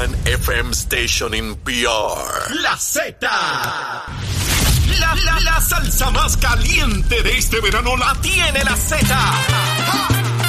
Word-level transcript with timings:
one 0.00 0.14
FM 0.24 0.72
station 0.74 1.34
in 1.34 1.54
PR. 1.56 2.54
La 2.62 2.74
Z. 2.76 3.20
La, 4.98 5.14
la, 5.26 5.40
la 5.40 5.60
salsa 5.60 6.10
más 6.10 6.36
caliente 6.38 7.22
de 7.22 7.36
este 7.36 7.60
verano 7.60 7.96
la 7.98 8.14
tiene 8.22 8.64
la 8.64 8.76
Z. 8.76 9.06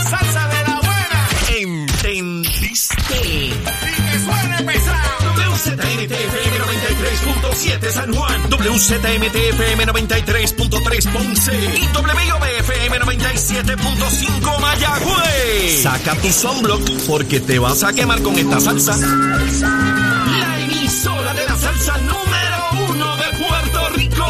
Salsa 0.10 0.48
de 0.48 0.62
la 0.70 0.79
buena. 0.88 1.28
¿Entendiste? 1.58 2.96
Y 3.28 3.50
que 3.50 4.20
suene 4.20 4.64
pesado. 4.64 5.34
WZMTFM 5.36 6.71
93.7 7.02 7.89
San 7.89 8.13
Juan, 8.13 8.49
WZMTFM 8.49 9.88
93.3 9.88 11.11
Ponce 11.11 11.51
y 11.51 11.81
WIOBFM 11.97 13.00
97.5 13.00 14.59
Mayagüez. 14.61 15.82
Saca 15.82 16.15
tu 16.15 16.32
sunblock 16.32 16.82
porque 17.07 17.39
te 17.39 17.57
vas 17.57 17.83
a 17.83 17.91
quemar 17.93 18.21
con 18.21 18.37
esta 18.37 18.59
salsa. 18.59 18.95
La 18.97 20.59
emisora 20.59 21.33
de 21.33 21.45
la 21.45 21.57
salsa 21.57 21.97
número 21.97 22.92
uno 22.92 23.18
de 23.18 23.47
Puerto 23.47 23.89
Rico. 23.95 24.25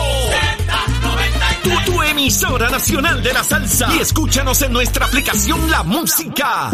Tu, 1.64 1.92
tu 1.92 2.02
emisora 2.04 2.70
nacional 2.70 3.22
de 3.22 3.34
la 3.34 3.44
salsa. 3.44 3.94
Y 3.96 4.00
escúchanos 4.00 4.62
en 4.62 4.72
nuestra 4.72 5.08
aplicación 5.08 5.70
La 5.70 5.84
Música. 5.84 6.72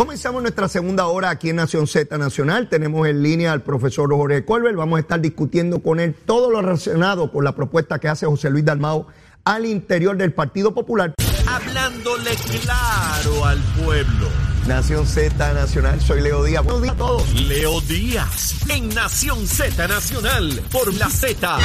Comenzamos 0.00 0.40
nuestra 0.40 0.66
segunda 0.66 1.08
hora 1.08 1.28
aquí 1.28 1.50
en 1.50 1.56
Nación 1.56 1.86
Z 1.86 2.16
Nacional. 2.16 2.70
Tenemos 2.70 3.06
en 3.06 3.22
línea 3.22 3.52
al 3.52 3.60
profesor 3.60 4.08
Jorge 4.08 4.46
Colbert. 4.46 4.74
Vamos 4.74 4.96
a 4.96 5.00
estar 5.00 5.20
discutiendo 5.20 5.82
con 5.82 6.00
él 6.00 6.14
todo 6.24 6.50
lo 6.50 6.62
relacionado 6.62 7.30
con 7.30 7.44
la 7.44 7.54
propuesta 7.54 7.98
que 7.98 8.08
hace 8.08 8.24
José 8.24 8.48
Luis 8.48 8.64
Dalmao 8.64 9.08
al 9.44 9.66
interior 9.66 10.16
del 10.16 10.32
Partido 10.32 10.72
Popular. 10.72 11.12
Hablándole 11.46 12.30
claro 12.62 13.44
al 13.44 13.58
pueblo. 13.84 14.28
Nación 14.66 15.06
Z 15.06 15.52
Nacional, 15.52 16.00
soy 16.00 16.22
Leo 16.22 16.44
Díaz. 16.44 16.64
Buenos 16.64 16.80
días 16.80 16.94
a 16.94 16.96
todos. 16.96 17.34
Leo 17.34 17.82
Díaz, 17.82 18.54
en 18.70 18.88
Nación 18.94 19.46
Z 19.46 19.86
Nacional, 19.86 20.62
por 20.72 20.94
la 20.94 21.10
Z. 21.10 21.58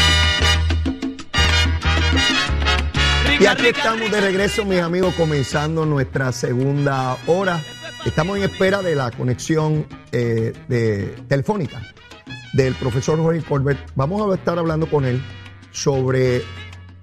Y 3.39 3.45
aquí 3.45 3.67
estamos 3.67 4.11
de 4.11 4.19
regreso, 4.19 4.65
mis 4.65 4.81
amigos, 4.81 5.13
comenzando 5.15 5.85
nuestra 5.85 6.33
segunda 6.33 7.17
hora. 7.27 7.63
Estamos 8.05 8.37
en 8.37 8.43
espera 8.43 8.81
de 8.81 8.95
la 8.95 9.11
conexión 9.11 9.85
eh, 10.11 10.53
telefónica 11.27 11.81
del 12.53 12.73
profesor 12.75 13.19
Jorge 13.19 13.41
Colbert. 13.41 13.79
Vamos 13.95 14.31
a 14.31 14.35
estar 14.35 14.57
hablando 14.59 14.87
con 14.87 15.05
él 15.05 15.21
sobre 15.71 16.41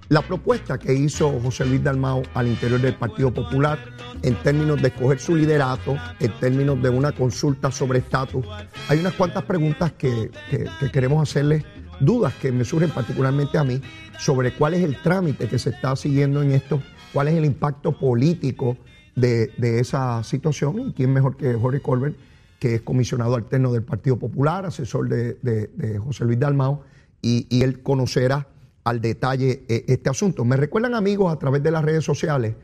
la 0.09 0.21
propuesta 0.21 0.77
que 0.77 0.93
hizo 0.93 1.39
José 1.41 1.65
Luis 1.65 1.83
Dalmao 1.83 2.23
al 2.33 2.47
interior 2.47 2.79
del 2.81 2.95
Partido 2.95 3.33
Popular 3.33 3.79
en 4.21 4.35
términos 4.35 4.81
de 4.81 4.87
escoger 4.89 5.19
su 5.19 5.35
liderato, 5.35 5.97
en 6.19 6.31
términos 6.39 6.81
de 6.81 6.89
una 6.89 7.11
consulta 7.11 7.71
sobre 7.71 7.99
estatus. 7.99 8.45
Hay 8.87 8.99
unas 8.99 9.13
cuantas 9.13 9.43
preguntas 9.43 9.91
que, 9.93 10.31
que- 10.49 10.67
que 10.79 10.91
queremos 10.91 11.21
hacerle, 11.21 11.65
dudas 11.99 12.33
que 12.35 12.51
me 12.51 12.63
surgen 12.63 12.89
particularmente 12.91 13.57
a 13.57 13.63
mí, 13.63 13.81
sobre 14.19 14.53
cuál 14.53 14.73
es 14.75 14.83
el 14.83 15.01
trámite 15.01 15.47
que 15.47 15.59
se 15.59 15.71
está 15.71 15.95
siguiendo 15.95 16.41
en 16.41 16.51
esto, 16.51 16.81
cuál 17.11 17.27
es 17.27 17.35
el 17.35 17.45
impacto 17.45 17.91
político 17.91 18.77
de, 19.15 19.79
esa 19.79 20.23
situación 20.23 20.79
y 20.79 20.93
quién 20.93 21.13
mejor 21.13 21.37
que 21.37 21.53
Jorge 21.53 21.81
Colbert, 21.81 22.15
que 22.59 22.75
es 22.75 22.81
comisionado 22.81 23.35
alterno 23.35 23.71
del 23.71 23.83
Partido 23.83 24.17
Popular, 24.17 24.65
asesor 24.65 25.09
de, 25.09 25.99
José 26.03 26.25
Luis 26.25 26.39
Dalmao, 26.39 26.83
y, 27.21 27.61
él 27.63 27.81
conocerá 27.81 28.47
al 28.83 28.99
detalle 29.01 29.63
eh, 29.69 29.85
este 29.87 30.09
asunto. 30.09 30.43
Me 30.43 30.57
recuerdan 30.57 30.93
amigos 30.93 31.31
a 31.31 31.39
través 31.39 31.63
de 31.63 31.71
las 31.71 31.85
redes 31.85 32.03
sociales 32.03 32.55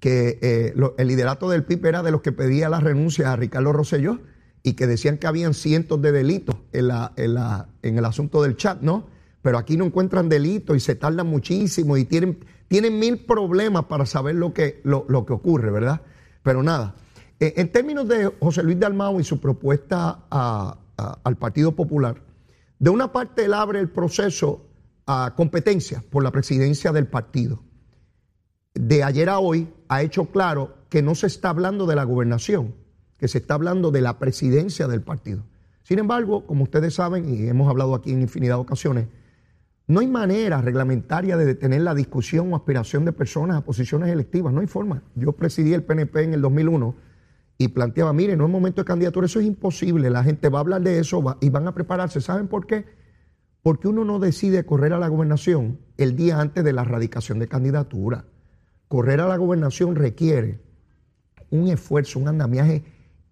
que 0.00 0.38
eh, 0.40 0.74
el 0.98 1.08
liderato 1.08 1.48
del 1.50 1.64
PIB 1.64 1.86
era 1.86 2.02
de 2.02 2.10
los 2.10 2.22
que 2.22 2.32
pedía 2.32 2.68
la 2.68 2.80
renuncia 2.80 3.32
a 3.32 3.36
Ricardo 3.36 3.72
Rosselló 3.72 4.20
y 4.62 4.74
que 4.74 4.86
decían 4.86 5.18
que 5.18 5.26
habían 5.26 5.54
cientos 5.54 6.00
de 6.02 6.12
delitos 6.12 6.56
en, 6.72 6.88
la, 6.88 7.12
en, 7.16 7.34
la, 7.34 7.68
en 7.82 7.98
el 7.98 8.04
asunto 8.04 8.42
del 8.42 8.56
chat, 8.56 8.80
¿no? 8.80 9.06
Pero 9.42 9.58
aquí 9.58 9.76
no 9.76 9.84
encuentran 9.84 10.28
delitos 10.28 10.76
y 10.76 10.80
se 10.80 10.96
tardan 10.96 11.28
muchísimo 11.28 11.96
y 11.96 12.04
tienen, 12.04 12.38
tienen 12.68 12.98
mil 12.98 13.24
problemas 13.24 13.84
para 13.84 14.06
saber 14.06 14.34
lo 14.34 14.52
que, 14.52 14.80
lo, 14.84 15.04
lo 15.08 15.24
que 15.24 15.32
ocurre, 15.32 15.70
¿verdad? 15.70 16.02
Pero 16.42 16.62
nada, 16.62 16.94
eh, 17.38 17.54
en 17.56 17.70
términos 17.70 18.08
de 18.08 18.32
José 18.40 18.62
Luis 18.62 18.78
Dalmau 18.78 19.20
y 19.20 19.24
su 19.24 19.40
propuesta 19.40 20.24
al 20.30 21.36
Partido 21.36 21.72
Popular, 21.72 22.22
de 22.78 22.90
una 22.90 23.12
parte 23.12 23.44
él 23.44 23.54
abre 23.54 23.80
el 23.80 23.90
proceso 23.90 24.66
a 25.06 25.34
competencia 25.36 26.02
por 26.10 26.22
la 26.22 26.30
presidencia 26.30 26.92
del 26.92 27.06
partido. 27.06 27.62
De 28.74 29.02
ayer 29.02 29.28
a 29.28 29.38
hoy 29.38 29.68
ha 29.88 30.02
hecho 30.02 30.26
claro 30.26 30.76
que 30.88 31.02
no 31.02 31.14
se 31.14 31.26
está 31.26 31.50
hablando 31.50 31.86
de 31.86 31.96
la 31.96 32.04
gobernación, 32.04 32.74
que 33.18 33.28
se 33.28 33.38
está 33.38 33.54
hablando 33.54 33.90
de 33.90 34.00
la 34.00 34.18
presidencia 34.18 34.88
del 34.88 35.02
partido. 35.02 35.44
Sin 35.82 35.98
embargo, 35.98 36.46
como 36.46 36.64
ustedes 36.64 36.94
saben, 36.94 37.32
y 37.32 37.46
hemos 37.48 37.68
hablado 37.68 37.94
aquí 37.94 38.12
en 38.12 38.22
infinidad 38.22 38.56
de 38.56 38.62
ocasiones, 38.62 39.06
no 39.88 40.00
hay 40.00 40.08
manera 40.08 40.60
reglamentaria 40.60 41.36
de 41.36 41.44
detener 41.44 41.82
la 41.82 41.94
discusión 41.94 42.52
o 42.52 42.56
aspiración 42.56 43.04
de 43.04 43.12
personas 43.12 43.58
a 43.58 43.64
posiciones 43.64 44.10
electivas, 44.10 44.52
no 44.52 44.60
hay 44.60 44.66
forma. 44.66 45.02
Yo 45.14 45.32
presidí 45.32 45.74
el 45.74 45.84
PNP 45.84 46.24
en 46.24 46.34
el 46.34 46.40
2001 46.40 46.96
y 47.58 47.68
planteaba, 47.68 48.12
mire, 48.12 48.36
no 48.36 48.46
es 48.46 48.50
momento 48.50 48.80
de 48.80 48.86
candidatura, 48.86 49.26
eso 49.26 49.40
es 49.40 49.46
imposible, 49.46 50.10
la 50.10 50.24
gente 50.24 50.48
va 50.48 50.58
a 50.58 50.62
hablar 50.62 50.82
de 50.82 50.98
eso 50.98 51.22
y 51.40 51.50
van 51.50 51.68
a 51.68 51.74
prepararse. 51.74 52.20
¿Saben 52.20 52.48
por 52.48 52.66
qué? 52.66 52.84
Porque 53.62 53.86
uno 53.88 54.04
no 54.04 54.18
decide 54.18 54.66
correr 54.66 54.92
a 54.92 54.98
la 54.98 55.08
gobernación 55.08 55.78
el 55.96 56.16
día 56.16 56.40
antes 56.40 56.64
de 56.64 56.72
la 56.72 56.82
erradicación 56.82 57.38
de 57.38 57.48
candidatura. 57.48 58.24
Correr 58.88 59.20
a 59.20 59.28
la 59.28 59.36
gobernación 59.36 59.94
requiere 59.94 60.60
un 61.50 61.68
esfuerzo, 61.68 62.18
un 62.18 62.28
andamiaje 62.28 62.84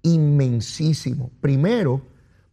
inmensísimo. 0.03 1.32
Primero, 1.41 2.03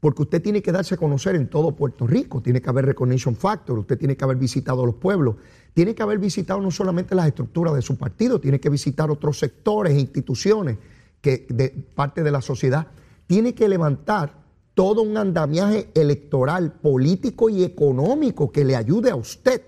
porque 0.01 0.23
usted 0.23 0.41
tiene 0.41 0.63
que 0.63 0.71
darse 0.71 0.95
a 0.95 0.97
conocer 0.97 1.35
en 1.35 1.47
todo 1.47 1.75
Puerto 1.75 2.07
Rico, 2.07 2.41
tiene 2.41 2.59
que 2.59 2.69
haber 2.69 2.87
recognition 2.87 3.35
factor, 3.35 3.77
usted 3.77 3.99
tiene 3.99 4.17
que 4.17 4.23
haber 4.23 4.37
visitado 4.37 4.83
los 4.83 4.95
pueblos, 4.95 5.35
tiene 5.75 5.93
que 5.93 6.01
haber 6.01 6.17
visitado 6.17 6.59
no 6.59 6.71
solamente 6.71 7.13
las 7.13 7.27
estructuras 7.27 7.75
de 7.75 7.83
su 7.83 7.95
partido, 7.97 8.41
tiene 8.41 8.59
que 8.59 8.69
visitar 8.69 9.11
otros 9.11 9.37
sectores 9.37 9.93
e 9.93 9.99
instituciones 9.99 10.79
que 11.21 11.45
de 11.49 11.69
parte 11.69 12.23
de 12.23 12.31
la 12.31 12.41
sociedad, 12.41 12.87
tiene 13.27 13.53
que 13.53 13.69
levantar 13.69 14.41
todo 14.73 15.03
un 15.03 15.17
andamiaje 15.17 15.91
electoral, 15.93 16.73
político 16.73 17.51
y 17.51 17.63
económico 17.63 18.51
que 18.51 18.65
le 18.65 18.75
ayude 18.75 19.11
a 19.11 19.15
usted 19.15 19.61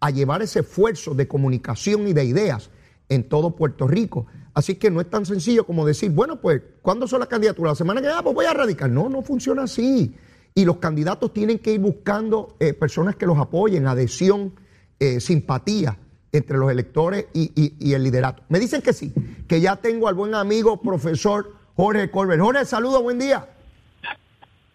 a 0.00 0.10
llevar 0.10 0.40
ese 0.40 0.60
esfuerzo 0.60 1.14
de 1.14 1.28
comunicación 1.28 2.08
y 2.08 2.14
de 2.14 2.24
ideas 2.24 2.70
en 3.10 3.28
todo 3.28 3.54
Puerto 3.54 3.86
Rico. 3.86 4.26
Así 4.54 4.76
que 4.76 4.90
no 4.90 5.00
es 5.00 5.10
tan 5.10 5.26
sencillo 5.26 5.64
como 5.66 5.84
decir, 5.84 6.10
bueno, 6.12 6.36
pues, 6.40 6.62
¿cuándo 6.80 7.06
son 7.08 7.20
las 7.20 7.28
candidaturas? 7.28 7.72
La 7.72 7.76
semana 7.76 8.00
que 8.00 8.06
viene, 8.06 8.18
ah, 8.18 8.22
pues 8.22 8.34
voy 8.34 8.46
a 8.46 8.54
radicar. 8.54 8.88
No, 8.88 9.08
no 9.08 9.20
funciona 9.22 9.64
así. 9.64 10.14
Y 10.54 10.64
los 10.64 10.76
candidatos 10.76 11.32
tienen 11.32 11.58
que 11.58 11.72
ir 11.72 11.80
buscando 11.80 12.54
eh, 12.60 12.72
personas 12.72 13.16
que 13.16 13.26
los 13.26 13.36
apoyen, 13.38 13.88
adhesión, 13.88 14.52
eh, 15.00 15.18
simpatía 15.18 15.98
entre 16.30 16.56
los 16.58 16.70
electores 16.70 17.26
y, 17.32 17.50
y- 17.60 17.74
y 17.80 17.94
el 17.94 18.04
liderato. 18.04 18.44
Me 18.48 18.60
dicen 18.60 18.80
que 18.80 18.92
sí, 18.92 19.12
que 19.48 19.60
ya 19.60 19.76
tengo 19.76 20.06
al 20.08 20.14
buen 20.14 20.34
amigo 20.34 20.80
profesor 20.80 21.52
Jorge 21.76 22.10
Colbert. 22.10 22.40
Jorge, 22.40 22.64
saludos, 22.64 23.02
buen 23.02 23.18
día. 23.18 23.46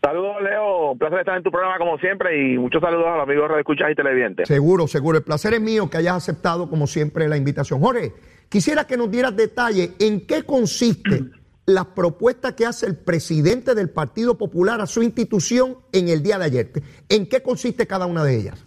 Saludos, 0.02 0.36
Leo. 0.42 0.92
Un 0.92 0.98
placer 0.98 1.20
estar 1.20 1.36
en 1.38 1.44
tu 1.44 1.52
programa 1.52 1.78
como 1.78 1.98
siempre 1.98 2.54
y 2.54 2.58
muchos 2.58 2.82
saludos 2.82 3.06
a 3.08 3.16
los 3.18 3.24
amigos 3.24 3.50
de 3.50 3.60
escuchas 3.60 3.92
y 3.92 3.96
televidentes. 3.96 4.48
Seguro, 4.48 4.88
seguro. 4.88 5.18
El 5.18 5.24
placer 5.24 5.54
es 5.54 5.62
mío 5.62 5.90
que 5.90 5.98
hayas 5.98 6.16
aceptado, 6.16 6.70
como 6.70 6.88
siempre, 6.88 7.28
la 7.28 7.36
invitación. 7.36 7.82
Jorge, 7.82 8.14
quisiera 8.50 8.86
que 8.86 8.98
nos 8.98 9.12
dieras 9.12 9.36
detalle 9.36 9.92
en 10.00 10.26
qué 10.26 10.44
consiste 10.44 11.24
la 11.66 11.94
propuesta 11.94 12.56
que 12.56 12.66
hace 12.66 12.88
el 12.88 12.98
presidente 12.98 13.76
del 13.76 13.90
Partido 13.90 14.38
Popular 14.38 14.82
a 14.82 14.88
su 14.88 15.04
institución 15.04 15.78
en 15.94 16.10
el 16.10 16.24
día 16.24 16.40
de 16.40 16.46
ayer. 16.46 16.72
¿En 17.10 17.30
qué 17.30 17.42
consiste 17.42 17.86
cada 17.88 18.06
una 18.06 18.24
de 18.24 18.36
ellas? 18.36 18.66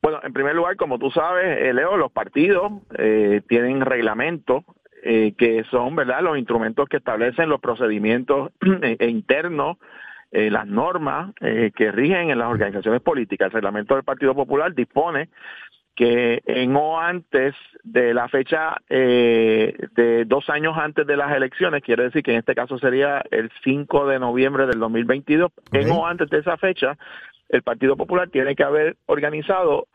Bueno, 0.00 0.18
en 0.24 0.32
primer 0.32 0.54
lugar, 0.54 0.76
como 0.76 0.98
tú 0.98 1.10
sabes, 1.10 1.58
eh, 1.60 1.72
Leo, 1.72 1.96
los 1.96 2.10
partidos 2.10 2.72
eh, 2.98 3.40
tienen 3.46 3.82
reglamentos 3.82 4.64
eh, 5.04 5.34
que 5.36 5.64
son, 5.64 5.96
¿verdad?, 5.96 6.22
los 6.22 6.38
instrumentos 6.38 6.88
que 6.88 6.98
establecen 6.98 7.48
los 7.48 7.60
procedimientos 7.60 8.52
eh, 8.82 8.96
internos, 9.08 9.78
eh, 10.30 10.48
las 10.48 10.64
normas 10.68 11.34
que 11.40 11.90
rigen 11.90 12.30
en 12.30 12.38
las 12.38 12.48
organizaciones 12.48 13.02
políticas. 13.02 13.48
El 13.48 13.54
reglamento 13.54 13.96
del 13.96 14.04
Partido 14.04 14.34
Popular 14.34 14.72
dispone 14.72 15.28
que 15.94 16.40
en 16.46 16.74
o 16.74 16.98
antes 16.98 17.54
de 17.84 18.14
la 18.14 18.28
fecha 18.28 18.76
eh, 18.88 19.74
de 19.94 20.24
dos 20.24 20.48
años 20.48 20.74
antes 20.78 21.06
de 21.06 21.16
las 21.16 21.34
elecciones, 21.36 21.82
quiere 21.82 22.04
decir 22.04 22.22
que 22.22 22.32
en 22.32 22.38
este 22.38 22.54
caso 22.54 22.78
sería 22.78 23.22
el 23.30 23.50
5 23.62 24.06
de 24.06 24.18
noviembre 24.18 24.66
del 24.66 24.78
2022, 24.80 25.50
en 25.72 25.90
Ok. 25.90 25.96
o 25.98 26.06
antes 26.06 26.30
de 26.30 26.38
esa 26.38 26.56
fecha, 26.56 26.96
el 27.50 27.62
Partido 27.62 27.96
Popular 27.96 28.30
tiene 28.30 28.54
que 28.54 28.64
haber 28.64 28.96
organizado 29.06 29.86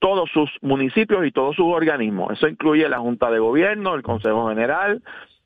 todos 0.00 0.28
sus 0.30 0.50
municipios 0.60 1.24
y 1.24 1.30
todos 1.30 1.54
sus 1.56 1.66
organismos. 1.66 2.32
Eso 2.32 2.48
incluye 2.48 2.88
la 2.88 2.98
Junta 2.98 3.30
de 3.30 3.38
Gobierno, 3.38 3.94
el 3.94 4.02
Consejo 4.02 4.48
General, 4.48 5.00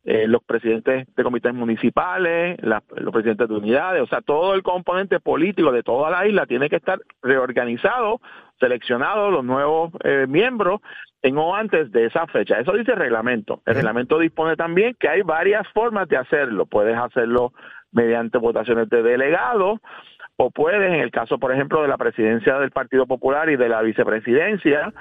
eh, 0.05 0.27
los 0.27 0.43
presidentes 0.43 1.07
de 1.15 1.23
comités 1.23 1.53
municipales, 1.53 2.57
la- 2.63 2.83
los 2.97 3.13
presidentes 3.13 3.47
de 3.49 3.55
unidades, 3.55 4.03
o 4.03 4.07
sea, 4.07 4.23
todo 4.23 4.55
el 4.55 4.63
componente 4.63 5.21
político 5.21 5.71
de 5.71 5.83
toda 5.83 6.11
la 6.11 6.27
isla 6.27 6.47
tiene 6.47 6.71
que 6.71 6.77
estar 6.77 6.99
reorganizado, 7.23 8.21
seleccionado, 8.59 9.31
los 9.31 9.45
nuevos 9.45 9.93
eh, 10.05 10.27
miembros 10.29 10.81
en 11.23 11.37
o 11.39 11.55
antes 11.55 11.91
de 11.93 12.07
esa 12.07 12.27
fecha. 12.27 12.59
Eso 12.59 12.73
dice 12.73 12.93
el 12.93 12.99
reglamento. 12.99 13.63
El 13.67 13.75
reglamento 13.75 14.19
dispone 14.19 14.57
también 14.57 14.95
que 14.99 15.09
hay 15.09 15.23
varias 15.23 15.67
formas 15.75 16.09
de 16.09 16.17
hacerlo. 16.17 16.67
Puedes 16.67 16.97
hacerlo 16.97 17.53
mediante 17.93 18.39
votaciones 18.39 18.89
de 18.89 19.03
delegados 19.03 19.81
o 20.41 20.53
puedes, 20.53 20.81
en 20.81 21.01
el 21.01 21.11
caso, 21.11 21.39
por 21.39 21.53
ejemplo, 21.53 21.83
de 21.83 21.89
la 21.89 21.97
presidencia 21.97 22.61
del 22.61 22.71
Partido 22.71 23.07
Popular 23.07 23.51
y 23.51 23.57
de 23.57 23.69
la 23.69 23.83
vicepresidencia, 23.83 24.93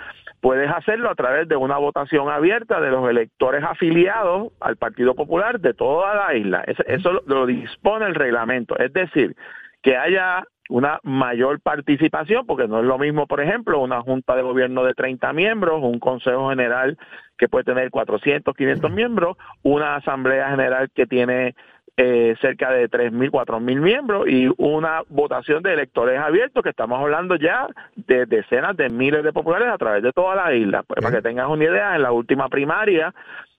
puedes 0.41 0.67
hacerlo 0.67 1.11
a 1.11 1.15
través 1.15 1.47
de 1.47 1.55
una 1.55 1.77
votación 1.77 2.27
abierta 2.27 2.81
de 2.81 2.89
los 2.89 3.07
electores 3.07 3.63
afiliados 3.63 4.51
al 4.59 4.77
Partido 4.77 5.13
Popular 5.13 5.59
de 5.59 5.75
toda 5.75 6.15
la 6.15 6.33
isla. 6.33 6.63
Eso, 6.65 7.21
lo 7.27 7.45
dispone 7.45 8.07
el 8.07 8.15
reglamento. 8.15 8.79
Es 8.79 8.91
decir, 8.93 9.35
que 9.81 9.95
haya 9.95 10.43
una 10.69 10.99
mayor 11.03 11.61
participación, 11.61 12.45
porque 12.45 12.67
no 12.67 12.79
es 12.79 12.85
lo 12.85 12.97
mismo, 12.97 13.25
por 13.25 13.41
ejemplo, 13.41 13.79
una 13.79 14.01
junta 14.01 14.35
de 14.35 14.41
gobierno 14.41 14.83
de 14.83 14.93
30 14.93 15.31
miembros, 15.33 15.81
un 15.81 15.99
consejo 15.99 16.49
general 16.49 16.97
que 17.37 17.47
puede 17.47 17.63
tener 17.63 17.89
400, 17.89 18.55
500 18.55 18.91
miembros, 18.91 19.37
una 19.63 19.95
asamblea 19.95 20.49
general 20.49 20.89
que 20.93 21.05
tiene 21.05 21.55
eh, 21.95 22.35
cerca 22.41 22.71
de 22.71 22.89
3.000, 22.89 23.31
4.000 23.31 23.79
miembros 23.79 24.27
y 24.27 24.47
una 24.57 25.01
votación 25.09 25.63
de 25.63 25.73
electores 25.73 26.19
abiertos, 26.19 26.63
que 26.63 26.69
estamos 26.69 26.99
hablando 26.99 27.35
ya 27.37 27.67
de 27.95 28.25
decenas 28.25 28.75
de 28.77 28.89
miles 28.89 29.23
de 29.23 29.33
populares 29.33 29.69
a 29.69 29.77
través 29.77 30.03
de 30.03 30.11
toda 30.11 30.35
la 30.35 30.53
isla. 30.53 30.83
Pues, 30.83 31.01
para 31.01 31.15
que 31.15 31.21
tengas 31.23 31.47
una 31.47 31.63
idea, 31.63 31.95
en 31.95 32.03
la 32.03 32.11
última 32.11 32.49
primaria 32.49 33.13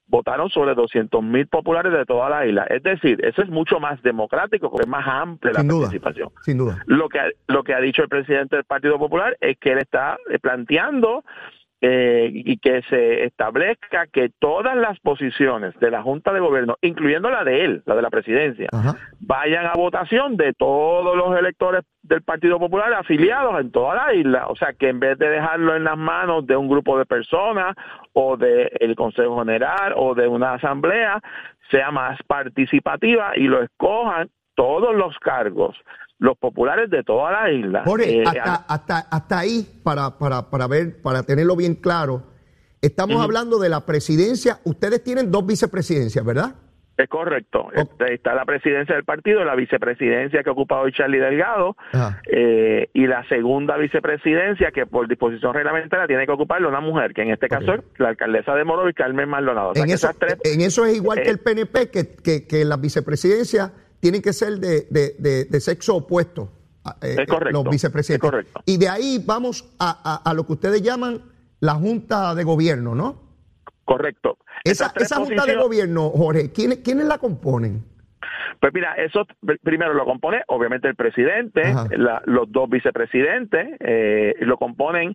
votaron 0.09 0.49
sobre 0.51 0.75
200 0.75 1.23
mil 1.23 1.47
populares 1.47 1.93
de 1.93 2.05
toda 2.05 2.29
la 2.29 2.47
isla. 2.47 2.65
Es 2.65 2.83
decir, 2.83 3.25
eso 3.25 3.43
es 3.43 3.49
mucho 3.49 3.79
más 3.79 4.03
democrático, 4.03 4.71
porque 4.71 4.85
es 4.85 4.89
más 4.89 5.07
amplia 5.07 5.53
la 5.53 5.65
participación. 5.65 6.31
Sin 6.43 6.59
duda. 6.59 6.83
Lo 6.87 7.09
que, 7.09 7.19
lo 7.47 7.63
que 7.63 7.75
ha 7.75 7.81
dicho 7.81 8.03
el 8.03 8.09
presidente 8.09 8.57
del 8.57 8.65
Partido 8.65 8.99
Popular 8.99 9.37
es 9.41 9.59
que 9.59 9.73
él 9.73 9.79
está 9.79 10.17
planteando 10.41 11.25
eh, 11.81 12.31
y 12.33 12.59
que 12.59 12.83
se 12.91 13.25
establezca 13.25 14.09
que 14.09 14.31
todas 14.41 14.77
las 14.77 14.99
posiciones 14.99 15.79
de 15.79 15.93
la 15.93 16.03
Junta 16.03 16.33
de 16.33 16.41
Gobierno, 16.41 16.77
incluyendo 16.83 17.31
la 17.31 17.45
de 17.45 17.65
él, 17.65 17.83
la 17.87 17.95
de 17.95 18.03
la 18.03 18.11
presidencia, 18.11 18.69
vayan 19.21 19.67
a 19.67 19.75
votación 19.75 20.37
de 20.37 20.55
todos 20.55 21.17
los 21.17 21.39
electores 21.39 21.85
del 22.03 22.23
Partido 22.23 22.59
Popular 22.59 22.93
afiliados 22.95 23.61
en 23.61 23.71
toda 23.71 23.95
la 23.95 24.15
isla. 24.15 24.47
O 24.49 24.57
sea, 24.57 24.73
que 24.73 24.89
en 24.89 24.99
vez 24.99 25.19
de 25.19 25.29
dejarlo 25.29 25.77
en 25.77 25.85
las 25.85 25.97
manos 25.97 26.47
de 26.49 26.57
un 26.57 26.69
grupo 26.69 26.99
de 26.99 27.07
personas 27.07 27.77
o 28.13 28.37
del 28.37 28.97
Consejo 28.97 29.39
General 29.39 29.93
o 29.97 30.17
de 30.17 30.27
una 30.27 30.55
asamblea, 30.55 31.21
sea 31.71 31.93
más 31.93 32.19
participativa 32.27 33.37
y 33.37 33.45
lo 33.45 33.63
escojan 33.63 34.31
todos 34.57 34.97
los 34.97 35.17
cargos 35.21 35.77
los 36.19 36.37
populares 36.37 36.91
de 36.91 37.03
toda 37.03 37.31
la 37.33 37.51
isla. 37.51 37.85
Eh, 38.01 38.25
hasta, 38.27 38.55
hasta, 38.55 38.99
hasta, 38.99 39.39
ahí, 39.39 39.67
para, 39.83 40.19
para, 40.19 40.51
para 40.51 40.67
ver, 40.67 41.01
para 41.01 41.23
tenerlo 41.23 41.57
bien 41.57 41.75
claro, 41.75 42.25
estamos 42.83 43.23
hablando 43.23 43.59
de 43.59 43.69
la 43.69 43.87
presidencia. 43.87 44.59
Ustedes 44.65 45.03
tienen 45.03 45.31
dos 45.31 45.47
vicepresidencias, 45.47 46.25
¿verdad? 46.25 46.55
Es 46.97 47.09
correcto. 47.09 47.69
Este, 47.73 48.15
está 48.15 48.35
la 48.35 48.45
presidencia 48.45 48.97
del 48.97 49.05
partido, 49.05 49.45
la 49.45 49.55
vicepresidencia 49.55 50.43
que 50.43 50.51
ocupa 50.51 50.81
hoy 50.81 50.91
Charlie 50.91 51.21
Delgado, 51.21 51.77
eh, 52.27 52.89
y 52.93 53.07
la 53.07 53.27
segunda 53.29 53.77
vicepresidencia 53.77 54.73
que 54.73 54.85
por 54.85 55.07
disposición 55.07 55.55
reglamentaria 55.55 56.09
tiene 56.09 56.27
que 56.27 56.33
ocuparlo 56.33 56.69
una 56.69 56.81
mujer, 56.81 57.15
que 57.15 57.23
en 57.23 57.31
este 57.31 57.47
caso 57.47 57.75
es 57.75 57.81
la 57.99 58.09
alcaldesa 58.09 58.57
de 58.57 58.65
Moro 58.65 58.89
y 58.89 58.95
Carmen 58.95 59.29
Maldonado. 59.29 59.75
en, 59.77 59.91
eso, 59.91 60.11
en 60.43 60.61
eso 60.61 60.85
es 60.87 60.97
igual 60.97 61.23
que 61.23 61.31
el 61.31 61.39
PNP, 61.39 61.89
que, 61.89 62.17
que, 62.17 62.49
que 62.49 62.65
la 62.65 62.77
vicepresidencia 62.77 63.73
tienen 64.01 64.23
que 64.23 64.33
ser 64.33 64.59
de, 64.59 64.87
de, 65.51 65.61
sexo 65.61 65.97
opuesto. 65.97 66.51
Eh, 67.03 67.17
es 67.19 67.27
correcto. 67.27 67.63
Los 67.63 67.71
vicepresidentes. 67.71 68.31
correcto. 68.31 68.61
Y 68.65 68.77
de 68.77 68.89
ahí 68.89 69.23
vamos 69.25 69.69
a, 69.79 70.23
a, 70.25 70.35
lo 70.35 70.47
que 70.47 70.53
ustedes 70.55 70.83
llaman 70.83 71.23
la 71.61 71.75
Junta 71.75 72.35
de 72.35 72.45
Gobierno, 72.45 72.95
¿no? 72.95 73.21
Correcto. 73.85 74.39
Esa, 74.65 74.93
esa 74.97 75.17
Junta 75.17 75.45
de 75.45 75.57
Gobierno, 75.57 76.11
Jorge, 76.11 76.53
¿quiénes, 76.53 76.79
¿quiénes 76.79 77.07
la 77.07 77.19
componen? 77.19 77.85
Pues 78.61 78.75
mira, 78.75 78.95
eso 78.95 79.27
primero 79.63 79.95
lo 79.95 80.05
compone 80.05 80.43
obviamente 80.49 80.89
el 80.89 80.97
presidente, 80.97 81.75
los 82.25 82.51
dos 82.51 82.69
vicepresidentes, 82.69 83.77
eh, 83.81 84.35
lo 84.41 84.57
componen 84.57 85.15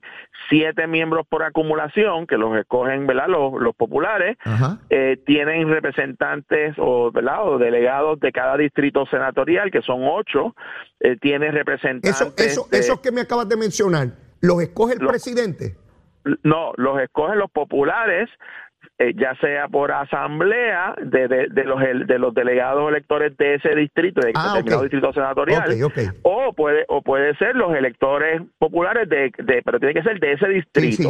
siete 0.50 0.88
miembros 0.88 1.28
por 1.28 1.44
acumulación, 1.44 2.25
que 2.28 2.38
los 2.38 2.57
escogen 2.57 3.06
¿verdad? 3.07 3.28
Los, 3.28 3.62
los 3.62 3.75
populares, 3.75 4.38
eh, 4.90 5.18
tienen 5.25 5.69
representantes 5.69 6.75
o, 6.78 7.12
¿verdad? 7.12 7.48
o 7.48 7.57
delegados 7.57 8.19
de 8.19 8.31
cada 8.31 8.57
distrito 8.57 9.06
senatorial, 9.07 9.72
que 9.72 9.81
son 9.81 10.01
ocho, 10.04 10.56
eh, 11.00 11.18
tiene 11.19 11.51
representantes... 11.51 12.22
Eso, 12.22 12.34
eso, 12.38 12.68
esos 12.72 13.00
que 13.00 13.12
me 13.12 13.22
acabas 13.22 13.50
de 13.50 13.57
mencionar, 13.57 14.07
¿los 14.42 14.62
escoge 14.62 14.94
el 14.94 15.00
presidente? 15.00 15.75
No, 16.44 16.72
los 16.78 17.01
escogen 17.01 17.38
los 17.38 17.51
populares 17.51 18.30
eh, 19.03 19.13
ya 19.15 19.35
sea 19.41 19.67
por 19.67 19.91
asamblea 19.91 20.95
de, 21.03 21.27
de, 21.27 21.63
los 21.63 21.79
de 21.79 22.19
los 22.19 22.33
delegados 22.33 22.89
electores 22.89 23.35
de 23.38 23.55
ese 23.55 23.75
distrito, 23.75 24.21
de 24.21 24.31
ah, 24.35 24.53
determinado 24.55 24.83
distrito 24.83 25.13
senatorial, 25.13 25.63
o 26.23 26.53
puede 26.53 26.85
o 26.88 27.01
puede 27.01 27.35
ser 27.38 27.55
los 27.55 27.75
electores 27.75 28.41
populares 28.57 29.09
de, 29.09 29.31
pero 29.65 29.79
tiene 29.79 29.94
que 29.94 30.03
ser 30.03 30.19
de 30.19 30.33
ese 30.33 30.47
distrito, 30.47 31.09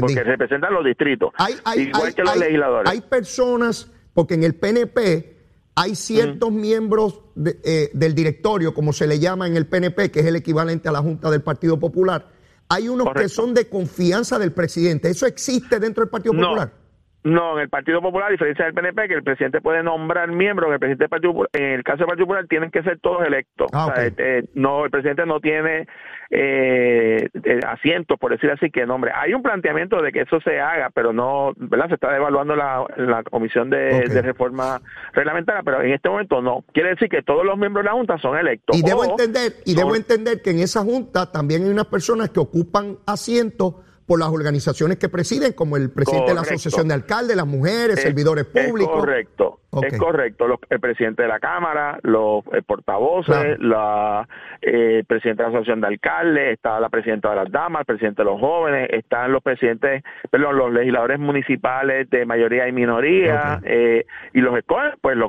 porque 0.00 0.22
representan 0.22 0.74
los 0.74 0.84
distritos, 0.84 1.32
igual 1.76 2.14
que 2.14 2.22
los 2.22 2.36
legisladores. 2.36 2.90
Hay 2.90 3.00
personas, 3.00 3.90
porque 4.12 4.34
en 4.34 4.44
el 4.44 4.54
PNP 4.54 5.36
hay 5.74 5.94
ciertos 5.94 6.50
miembros 6.50 7.20
eh, 7.64 7.90
del 7.92 8.14
directorio, 8.14 8.74
como 8.74 8.92
se 8.92 9.06
le 9.06 9.18
llama 9.18 9.46
en 9.46 9.56
el 9.56 9.66
PNP, 9.66 10.10
que 10.10 10.20
es 10.20 10.26
el 10.26 10.36
equivalente 10.36 10.88
a 10.88 10.92
la 10.92 11.00
Junta 11.00 11.30
del 11.30 11.40
Partido 11.40 11.78
Popular. 11.78 12.26
Hay 12.68 12.88
unos 12.88 13.08
que 13.14 13.28
son 13.28 13.54
de 13.54 13.68
confianza 13.68 14.38
del 14.38 14.52
presidente. 14.52 15.08
¿Eso 15.08 15.26
existe 15.26 15.80
dentro 15.80 16.02
del 16.02 16.10
Partido 16.10 16.34
Popular? 16.34 16.72
No, 16.74 16.87
en 17.28 17.60
el 17.60 17.68
Partido 17.68 18.00
Popular, 18.00 18.28
a 18.28 18.32
diferencia 18.32 18.64
del 18.64 18.74
PNP, 18.74 19.08
que 19.08 19.14
el 19.14 19.22
presidente 19.22 19.60
puede 19.60 19.82
nombrar 19.82 20.30
miembros, 20.30 20.72
el 20.72 20.78
presidente 20.78 21.04
del 21.04 21.10
Partido 21.10 21.32
Popular, 21.32 21.50
en 21.52 21.72
el 21.72 21.84
caso 21.84 21.98
del 21.98 22.06
Partido 22.06 22.26
Popular 22.26 22.46
tienen 22.48 22.70
que 22.70 22.82
ser 22.82 22.98
todos 23.00 23.26
electos. 23.26 23.68
Ah, 23.72 23.92
este, 23.96 24.44
no, 24.54 24.84
el 24.84 24.90
presidente 24.90 25.26
no 25.26 25.40
tiene 25.40 25.86
eh, 26.30 27.28
asientos, 27.66 28.18
por 28.18 28.32
decir 28.32 28.50
así, 28.50 28.70
que 28.70 28.86
nombre. 28.86 29.12
Hay 29.14 29.34
un 29.34 29.42
planteamiento 29.42 30.00
de 30.02 30.12
que 30.12 30.22
eso 30.22 30.40
se 30.40 30.60
haga, 30.60 30.90
pero 30.90 31.12
no, 31.12 31.52
¿verdad? 31.56 31.88
Se 31.88 31.94
está 31.94 32.16
evaluando 32.16 32.56
la, 32.56 32.84
la 32.96 33.22
Comisión 33.22 33.70
de, 33.70 34.22
Reforma 34.22 34.80
Reglamentaria, 35.12 35.62
pero 35.62 35.82
en 35.82 35.92
este 35.92 36.08
momento 36.08 36.42
no. 36.42 36.64
Quiere 36.72 36.90
decir 36.90 37.08
que 37.08 37.22
todos 37.22 37.44
los 37.44 37.56
miembros 37.56 37.84
de 37.84 37.90
la 37.90 37.96
Junta 37.96 38.18
son 38.18 38.36
electos. 38.36 38.76
Y 38.76 38.82
debo 38.82 39.04
entender, 39.04 39.52
y 39.64 39.74
debo 39.74 39.94
entender 39.94 40.42
que 40.42 40.50
en 40.50 40.60
esa 40.60 40.80
Junta 40.80 41.30
también 41.30 41.64
hay 41.64 41.70
unas 41.70 41.86
personas 41.86 42.30
que 42.30 42.40
ocupan 42.40 42.98
asientos 43.06 43.74
por 44.08 44.18
las 44.18 44.30
organizaciones 44.30 44.96
que 44.96 45.10
presiden, 45.10 45.52
como 45.52 45.76
el 45.76 45.90
presidente 45.90 46.30
de 46.30 46.34
la 46.34 46.40
Asociación 46.40 46.88
de 46.88 46.94
Alcaldes, 46.94 47.36
las 47.36 47.46
mujeres, 47.46 48.00
servidores 48.00 48.46
públicos. 48.46 48.94
Es 48.94 49.00
correcto, 49.00 49.60
es 49.82 49.98
correcto. 49.98 50.46
el 50.70 50.80
presidente 50.80 51.24
de 51.24 51.28
la 51.28 51.38
Cámara, 51.38 51.98
los 52.02 52.42
eh, 52.54 52.62
portavoces, 52.66 53.58
la 53.58 54.26
eh, 54.62 55.04
presidente 55.06 55.42
de 55.42 55.50
la 55.50 55.58
Asociación 55.58 55.82
de 55.82 55.88
Alcaldes, 55.88 56.54
está 56.54 56.80
la 56.80 56.88
presidenta 56.88 57.28
de 57.28 57.36
las 57.36 57.52
damas, 57.52 57.80
el 57.80 57.84
presidente 57.84 58.22
de 58.22 58.30
los 58.30 58.40
jóvenes, 58.40 58.88
están 58.94 59.30
los 59.30 59.42
presidentes, 59.42 60.02
perdón, 60.30 60.56
los 60.56 60.72
legisladores 60.72 61.18
municipales 61.18 62.08
de 62.08 62.24
mayoría 62.24 62.66
y 62.66 62.72
minoría, 62.72 63.60
eh, 63.62 64.06
y 64.32 64.40
los 64.40 64.56
escogen, 64.56 64.92
pues 65.02 65.18
los, 65.18 65.28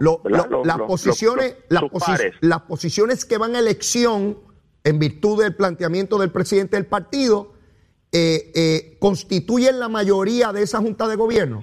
las 0.63 0.77
posiciones, 0.77 1.57
las, 1.67 1.83
las 2.39 2.61
posiciones 2.61 3.25
que 3.25 3.37
van 3.37 3.57
a 3.57 3.59
elección 3.59 4.37
en 4.85 4.99
virtud 4.99 5.43
del 5.43 5.53
planteamiento 5.53 6.17
del 6.17 6.31
presidente 6.31 6.77
del 6.77 6.85
partido 6.85 7.58
eh, 8.11 8.51
eh, 8.55 8.97
constituyen 8.99 9.79
la 9.79 9.87
mayoría 9.87 10.51
de 10.51 10.63
esa 10.63 10.79
junta 10.79 11.07
de 11.07 11.15
gobierno? 11.15 11.61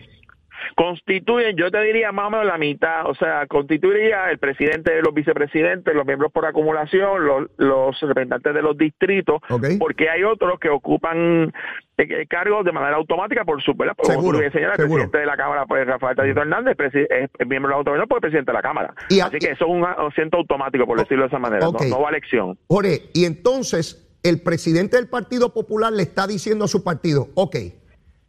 Constituyen, 0.75 1.57
yo 1.57 1.71
te 1.71 1.81
diría 1.83 2.13
más 2.13 2.27
o 2.27 2.31
menos 2.31 2.47
la 2.47 2.59
mitad, 2.59 3.07
o 3.09 3.15
sea, 3.15 3.47
constituiría 3.47 4.31
el 4.31 4.39
presidente, 4.39 5.01
los 5.03 5.15
vicepresidentes, 5.15 5.95
los 5.95 6.05
miembros 6.05 6.33
por 6.33 6.45
acumulación, 6.45 7.49
los, 7.57 8.01
representantes 8.01 8.55
de 8.55 8.63
los 8.63 8.77
distritos, 8.77 9.41
porque 9.79 10.11
hay 10.11 10.23
otros 10.23 10.59
que 10.61 10.69
ocupan 10.69 11.53
eh, 11.97 12.27
cargos 12.29 12.65
de 12.65 12.73
manera 12.73 12.97
automática 12.97 13.45
por 13.45 13.63
su, 13.63 13.75
¿verdad? 13.75 13.95
seguro, 14.03 14.39
el 14.39 14.51
presidente 14.51 15.19
de 15.19 15.27
la 15.27 15.37
Cámara, 15.37 15.67
pues 15.67 15.87
Rafael 15.87 16.17
Tadito 16.17 16.41
Hernández, 16.41 16.77
es 16.79 17.31
miembro 17.47 17.69
de 17.69 17.73
la 17.73 17.79
autoridad, 17.79 18.05
pues 18.09 18.21
presidente 18.21 18.51
de 18.51 18.57
la 18.57 18.63
Cámara. 18.63 18.95
Así 19.23 19.39
que 19.39 19.53
eso 19.53 19.65
es 19.65 19.71
un 19.71 19.85
asiento 19.85 20.39
automático, 20.39 20.87
por 20.87 20.99
decirlo 20.99 21.25
de 21.25 21.29
esa 21.29 21.39
manera, 21.39 21.67
no, 21.67 21.73
no 21.89 22.01
va 22.01 22.09
a 22.09 22.11
elección. 22.11 22.59
Jorge, 22.69 23.03
y 23.15 23.25
entonces 23.25 24.06
el 24.29 24.41
presidente 24.41 24.97
del 24.97 25.09
Partido 25.09 25.53
Popular 25.53 25.93
le 25.93 26.03
está 26.03 26.27
diciendo 26.27 26.65
a 26.65 26.69
su 26.69 26.83
partido, 26.83 27.29
ok, 27.35 27.57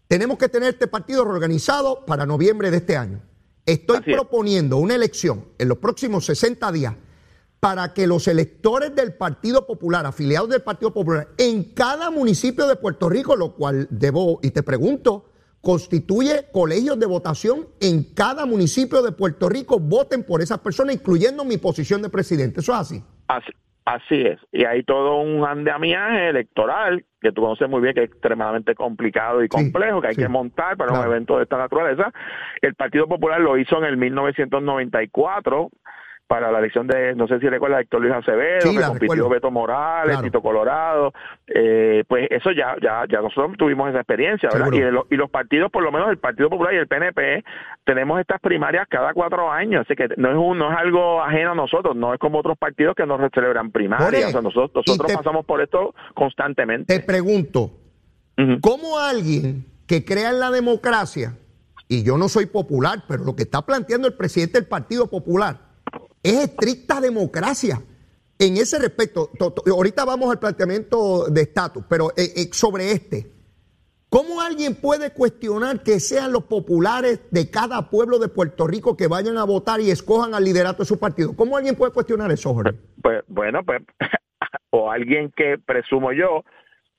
tenemos 0.07 0.37
que 0.37 0.47
tener 0.47 0.69
este 0.69 0.87
partido 0.87 1.25
reorganizado 1.25 2.05
para 2.05 2.25
noviembre 2.25 2.69
de 2.69 2.77
este 2.77 2.95
año. 2.95 3.21
Estoy 3.65 4.01
proponiendo 4.01 4.77
una 4.77 4.95
elección 4.95 5.45
en 5.57 5.67
los 5.67 5.79
próximos 5.79 6.25
60 6.25 6.71
días 6.71 6.93
para 7.59 7.93
que 7.93 8.05
los 8.05 8.27
electores 8.27 8.95
del 8.95 9.13
Partido 9.13 9.65
Popular, 9.65 10.05
afiliados 10.05 10.49
del 10.49 10.61
Partido 10.61 10.93
Popular, 10.93 11.29
en 11.37 11.63
cada 11.73 12.11
municipio 12.11 12.67
de 12.67 12.75
Puerto 12.75 13.09
Rico, 13.09 13.35
lo 13.35 13.55
cual 13.55 13.87
debo, 13.89 14.39
y 14.43 14.51
te 14.51 14.61
pregunto, 14.61 15.31
constituye 15.61 16.47
colegios 16.53 16.99
de 16.99 17.07
votación 17.07 17.67
en 17.79 18.03
cada 18.13 18.45
municipio 18.45 19.01
de 19.01 19.11
Puerto 19.11 19.49
Rico, 19.49 19.79
voten 19.79 20.23
por 20.23 20.41
esas 20.41 20.59
personas, 20.59 20.95
incluyendo 20.95 21.43
mi 21.43 21.57
posición 21.57 22.03
de 22.03 22.09
presidente. 22.09 22.61
¿Eso 22.61 22.73
es 22.73 22.79
así? 22.79 23.03
Así, 23.27 23.51
Así 23.87 24.21
es, 24.21 24.37
y 24.51 24.65
hay 24.65 24.83
todo 24.83 25.21
un 25.21 25.45
andamiaje 25.45 26.27
electoral 26.27 27.05
que 27.21 27.31
tú 27.31 27.41
conoces 27.41 27.69
muy 27.69 27.79
bien 27.79 27.93
que 27.93 28.03
es 28.03 28.09
extremadamente 28.09 28.75
complicado 28.75 29.41
y 29.41 29.47
complejo, 29.47 30.01
que 30.01 30.09
hay 30.09 30.15
que 30.17 30.27
montar 30.27 30.75
para 30.75 30.91
un 30.91 31.05
evento 31.05 31.37
de 31.37 31.43
esta 31.43 31.57
naturaleza. 31.57 32.11
El 32.61 32.75
Partido 32.75 33.07
Popular 33.07 33.39
lo 33.39 33.57
hizo 33.57 33.77
en 33.77 33.85
el 33.85 33.95
1994 33.95 35.69
para 36.27 36.51
la 36.51 36.59
elección 36.59 36.87
de, 36.87 37.15
no 37.15 37.27
sé 37.27 37.39
si 37.39 37.47
recuerda, 37.47 37.79
Héctor 37.79 38.01
Luis 38.01 38.13
Acevedo, 38.13 38.71
que 38.71 38.81
compitió 38.81 39.29
Beto 39.29 39.49
Morales, 39.49 40.21
Tito 40.21 40.41
Colorado, 40.41 41.13
eh, 41.47 42.03
pues 42.07 42.27
eso 42.29 42.51
ya, 42.51 42.75
ya, 42.81 43.05
ya 43.09 43.21
nosotros 43.21 43.57
tuvimos 43.57 43.89
esa 43.89 43.99
experiencia, 43.99 44.49
¿verdad? 44.51 45.03
Y, 45.09 45.15
los 45.15 45.29
partidos, 45.29 45.71
por 45.71 45.83
lo 45.83 45.91
menos 45.91 46.09
el 46.09 46.17
Partido 46.17 46.49
Popular 46.49 46.73
y 46.73 46.77
el 46.77 46.87
PNP, 46.87 47.43
tenemos 47.85 48.19
estas 48.19 48.39
primarias 48.39 48.87
cada 48.89 49.13
cuatro 49.13 49.51
años, 49.51 49.85
así 49.85 49.95
que 49.95 50.09
no 50.17 50.29
es, 50.29 50.37
un, 50.37 50.57
no 50.57 50.71
es 50.71 50.77
algo 50.77 51.23
ajeno 51.23 51.51
a 51.51 51.55
nosotros, 51.55 51.95
no 51.95 52.13
es 52.13 52.19
como 52.19 52.39
otros 52.39 52.57
partidos 52.57 52.95
que 52.95 53.05
no 53.05 53.17
celebran 53.33 53.71
primarias, 53.71 54.33
nosotros, 54.33 54.85
nosotros 54.85 55.13
pasamos 55.13 55.45
por 55.45 55.61
esto 55.61 55.95
constantemente. 56.13 56.99
Te 56.99 57.03
pregunto, 57.03 57.71
¿cómo 58.61 58.99
alguien 58.99 59.65
que 59.87 60.03
crea 60.03 60.29
en 60.29 60.39
la 60.39 60.51
democracia, 60.51 61.37
y 61.87 62.03
yo 62.03 62.17
no 62.17 62.27
soy 62.27 62.45
popular, 62.45 63.05
pero 63.07 63.23
lo 63.23 63.35
que 63.35 63.43
está 63.43 63.61
planteando 63.65 64.07
el 64.07 64.13
presidente 64.13 64.59
del 64.59 64.67
Partido 64.67 65.07
Popular, 65.07 65.66
es 66.29 66.49
estricta 66.49 66.99
democracia. 66.99 67.81
En 68.39 68.57
ese 68.57 68.77
respecto, 68.79 69.31
ahorita 69.65 70.05
vamos 70.05 70.29
al 70.29 70.39
planteamiento 70.39 71.25
de 71.29 71.41
estatus, 71.41 71.83
pero 71.89 72.11
eh, 72.11 72.33
eh, 72.35 72.49
sobre 72.51 72.91
este, 72.91 73.31
¿cómo 74.09 74.41
alguien 74.41 74.75
puede 74.75 75.11
cuestionar 75.11 75.81
que 75.81 75.99
sean 75.99 76.31
los 76.31 76.43
populares 76.43 77.21
de 77.31 77.49
cada 77.49 77.89
pueblo 77.89 78.19
de 78.19 78.27
Puerto 78.27 78.67
Rico 78.67 78.95
que 78.95 79.07
vayan 79.07 79.37
a 79.37 79.43
votar 79.43 79.79
y 79.79 79.89
escojan 79.89 80.35
al 80.35 80.43
liderato 80.43 80.83
de 80.83 80.87
su 80.87 80.99
partido? 80.99 81.35
¿Cómo 81.35 81.57
alguien 81.57 81.75
puede 81.75 81.91
cuestionar 81.91 82.31
eso, 82.31 82.53
Jorge? 82.53 82.77
Pues, 83.01 83.23
bueno, 83.27 83.63
pues, 83.65 83.81
o 84.69 84.91
alguien 84.91 85.31
que 85.35 85.57
presumo 85.57 86.11
yo 86.11 86.43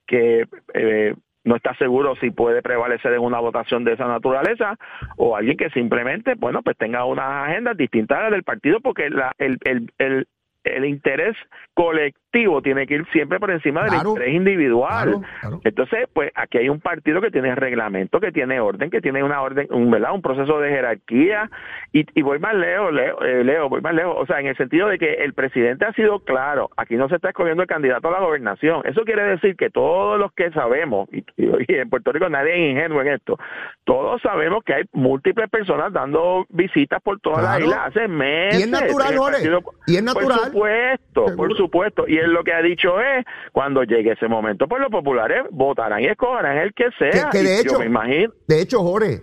que 0.09 0.45
eh, 0.75 1.15
no 1.45 1.57
está 1.57 1.75
seguro 1.75 2.15
si 2.17 2.31
puede 2.31 2.63
prevalecer 2.63 3.13
en 3.13 3.21
una 3.21 3.41
votación 3.41 3.85
de 3.85 3.95
esa 3.95 4.07
naturaleza 4.07 4.77
o 5.17 5.37
alguien 5.37 5.57
que 5.57 5.71
simplemente, 5.71 6.35
bueno, 6.35 6.63
pues 6.63 6.77
tenga 6.77 7.05
unas 7.05 7.49
agendas 7.49 7.77
distintas 7.77 8.31
del 8.31 8.43
partido 8.43 8.81
porque 8.81 9.11
la, 9.11 9.33
el, 9.39 9.59
el, 9.65 9.93
el, 9.99 10.27
el 10.65 10.85
interés 10.85 11.37
colectivo 11.79 12.61
tiene 12.61 12.89
que 12.89 12.95
ir 12.95 13.07
siempre 13.13 13.39
por 13.39 13.53
encima 13.53 13.85
del 13.85 13.95
interés 13.95 14.35
individual. 14.35 15.21
Entonces, 15.63 16.09
pues 16.13 16.33
aquí 16.35 16.59
hay 16.59 16.69
un 16.69 16.81
partido 16.81 17.21
que 17.21 17.31
tiene 17.31 17.55
reglamento, 17.55 18.19
que 18.19 18.33
tiene 18.33 18.59
orden, 18.59 18.91
que 18.91 19.01
tiene 19.01 19.23
una 19.23 19.41
orden, 19.41 19.69
un, 19.71 19.89
¿verdad? 19.89 20.13
un 20.13 20.21
proceso 20.21 20.59
de 20.59 20.71
jerarquía. 20.71 21.49
Y, 21.93 22.05
y 22.19 22.23
voy 22.23 22.41
más 22.41 22.57
lejos, 22.57 22.93
Leo, 22.93 23.23
eh, 23.23 23.45
Leo, 23.45 23.69
voy 23.69 23.81
más 23.81 23.95
lejos. 23.95 24.17
O 24.19 24.27
sea, 24.27 24.41
en 24.41 24.49
el 24.49 24.57
sentido 24.57 24.89
de 24.89 24.99
que 24.99 25.15
el 25.23 25.35
presidente 25.35 25.85
ha 25.85 25.93
sido 25.93 26.19
claro, 26.19 26.69
aquí 26.77 26.97
no 26.97 27.09
se 27.09 27.15
está 27.15 27.29
escogiendo 27.29 27.63
el 27.63 27.69
candidato 27.69 28.09
a 28.09 28.11
la 28.11 28.21
gobernación. 28.21 28.83
Eso 28.85 29.05
quiere 29.05 29.23
decir 29.23 29.55
que 29.55 29.71
todos 29.71 30.19
los 30.19 30.33
que 30.33 30.51
sabemos, 30.51 31.09
y, 31.13 31.25
en 31.37 31.89
Puerto 31.89 32.11
Rico 32.11 32.29
nadie 32.29 32.55
es 32.55 32.73
ingenuo 32.73 33.03
en 33.03 33.09
esto, 33.09 33.39
todos 33.85 34.21
sabemos 34.21 34.65
que 34.65 34.75
hay 34.75 34.85
múltiples 34.93 35.49
personas 35.49 35.93
dando 35.93 36.45
visitas 36.49 37.01
por 37.01 37.21
toda 37.21 37.41
la 37.41 37.61
isla 37.61 37.85
hace 37.85 38.09
meses. 38.09 38.59
Y 38.59 38.63
es 38.65 38.69
natural, 38.69 39.17
Jorge. 39.17 39.49
Y 39.87 39.97
es 39.97 40.03
natural 40.03 40.39
supuesto, 40.47 41.25
por 41.37 41.57
supuesto. 41.57 41.68
Y 42.07 42.17
él 42.17 42.33
lo 42.33 42.45
que 42.45 42.53
ha 42.53 42.63
dicho 42.63 43.01
es, 43.01 43.25
cuando 43.53 43.83
llegue 43.83 44.13
ese 44.13 44.29
momento, 44.29 44.67
pues 44.69 44.81
los 44.81 44.91
populares 44.91 45.45
votarán 45.51 46.01
y 46.01 46.07
escogerán 46.07 46.59
el 46.59 46.75
que 46.75 46.87
sea. 46.99 47.31
Que, 47.31 47.43
de 47.43 47.61
hecho, 47.61 47.79
me 47.79 47.87
imagino. 47.87 48.33
De 48.47 48.61
hecho, 48.61 48.81
Jorge, 48.81 49.23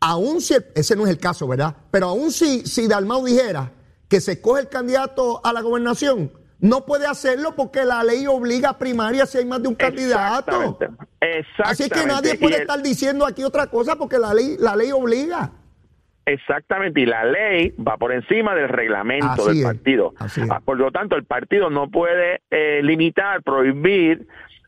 aún 0.00 0.40
si, 0.40 0.54
ese 0.74 0.96
no 0.96 1.04
es 1.04 1.10
el 1.10 1.18
caso, 1.18 1.46
¿verdad? 1.48 1.76
Pero 1.90 2.08
aún 2.08 2.30
si, 2.30 2.66
si 2.66 2.88
Dalmau 2.88 3.24
dijera 3.24 3.70
que 4.08 4.20
se 4.20 4.32
escoge 4.32 4.62
el 4.62 4.68
candidato 4.68 5.40
a 5.44 5.52
la 5.52 5.62
gobernación, 5.62 6.30
no 6.62 6.86
puede 6.86 7.06
hacerlo 7.06 7.56
porque 7.56 7.84
la 7.84 8.04
ley 8.04 8.26
obliga 8.26 8.70
a 8.70 8.78
primaria 8.78 9.26
si 9.26 9.38
hay 9.38 9.44
más 9.44 9.62
de 9.62 9.68
un 9.68 9.74
candidato. 9.74 10.78
Exactamente. 11.20 11.62
Así 11.64 11.90
que 11.90 12.06
nadie 12.06 12.36
puede 12.36 12.58
estar 12.58 12.80
diciendo 12.80 13.26
aquí 13.26 13.42
otra 13.42 13.66
cosa 13.66 13.96
porque 13.96 14.18
la 14.18 14.32
ley, 14.32 14.56
la 14.58 14.76
ley 14.76 14.92
obliga. 14.92 15.50
Exactamente, 16.24 17.00
y 17.00 17.06
la 17.06 17.24
ley 17.24 17.74
va 17.76 17.96
por 17.96 18.12
encima 18.12 18.54
del 18.54 18.68
reglamento 18.68 19.46
del 19.46 19.62
partido. 19.62 20.14
Ah, 20.18 20.60
por 20.64 20.78
lo 20.78 20.90
tanto, 20.92 21.16
el 21.16 21.24
partido 21.24 21.68
no 21.68 21.88
puede 21.90 22.42
eh, 22.50 22.80
limitar, 22.82 23.42
prohibir 23.42 24.26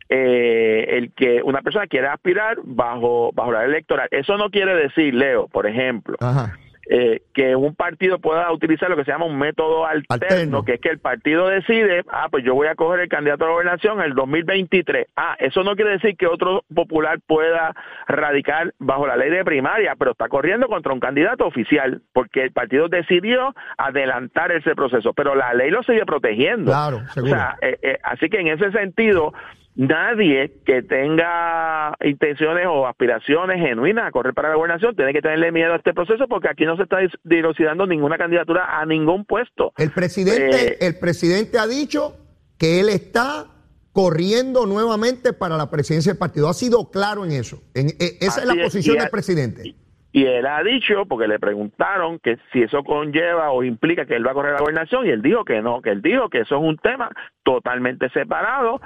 eh, 0.09 0.87
el 0.91 1.13
que 1.13 1.43
una 1.43 1.63
persona 1.63 1.87
quiera 1.87 2.13
aspirar 2.13 2.59
bajo, 2.65 3.31
bajo 3.35 3.53
la 3.53 3.61
ley 3.61 3.71
electoral. 3.71 4.09
Eso 4.11 4.37
no 4.37 4.51
quiere 4.51 4.75
decir, 4.75 5.15
Leo, 5.15 5.47
por 5.47 5.67
ejemplo, 5.67 6.17
Ajá 6.21 6.59
eh, 6.89 7.23
que 7.33 7.57
un 7.57 7.75
partido 7.75 8.19
pueda 8.19 8.51
utilizar 8.53 8.91
lo 8.91 8.97
que 8.97 9.05
se 9.05 9.11
llama 9.11 9.27
un 9.27 9.39
método 9.39 9.87
alterno, 9.87 10.65
que 10.65 10.75
es 10.75 10.81
que 10.81 10.91
el 10.91 10.99
partido 10.99 11.49
decide, 11.49 12.05
ah, 12.11 12.29
pues 12.31 12.45
yo 12.45 12.55
voy 12.55 12.67
a 12.67 12.75
coger 12.75 13.01
el 13.01 13.09
candidato 13.09 13.45
a 13.45 13.49
la 13.49 13.53
gobernación 13.55 14.01
en 14.01 14.07
el 14.07 14.15
2023. 14.15 15.09
Ah, 15.17 15.37
eso 15.39 15.63
no 15.63 15.77
quiere 15.77 15.93
decir 15.93 16.17
que 16.17 16.27
otro 16.27 16.65
popular 16.75 17.19
pueda 17.27 17.75
radicar 18.07 18.75
bajo 18.79 19.07
la 19.07 19.17
ley 19.17 19.31
de 19.31 19.45
primaria, 19.45 19.95
pero 19.99 20.13
está 20.13 20.29
corriendo 20.29 20.67
contra 20.69 20.93
un 20.93 21.01
candidato 21.01 21.47
oficial, 21.47 22.03
porque 22.13 22.43
el 22.43 22.53
partido 22.53 22.89
decidió 22.89 23.55
adelantar 23.79 24.53
ese 24.53 24.75
proceso, 24.75 25.13
pero 25.13 25.35
la 25.35 25.55
ley 25.55 25.71
lo 25.71 25.83
sigue 25.83 26.05
protegiendo. 26.05 26.71
Claro, 26.71 27.01
seguro. 27.09 27.33
O 27.33 27.37
sea, 27.37 27.57
eh, 27.63 27.79
eh, 27.83 27.99
así 28.03 28.29
que 28.29 28.41
en 28.41 28.49
ese 28.49 28.71
sentido, 28.73 29.33
nadie 29.77 30.53
que 30.65 30.83
tenga 30.83 31.95
intenciones 32.05 32.67
o 32.69 32.87
aspiraciones 32.87 33.61
genuinas 33.61 34.07
a 34.07 34.11
correr 34.11 34.35
para 34.35 34.51
la 34.51 34.57
gobernación 34.57 34.95
tiene 34.95 35.13
que 35.13 35.23
tenerle 35.23 35.53
miedo 35.53 35.73
a 35.73 35.77
este 35.77 35.93
proceso 35.93 36.29
porque 36.29 36.49
aquí 36.49 36.65
no 36.65 36.77
se 36.77 36.85
está 36.85 36.99
dilucidando 37.25 37.87
ninguna 37.87 38.17
candidatura 38.17 38.81
a 38.81 38.87
ningún 38.87 39.25
puesto. 39.25 39.73
El 39.77 39.91
presidente, 39.91 40.75
eh, 40.75 40.79
el 40.81 40.99
presidente 40.99 41.59
ha 41.59 41.67
dicho 41.67 42.17
que 42.59 42.81
él 42.81 42.89
está 42.89 43.47
corriendo 43.93 44.67
nuevamente 44.67 45.33
para 45.33 45.57
la 45.57 45.71
presidencia 45.71 46.13
del 46.13 46.19
partido. 46.19 46.49
Ha 46.49 46.55
sido 46.55 46.91
claro 46.91 47.25
en 47.25 47.33
eso. 47.33 47.63
En, 47.75 47.89
e, 47.89 48.19
esa 48.21 48.41
es 48.41 48.47
la 48.47 48.63
posición 48.63 48.99
del 48.99 49.09
presidente. 49.09 49.75
Y 50.13 50.27
él 50.27 50.47
ha 50.47 50.63
dicho, 50.63 51.07
porque 51.07 51.27
le 51.27 51.41
preguntaron 51.41 52.21
que 52.21 52.39
si 52.53 52.63
eso 52.63 52.85
conlleva 52.85 53.51
o 53.51 53.65
implica 53.65 54.07
que 54.07 54.15
él 54.15 54.25
va 54.25 54.31
a 54.31 54.35
correr 54.35 54.53
la 54.53 54.61
gobernación, 54.61 55.07
y 55.07 55.11
él 55.11 55.23
dijo 55.23 55.45
que 55.45 55.61
no, 55.61 55.83
que 55.83 55.91
él 55.91 56.03
dijo 56.03 56.29
que 56.29 56.43
eso 56.43 56.55
es 56.55 56.63
un 56.63 56.77
tema 56.77 57.11
totalmente 57.43 58.09
separado 58.11 58.81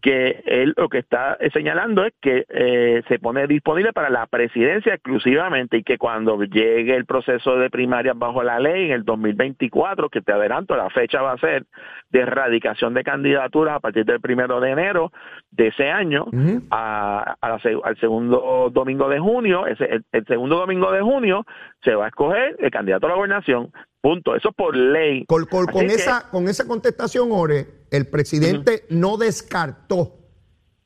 que 0.00 0.42
él 0.46 0.74
lo 0.76 0.88
que 0.88 0.98
está 0.98 1.36
señalando 1.52 2.04
es 2.04 2.12
que 2.20 2.44
eh, 2.48 3.02
se 3.08 3.18
pone 3.18 3.46
disponible 3.46 3.92
para 3.92 4.10
la 4.10 4.26
presidencia 4.26 4.94
exclusivamente 4.94 5.78
y 5.78 5.82
que 5.82 5.98
cuando 5.98 6.40
llegue 6.44 6.94
el 6.94 7.04
proceso 7.04 7.56
de 7.56 7.68
primaria 7.68 8.12
bajo 8.14 8.42
la 8.42 8.60
ley 8.60 8.86
en 8.86 8.92
el 8.92 9.04
2024, 9.04 10.08
que 10.08 10.20
te 10.20 10.32
adelanto, 10.32 10.76
la 10.76 10.90
fecha 10.90 11.20
va 11.20 11.32
a 11.32 11.38
ser 11.38 11.64
de 12.10 12.20
erradicación 12.20 12.94
de 12.94 13.02
candidaturas 13.02 13.76
a 13.76 13.80
partir 13.80 14.04
del 14.04 14.20
primero 14.20 14.60
de 14.60 14.70
enero 14.70 15.12
de 15.50 15.68
ese 15.68 15.90
año 15.90 16.26
a, 16.70 17.36
al 17.40 17.98
segundo 17.98 18.70
domingo 18.72 19.08
de 19.08 19.18
junio, 19.18 19.66
ese, 19.66 20.00
el, 20.12 20.26
segundo 20.26 20.58
domingo 20.58 20.92
de 20.92 21.00
junio 21.00 21.44
se 21.82 21.94
va 21.94 22.06
a 22.06 22.08
escoger 22.08 22.56
el 22.58 22.70
candidato 22.70 23.06
a 23.06 23.10
la 23.10 23.16
gobernación. 23.16 23.72
Punto. 24.00 24.36
Eso 24.36 24.52
por 24.52 24.76
ley. 24.76 25.24
Con, 25.26 25.42
esa, 25.86 26.30
con 26.30 26.46
esa 26.46 26.66
contestación, 26.68 27.28
Ore, 27.32 27.66
el 27.90 28.06
presidente 28.06 28.84
no 28.90 29.16
descartó 29.16 30.18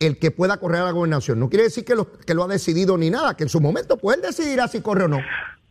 el 0.06 0.18
que 0.18 0.30
pueda 0.30 0.58
correr 0.58 0.82
a 0.82 0.84
la 0.86 0.90
gobernación. 0.90 1.38
No 1.38 1.48
quiere 1.48 1.64
decir 1.64 1.84
que 1.84 1.94
lo, 1.94 2.12
que 2.12 2.34
lo 2.34 2.44
ha 2.44 2.48
decidido 2.48 2.98
ni 2.98 3.10
nada, 3.10 3.36
que 3.36 3.44
en 3.44 3.48
su 3.48 3.60
momento 3.60 3.96
puede 3.96 4.20
decidir 4.20 4.60
si 4.68 4.82
corre 4.82 5.04
o 5.04 5.08
no. 5.08 5.18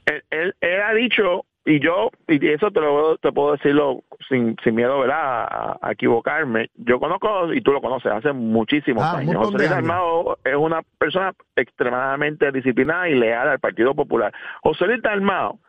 Él, 0.06 0.54
él, 0.60 0.82
ha 0.82 0.94
dicho, 0.94 1.46
y 1.66 1.80
yo, 1.80 2.10
y 2.28 2.46
eso 2.48 2.72
te, 2.72 2.80
lo, 2.80 3.18
te 3.18 3.32
puedo 3.32 3.54
decirlo 3.54 4.04
sin, 4.28 4.56
sin 4.64 4.76
miedo 4.76 5.00
¿verdad? 5.00 5.78
A, 5.82 5.92
equivocarme, 5.92 6.70
yo 6.76 7.00
conozco, 7.00 7.54
y 7.54 7.62
tú 7.62 7.72
lo 7.72 7.82
conoces, 7.82 8.12
hace 8.12 8.32
muchísimos 8.34 9.04
ah, 9.04 9.18
años. 9.18 9.36
José 9.36 9.58
Luis 9.58 9.72
Armado 9.72 10.40
es 10.44 10.56
una 10.56 10.82
persona 10.98 11.34
extremadamente 11.56 12.52
disciplinada 12.52 13.10
y 13.10 13.16
leal 13.16 13.48
al 13.48 13.60
Partido 13.60 13.94
Popular. 13.94 14.34
José 14.64 14.86
Luis 14.88 15.06
Armado 15.06 15.60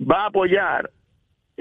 va 0.00 0.22
a 0.22 0.26
apoyar 0.26 0.90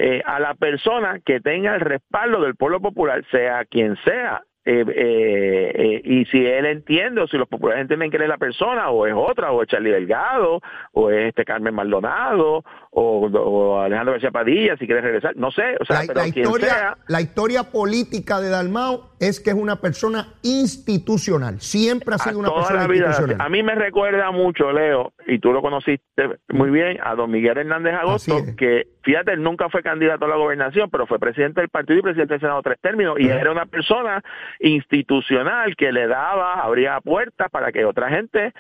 eh, 0.02 0.22
a 0.26 0.40
la 0.40 0.56
persona 0.56 1.20
que 1.20 1.42
tenga 1.42 1.76
el 1.76 1.82
respaldo 1.82 2.42
del 2.42 2.56
pueblo 2.56 2.80
popular, 2.80 3.24
sea 3.32 3.66
quien 3.66 3.98
sea. 4.06 4.44
Eh, 4.66 4.86
eh, 4.88 5.72
eh, 5.74 6.02
y 6.04 6.26
si 6.26 6.46
él 6.46 6.66
entiende 6.66 7.22
o 7.22 7.28
si 7.28 7.38
los 7.38 7.48
populares 7.48 7.82
entienden 7.82 8.12
que 8.12 8.18
él 8.18 8.24
es 8.24 8.30
la 8.30 8.38
persona 8.38 8.90
o 8.92 9.08
es 9.08 9.14
otra 9.16 9.52
o 9.52 9.64
es 9.64 9.68
Charlie 9.68 9.90
Delgado 9.90 10.62
o 10.92 11.10
es 11.10 11.30
este 11.30 11.44
Carmen 11.44 11.74
Maldonado 11.74 12.64
o, 12.92 13.80
Alejandro 13.80 14.14
García 14.14 14.32
Padilla 14.32 14.76
si 14.78 14.86
quiere 14.86 15.02
regresar 15.02 15.36
no 15.36 15.52
sé 15.52 15.76
o 15.80 15.86
sea 15.86 16.04
la, 16.14 16.28
historia 16.28 16.98
la 17.08 17.22
historia 17.22 17.64
política 17.64 18.40
de 18.40 18.50
Dalmao 18.50 19.12
es 19.20 19.40
que 19.40 19.52
es 19.52 19.56
una 19.56 19.76
persona 19.76 20.34
institucional 20.42 21.62
siempre 21.62 22.16
ha 22.16 22.18
sido 22.18 22.40
una 22.40 22.54
persona 22.54 22.86
institucional. 22.86 23.38
a 23.40 23.50
mí 23.50 23.62
me 23.62 23.76
recuerda 23.76 24.32
mucho 24.32 24.72
Leo 24.72 25.14
y 25.28 25.40
tú 25.40 25.54
lo 25.54 25.62
conociste 25.62 26.40
muy 26.50 26.72
bien 26.72 26.98
a 27.04 27.16
don 27.16 27.30
Miguel 27.30 27.60
Hernández 27.60 27.94
Agosto 27.94 28.38
que 28.58 28.88
fíjate 29.04 29.34
él 29.34 29.44
nunca 29.44 29.70
fue 29.70 29.84
candidato 29.84 30.26
a 30.26 30.28
la 30.28 30.36
gobernación 30.36 30.90
pero 30.90 31.06
fue 31.06 31.20
presidente 31.20 31.62
del 31.62 31.70
partido 31.70 32.00
y 32.00 32.02
presidente 32.02 32.34
del 32.36 32.42
Senado 32.42 32.62
tres 32.64 32.80
términos 32.82 33.20
y 33.20 33.28
era 33.28 33.52
una 33.52 33.66
persona 33.66 34.24
institucional 34.60 35.76
que 35.76 35.92
le 35.92 36.08
daba, 36.08 36.56
abría 36.62 37.00
puertas 37.02 37.50
para 37.52 37.72
que 37.72 37.86
otra 37.86 38.10
gente 38.10 38.54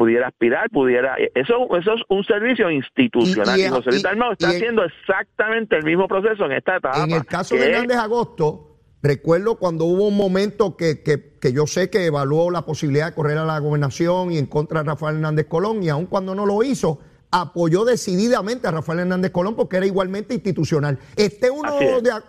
pudiera 0.00 0.28
aspirar, 0.28 0.70
pudiera... 0.70 1.14
Eso, 1.34 1.68
eso 1.76 1.92
es 1.92 2.00
un 2.08 2.24
servicio 2.24 2.70
institucional. 2.70 3.60
Y, 3.60 3.68
José 3.68 3.90
está 3.90 4.12
haciendo 4.48 4.82
exactamente 4.82 5.76
el 5.76 5.84
mismo 5.84 6.08
proceso 6.08 6.46
en 6.46 6.52
esta 6.52 6.76
etapa. 6.76 7.04
En 7.04 7.10
el 7.10 7.26
caso 7.26 7.54
de 7.54 7.70
Hernández 7.70 7.98
Agosto, 7.98 8.66
Recuerdo 9.02 9.56
cuando 9.56 9.86
hubo 9.86 10.08
un 10.08 10.16
momento 10.16 10.76
que, 10.76 11.02
que, 11.02 11.38
que, 11.40 11.54
yo 11.54 11.66
sé 11.66 11.88
que 11.88 12.04
evaluó 12.04 12.50
la 12.50 12.66
posibilidad 12.66 13.06
de 13.08 13.14
correr 13.14 13.38
a 13.38 13.46
la 13.46 13.58
gobernación 13.58 14.30
y 14.30 14.36
en 14.36 14.44
contra 14.44 14.82
de 14.82 14.90
Rafael 14.90 15.16
Hernández 15.16 15.46
Colón, 15.48 15.82
y 15.82 15.88
aun 15.88 16.04
cuando 16.04 16.34
no 16.34 16.44
lo 16.44 16.62
hizo, 16.62 17.00
apoyó 17.30 17.86
decididamente 17.86 18.68
a 18.68 18.72
Rafael 18.72 19.00
Hernández 19.00 19.30
Colón 19.30 19.56
porque 19.56 19.78
era 19.78 19.86
igualmente 19.86 20.34
institucional. 20.34 20.98
Esté 21.16 21.50
uno 21.50 21.70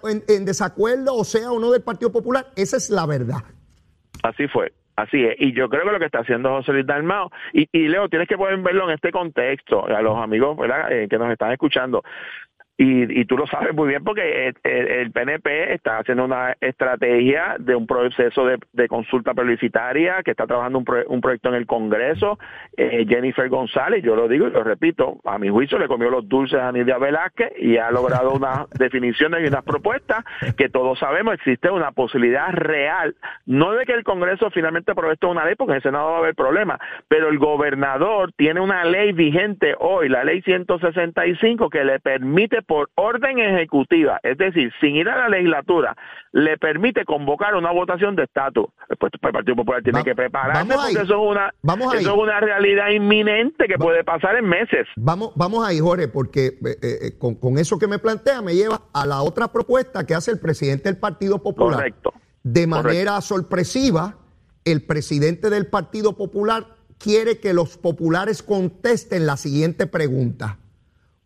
en, 0.06 0.24
en, 0.30 0.46
desacuerdo, 0.46 1.14
o 1.16 1.26
sea, 1.26 1.52
uno 1.52 1.72
del 1.72 1.82
Partido 1.82 2.10
Popular, 2.10 2.48
esa 2.56 2.78
es 2.78 2.90
la 2.90 3.06
verdad. 3.06 3.44
Así 4.24 4.48
fue. 4.48 4.72
Así 5.02 5.24
es, 5.24 5.36
y 5.40 5.52
yo 5.54 5.68
creo 5.68 5.84
que 5.84 5.92
lo 5.92 6.00
que 6.00 6.06
está 6.06 6.20
haciendo 6.20 6.50
José 6.50 6.74
Luis 6.74 6.86
Dalmao, 6.86 7.32
y, 7.54 7.68
y 7.72 7.88
Leo, 7.88 8.08
tienes 8.08 8.28
que 8.28 8.38
poder 8.38 8.58
verlo 8.58 8.88
en 8.88 8.96
este 8.96 9.12
contexto, 9.12 9.88
a 9.88 10.02
los 10.02 10.16
amigos 10.18 10.58
eh, 10.92 11.08
que 11.10 11.18
nos 11.18 11.32
están 11.32 11.52
escuchando, 11.52 12.04
y, 12.84 13.26
tú 13.26 13.38
lo 13.38 13.46
sabes 13.46 13.76
muy 13.76 13.90
bien 13.90 14.04
porque 14.04 14.54
el, 14.64 15.12
PNP 15.12 15.74
está 15.74 16.00
haciendo 16.00 16.26
una 16.26 16.56
estrategia 16.60 17.56
de 17.60 17.76
un 17.76 17.86
proceso 17.86 18.46
de, 18.46 18.88
consulta 18.88 19.36
publicitaria, 19.36 20.24
que 20.24 20.32
está 20.32 20.48
trabajando 20.48 20.80
un, 20.80 20.86
un 21.08 21.22
proyecto 21.22 21.50
en 21.50 21.56
el 21.56 21.68
Congreso. 21.68 22.40
Eh, 22.76 23.06
Jennifer 23.08 23.48
González, 23.50 24.04
yo 24.04 24.16
lo 24.16 24.28
digo 24.28 24.48
y 24.48 24.52
lo 24.52 24.64
repito, 24.64 25.20
a 25.26 25.38
mi 25.38 25.50
juicio 25.50 25.78
le 25.78 25.88
comió 25.88 26.10
los 26.10 26.28
dulces 26.28 26.60
a 26.60 26.72
Nidia 26.72 26.98
Velázquez 26.98 27.52
y 27.60 27.78
ha 27.78 27.92
logrado 27.92 28.32
unas 28.32 28.68
definiciones 28.80 29.44
y 29.44 29.48
unas 29.48 29.64
propuestas 29.64 30.26
que 30.58 30.68
todos 30.70 30.98
sabemos 30.98 31.36
existe 31.36 31.70
una 31.70 31.92
posibilidad 31.92 32.52
real, 32.52 33.16
no 33.46 33.74
de 33.74 33.86
que 33.86 33.94
el 33.94 34.04
Congreso 34.04 34.50
finalmente 34.50 34.92
apruebe 34.92 35.14
esto 35.14 35.30
una 35.30 35.46
ley, 35.46 35.54
porque 35.56 35.74
en 35.74 35.78
el 35.78 35.84
Senado 35.84 36.10
va 36.10 36.16
a 36.16 36.20
haber 36.20 36.36
problemas, 36.36 36.80
pero 37.08 37.30
el 37.30 37.38
gobernador 37.38 38.32
tiene 38.36 38.60
una 38.60 38.84
ley 38.86 39.12
vigente 39.12 39.76
hoy, 39.80 40.10
la 40.10 40.24
ley 40.24 40.42
165, 40.42 41.70
que 41.70 41.84
le 41.84 42.00
permite 42.00 42.64
por 42.72 42.90
orden 42.96 43.38
ejecutiva, 43.38 44.22
es 44.24 44.38
decir, 44.38 44.72
sin 44.80 44.96
ir 44.96 45.10
a 45.10 45.18
la 45.18 45.28
legislatura, 45.28 45.94
le 46.32 46.58
permite 46.58 47.04
convocar 47.04 47.54
una 47.56 47.70
votación 47.70 48.16
de 48.16 48.24
estatus. 48.24 48.68
Pues, 48.98 49.12
el 49.22 49.32
Partido 49.34 49.58
Popular 49.58 49.84
tiene 49.84 50.02
que 50.06 50.16
prepararse 50.16 50.74
porque 50.74 50.92
eso 50.94 51.02
es 51.02 51.10
una 51.12 51.54
eso 51.94 52.12
es 52.12 52.18
una 52.18 52.40
realidad 52.40 52.92
inminente 52.92 53.68
que 53.68 53.78
puede 53.78 54.06
pasar 54.06 54.38
en 54.38 54.48
meses. 54.48 54.88
Vamos, 54.96 55.34
vamos 55.36 55.68
ahí, 55.68 55.82
Jorge, 55.82 56.08
porque 56.08 56.46
eh, 56.46 56.78
eh, 56.82 56.98
eh, 57.02 57.18
con, 57.18 57.36
con, 57.36 57.58
eso 57.58 57.78
que 57.78 57.88
me 57.88 58.00
plantea 58.00 58.42
me 58.42 58.56
lleva 58.56 58.84
a 58.94 59.06
la 59.06 59.22
otra 59.22 59.52
propuesta 59.52 60.06
que 60.06 60.16
hace 60.16 60.32
el 60.32 60.40
presidente 60.40 60.84
del 60.86 60.98
Partido 60.98 61.44
Popular. 61.44 61.76
Correcto. 61.76 62.14
De 62.42 62.68
manera 62.68 63.20
sorpresiva, 63.20 64.16
el 64.64 64.82
presidente 64.86 65.50
del 65.50 65.68
Partido 65.68 66.16
Popular 66.16 66.68
quiere 66.98 67.42
que 67.42 67.52
los 67.54 67.78
populares 67.78 68.42
contesten 68.42 69.26
la 69.26 69.36
siguiente 69.36 69.88
pregunta. 69.88 70.61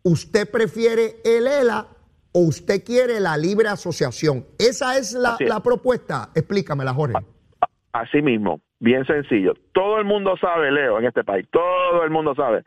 ¿Usted 0.08 0.48
prefiere 0.48 1.16
el 1.24 1.48
ELA 1.48 1.88
o 2.32 2.46
usted 2.46 2.84
quiere 2.84 3.18
la 3.18 3.36
libre 3.36 3.66
asociación? 3.66 4.44
Esa 4.56 4.96
es 4.96 5.14
la, 5.14 5.36
la 5.40 5.60
propuesta. 5.60 6.28
Explícamela, 6.32 6.94
Jorge. 6.94 7.16
Así 7.90 8.22
mismo, 8.22 8.60
bien 8.78 9.04
sencillo. 9.04 9.54
Todo 9.72 9.98
el 9.98 10.04
mundo 10.04 10.36
sabe, 10.40 10.70
Leo, 10.70 11.00
en 11.00 11.06
este 11.06 11.24
país, 11.24 11.48
todo 11.50 12.04
el 12.04 12.10
mundo 12.10 12.36
sabe 12.36 12.62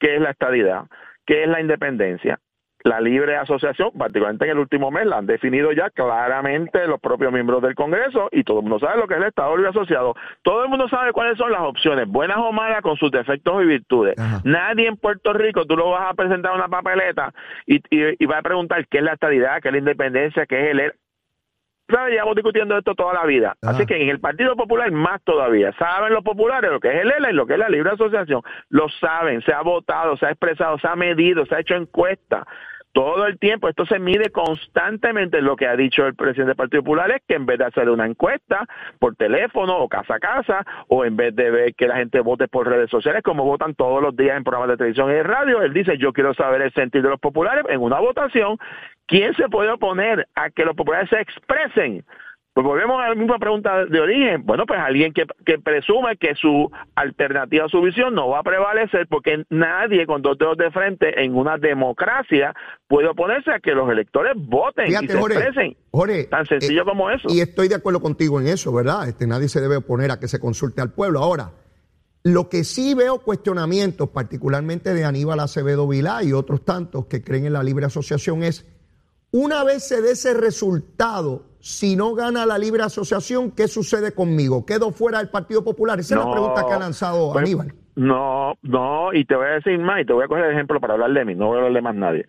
qué 0.00 0.16
es 0.16 0.20
la 0.20 0.32
estadidad, 0.32 0.86
qué 1.26 1.44
es 1.44 1.48
la 1.48 1.60
independencia, 1.60 2.40
la 2.84 3.00
libre 3.00 3.36
asociación, 3.36 3.90
particularmente 3.96 4.44
en 4.46 4.52
el 4.52 4.58
último 4.58 4.90
mes, 4.90 5.06
la 5.06 5.18
han 5.18 5.26
definido 5.26 5.72
ya 5.72 5.90
claramente 5.90 6.86
los 6.86 7.00
propios 7.00 7.32
miembros 7.32 7.62
del 7.62 7.74
Congreso 7.74 8.28
y 8.32 8.44
todo 8.44 8.58
el 8.58 8.62
mundo 8.62 8.78
sabe 8.78 9.00
lo 9.00 9.06
que 9.06 9.14
es 9.14 9.20
el 9.20 9.26
Estado 9.26 9.56
Libre 9.56 9.70
Asociado. 9.70 10.14
Todo 10.42 10.64
el 10.64 10.68
mundo 10.68 10.88
sabe 10.88 11.12
cuáles 11.12 11.36
son 11.36 11.52
las 11.52 11.62
opciones, 11.62 12.08
buenas 12.08 12.38
o 12.38 12.52
malas, 12.52 12.82
con 12.82 12.96
sus 12.96 13.10
defectos 13.10 13.62
y 13.62 13.66
virtudes. 13.66 14.14
Nadie 14.44 14.86
en 14.86 14.96
Puerto 14.96 15.32
Rico, 15.32 15.64
tú 15.66 15.76
lo 15.76 15.90
vas 15.90 16.10
a 16.10 16.14
presentar 16.14 16.54
una 16.54 16.68
papeleta 16.68 17.32
y, 17.66 17.76
y, 17.76 18.14
y 18.18 18.26
vas 18.26 18.38
a 18.38 18.42
preguntar 18.42 18.86
qué 18.88 18.98
es 18.98 19.04
la 19.04 19.14
estabilidad, 19.14 19.60
qué 19.60 19.68
es 19.68 19.72
la 19.72 19.78
independencia, 19.78 20.46
qué 20.46 20.60
es 20.60 20.70
el 20.70 20.92
¿sabes? 21.90 22.12
Llevamos 22.12 22.34
discutiendo 22.34 22.76
esto 22.76 22.94
toda 22.94 23.14
la 23.14 23.24
vida. 23.24 23.54
Así 23.62 23.86
que 23.86 24.02
en 24.02 24.08
el 24.08 24.20
Partido 24.20 24.56
Popular 24.56 24.90
más 24.90 25.22
todavía. 25.22 25.72
Saben 25.78 26.12
los 26.12 26.24
populares 26.24 26.70
lo 26.70 26.80
que 26.80 26.88
es 26.88 27.02
el 27.02 27.12
ELA 27.12 27.30
y 27.30 27.34
lo 27.34 27.46
que 27.46 27.54
es 27.54 27.58
la 27.58 27.68
libre 27.68 27.90
asociación. 27.90 28.42
Lo 28.68 28.88
saben, 28.88 29.42
se 29.42 29.52
ha 29.52 29.62
votado, 29.62 30.16
se 30.16 30.26
ha 30.26 30.30
expresado, 30.30 30.78
se 30.78 30.88
ha 30.88 30.96
medido, 30.96 31.44
se 31.46 31.54
ha 31.54 31.60
hecho 31.60 31.74
encuesta. 31.74 32.46
Todo 32.92 33.26
el 33.26 33.38
tiempo, 33.38 33.68
esto 33.68 33.86
se 33.86 34.00
mide 34.00 34.30
constantemente. 34.30 35.40
Lo 35.40 35.54
que 35.54 35.68
ha 35.68 35.76
dicho 35.76 36.06
el 36.06 36.16
presidente 36.16 36.48
del 36.48 36.56
Partido 36.56 36.82
Popular 36.82 37.10
es 37.12 37.22
que 37.26 37.34
en 37.34 37.46
vez 37.46 37.58
de 37.58 37.66
hacer 37.66 37.88
una 37.88 38.04
encuesta 38.04 38.66
por 38.98 39.14
teléfono 39.14 39.78
o 39.78 39.88
casa 39.88 40.16
a 40.16 40.18
casa, 40.18 40.64
o 40.88 41.04
en 41.04 41.16
vez 41.16 41.34
de 41.36 41.52
ver 41.52 41.74
que 41.76 41.86
la 41.86 41.96
gente 41.96 42.18
vote 42.20 42.48
por 42.48 42.66
redes 42.66 42.90
sociales, 42.90 43.22
como 43.22 43.44
votan 43.44 43.76
todos 43.76 44.02
los 44.02 44.16
días 44.16 44.36
en 44.36 44.42
programas 44.42 44.70
de 44.70 44.76
televisión 44.76 45.08
y 45.08 45.14
de 45.14 45.22
radio, 45.22 45.62
él 45.62 45.72
dice: 45.72 45.98
Yo 45.98 46.12
quiero 46.12 46.34
saber 46.34 46.62
el 46.62 46.72
sentido 46.72 47.04
de 47.04 47.10
los 47.10 47.20
populares 47.20 47.64
en 47.68 47.80
una 47.80 48.00
votación 48.00 48.58
¿Quién 49.10 49.34
se 49.34 49.48
puede 49.48 49.72
oponer 49.72 50.28
a 50.36 50.50
que 50.50 50.64
los 50.64 50.76
populares 50.76 51.10
se 51.10 51.20
expresen? 51.20 52.04
Pues 52.52 52.64
volvemos 52.64 53.00
a 53.00 53.08
la 53.08 53.14
misma 53.16 53.40
pregunta 53.40 53.84
de 53.84 54.00
origen. 54.00 54.46
Bueno, 54.46 54.66
pues 54.66 54.78
alguien 54.78 55.12
que, 55.12 55.24
que 55.44 55.58
presume 55.58 56.16
que 56.16 56.36
su 56.36 56.70
alternativa, 56.94 57.68
su 57.68 57.80
visión 57.82 58.14
no 58.14 58.28
va 58.28 58.38
a 58.38 58.42
prevalecer 58.44 59.08
porque 59.08 59.44
nadie 59.50 60.06
con 60.06 60.22
dos 60.22 60.38
dedos 60.38 60.56
de 60.58 60.70
frente 60.70 61.24
en 61.24 61.34
una 61.34 61.58
democracia 61.58 62.54
puede 62.86 63.08
oponerse 63.08 63.50
a 63.50 63.58
que 63.58 63.72
los 63.72 63.90
electores 63.90 64.34
voten 64.36 64.86
y 64.86 64.92
se 64.92 65.04
expresen. 65.06 65.76
Tan 66.30 66.46
sencillo 66.46 66.82
eh, 66.82 66.84
como 66.84 67.10
eso. 67.10 67.28
Y 67.30 67.40
estoy 67.40 67.66
de 67.66 67.74
acuerdo 67.74 68.00
contigo 68.00 68.40
en 68.40 68.46
eso, 68.46 68.72
¿verdad? 68.72 69.08
Este, 69.08 69.26
nadie 69.26 69.48
se 69.48 69.60
debe 69.60 69.76
oponer 69.76 70.12
a 70.12 70.20
que 70.20 70.28
se 70.28 70.38
consulte 70.38 70.80
al 70.80 70.92
pueblo. 70.92 71.18
Ahora, 71.18 71.50
lo 72.22 72.48
que 72.48 72.62
sí 72.62 72.94
veo 72.94 73.18
cuestionamientos, 73.18 74.10
particularmente 74.10 74.94
de 74.94 75.04
Aníbal 75.04 75.40
Acevedo 75.40 75.88
Vilá 75.88 76.22
y 76.22 76.32
otros 76.32 76.64
tantos 76.64 77.06
que 77.06 77.24
creen 77.24 77.46
en 77.46 77.54
la 77.54 77.64
libre 77.64 77.86
asociación, 77.86 78.44
es 78.44 78.69
una 79.32 79.64
vez 79.64 79.86
se 79.86 80.00
dé 80.02 80.12
ese 80.12 80.34
resultado, 80.34 81.44
si 81.60 81.96
no 81.96 82.14
gana 82.14 82.46
la 82.46 82.58
libre 82.58 82.82
asociación, 82.82 83.50
¿qué 83.52 83.68
sucede 83.68 84.12
conmigo? 84.12 84.64
¿Quedo 84.64 84.90
fuera 84.90 85.18
del 85.18 85.28
Partido 85.28 85.62
Popular? 85.62 86.00
Esa 86.00 86.16
es 86.18 86.24
la 86.24 86.30
pregunta 86.30 86.66
que 86.66 86.72
ha 86.72 86.78
lanzado 86.78 87.32
pues, 87.32 87.44
Aníbal. 87.44 87.74
No, 87.96 88.54
no, 88.62 89.12
y 89.12 89.24
te 89.24 89.34
voy 89.34 89.46
a 89.46 89.50
decir 89.50 89.78
más, 89.78 90.00
y 90.00 90.06
te 90.06 90.12
voy 90.12 90.24
a 90.24 90.28
coger 90.28 90.46
el 90.46 90.52
ejemplo 90.52 90.80
para 90.80 90.94
hablar 90.94 91.12
de 91.12 91.24
mí, 91.24 91.34
no 91.34 91.48
voy 91.48 91.56
a 91.56 91.58
hablar 91.58 91.74
de 91.74 91.82
más 91.82 91.94
nadie. 91.94 92.26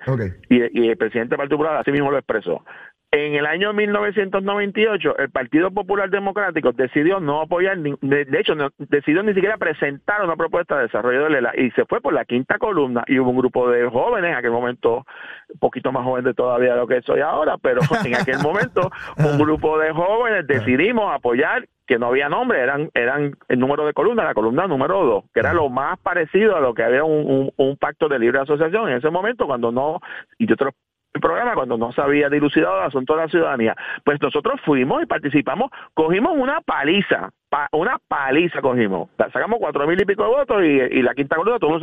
Y, 0.50 0.82
y, 0.82 0.90
el 0.90 0.98
presidente 0.98 1.30
del 1.30 1.38
Partido 1.38 1.58
Popular 1.58 1.78
así 1.78 1.92
mismo 1.92 2.12
lo 2.12 2.18
expresó. 2.18 2.64
En 3.14 3.36
el 3.36 3.46
año 3.46 3.74
1998, 3.74 5.18
el 5.18 5.30
Partido 5.32 5.70
Popular 5.70 6.10
Democrático 6.10 6.72
decidió 6.72 7.20
no 7.20 7.42
apoyar, 7.42 7.78
de 7.78 8.40
hecho, 8.40 8.56
no, 8.56 8.70
decidió 8.78 9.22
ni 9.22 9.34
siquiera 9.34 9.58
presentar 9.58 10.24
una 10.24 10.38
propuesta 10.38 10.78
de 10.78 10.84
desarrollo 10.84 11.26
de 11.26 11.30
Lela 11.32 11.52
y 11.58 11.72
se 11.72 11.84
fue 11.84 12.00
por 12.00 12.14
la 12.14 12.24
quinta 12.24 12.58
columna 12.58 13.04
y 13.08 13.20
hubo 13.20 13.32
un 13.32 13.38
grupo 13.38 13.70
de 13.70 13.86
jóvenes, 13.90 14.32
en 14.32 14.38
aquel 14.38 14.52
momento, 14.52 15.06
un 15.50 15.60
poquito 15.60 15.92
más 15.92 16.06
jóvenes 16.06 16.38
todavía 16.38 16.72
de 16.72 16.78
lo 16.78 16.88
que 16.88 17.02
soy 17.02 17.20
ahora, 17.20 17.58
pero 17.58 17.82
en 18.06 18.16
aquel 18.16 18.40
momento, 18.40 18.90
un 19.18 19.38
grupo 19.38 19.78
de 19.78 19.92
jóvenes 19.92 20.48
decidimos 20.48 21.14
apoyar 21.14 21.68
que 21.86 22.00
no 22.00 22.08
había 22.08 22.30
nombre, 22.30 22.62
eran 22.62 22.92
eran 22.94 23.36
el 23.50 23.60
número 23.60 23.86
de 23.86 23.92
columna, 23.92 24.24
la 24.24 24.34
columna 24.34 24.68
número 24.68 25.06
dos, 25.06 25.26
que 25.34 25.42
era 25.42 25.54
lo 25.54 25.68
más 25.68 26.00
parecido 26.00 26.56
a 26.56 26.62
lo 26.62 26.74
que 26.74 26.84
había 26.84 27.04
un, 27.04 27.52
un, 27.58 27.76
pacto 27.76 28.08
de 28.08 28.20
libre 28.20 28.40
asociación 28.40 28.88
en 28.88 29.00
ese 29.00 29.10
momento, 29.10 29.48
cuando 29.48 29.70
no, 29.70 30.00
y 30.38 30.48
yo 30.48 30.56
te 30.56 30.64
lo 30.64 30.72
el 31.14 31.22
programa 31.22 31.54
cuando 31.54 31.78
no 31.78 31.92
se 31.92 32.02
había 32.02 32.30
dilucidado 32.30 32.80
el 32.80 32.88
asunto 32.88 33.16
de 33.16 33.22
la 33.22 33.28
ciudadanía. 33.28 33.76
Pues 34.04 34.20
nosotros 34.22 34.60
fuimos 34.66 35.04
y 35.04 35.06
participamos, 35.06 35.72
cogimos 35.94 36.34
una 36.38 36.62
paliza, 36.62 37.32
una 37.72 37.98
paliza 38.08 38.62
cogimos. 38.62 39.10
Sacamos 39.18 39.60
cuatro 39.60 39.88
mil 39.88 40.02
y 40.02 40.06
pico 40.06 40.24
de 40.24 40.30
votos 40.30 40.64
y, 40.64 41.02
la 41.02 41.14
quinta 41.14 41.36
columna 41.36 41.60
todo 41.60 41.78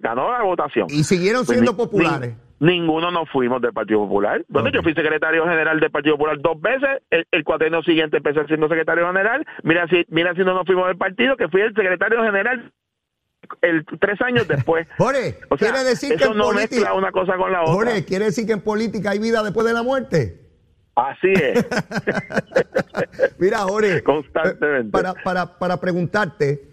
ganó 0.00 0.30
la 0.30 0.42
votación. 0.42 0.86
Y 0.90 1.04
siguieron 1.04 1.44
pues 1.46 1.58
siendo 1.58 1.76
populares. 1.76 2.36
ninguno 2.60 3.10
nos 3.10 3.28
fuimos 3.30 3.62
del 3.62 3.72
Partido 3.72 4.00
Popular. 4.00 4.44
Donde 4.48 4.72
yo 4.72 4.82
fui 4.82 4.92
secretario 4.92 5.44
general 5.44 5.80
del 5.80 5.90
Partido 5.90 6.16
Popular 6.16 6.36
dos 6.40 6.60
veces, 6.60 7.02
el, 7.10 7.26
el 7.30 7.84
siguiente 7.84 8.18
empecé 8.18 8.44
siendo 8.46 8.68
secretario 8.68 9.06
general. 9.06 9.46
Mira 9.62 9.86
si, 9.88 10.04
mira 10.08 10.34
si 10.34 10.40
no 10.40 10.54
nos 10.54 10.66
fuimos 10.66 10.86
del 10.88 10.96
partido, 10.96 11.36
que 11.36 11.48
fui 11.48 11.62
el 11.62 11.74
secretario 11.74 12.22
general 12.22 12.72
el 13.62 13.84
tres 14.00 14.20
años 14.20 14.46
después. 14.48 14.86
Jorge, 14.98 15.38
quiere 15.58 15.84
decir 15.84 16.16
que 16.16 16.24
en 16.24 16.36
no 16.36 16.44
política, 16.44 16.94
una 16.94 17.12
cosa 17.12 17.36
con 17.36 17.52
la 17.52 17.62
otra. 17.62 17.74
Jorge, 17.74 18.04
quiere 18.04 18.26
decir 18.26 18.46
que 18.46 18.52
en 18.52 18.60
política 18.60 19.10
hay 19.10 19.18
vida 19.18 19.42
después 19.42 19.66
de 19.66 19.72
la 19.72 19.82
muerte. 19.82 20.40
Así 20.94 21.32
es. 21.32 21.66
Mira, 23.38 23.58
Jorge, 23.60 24.02
constantemente. 24.02 24.90
Para, 24.90 25.14
para, 25.14 25.58
para 25.58 25.80
preguntarte, 25.80 26.68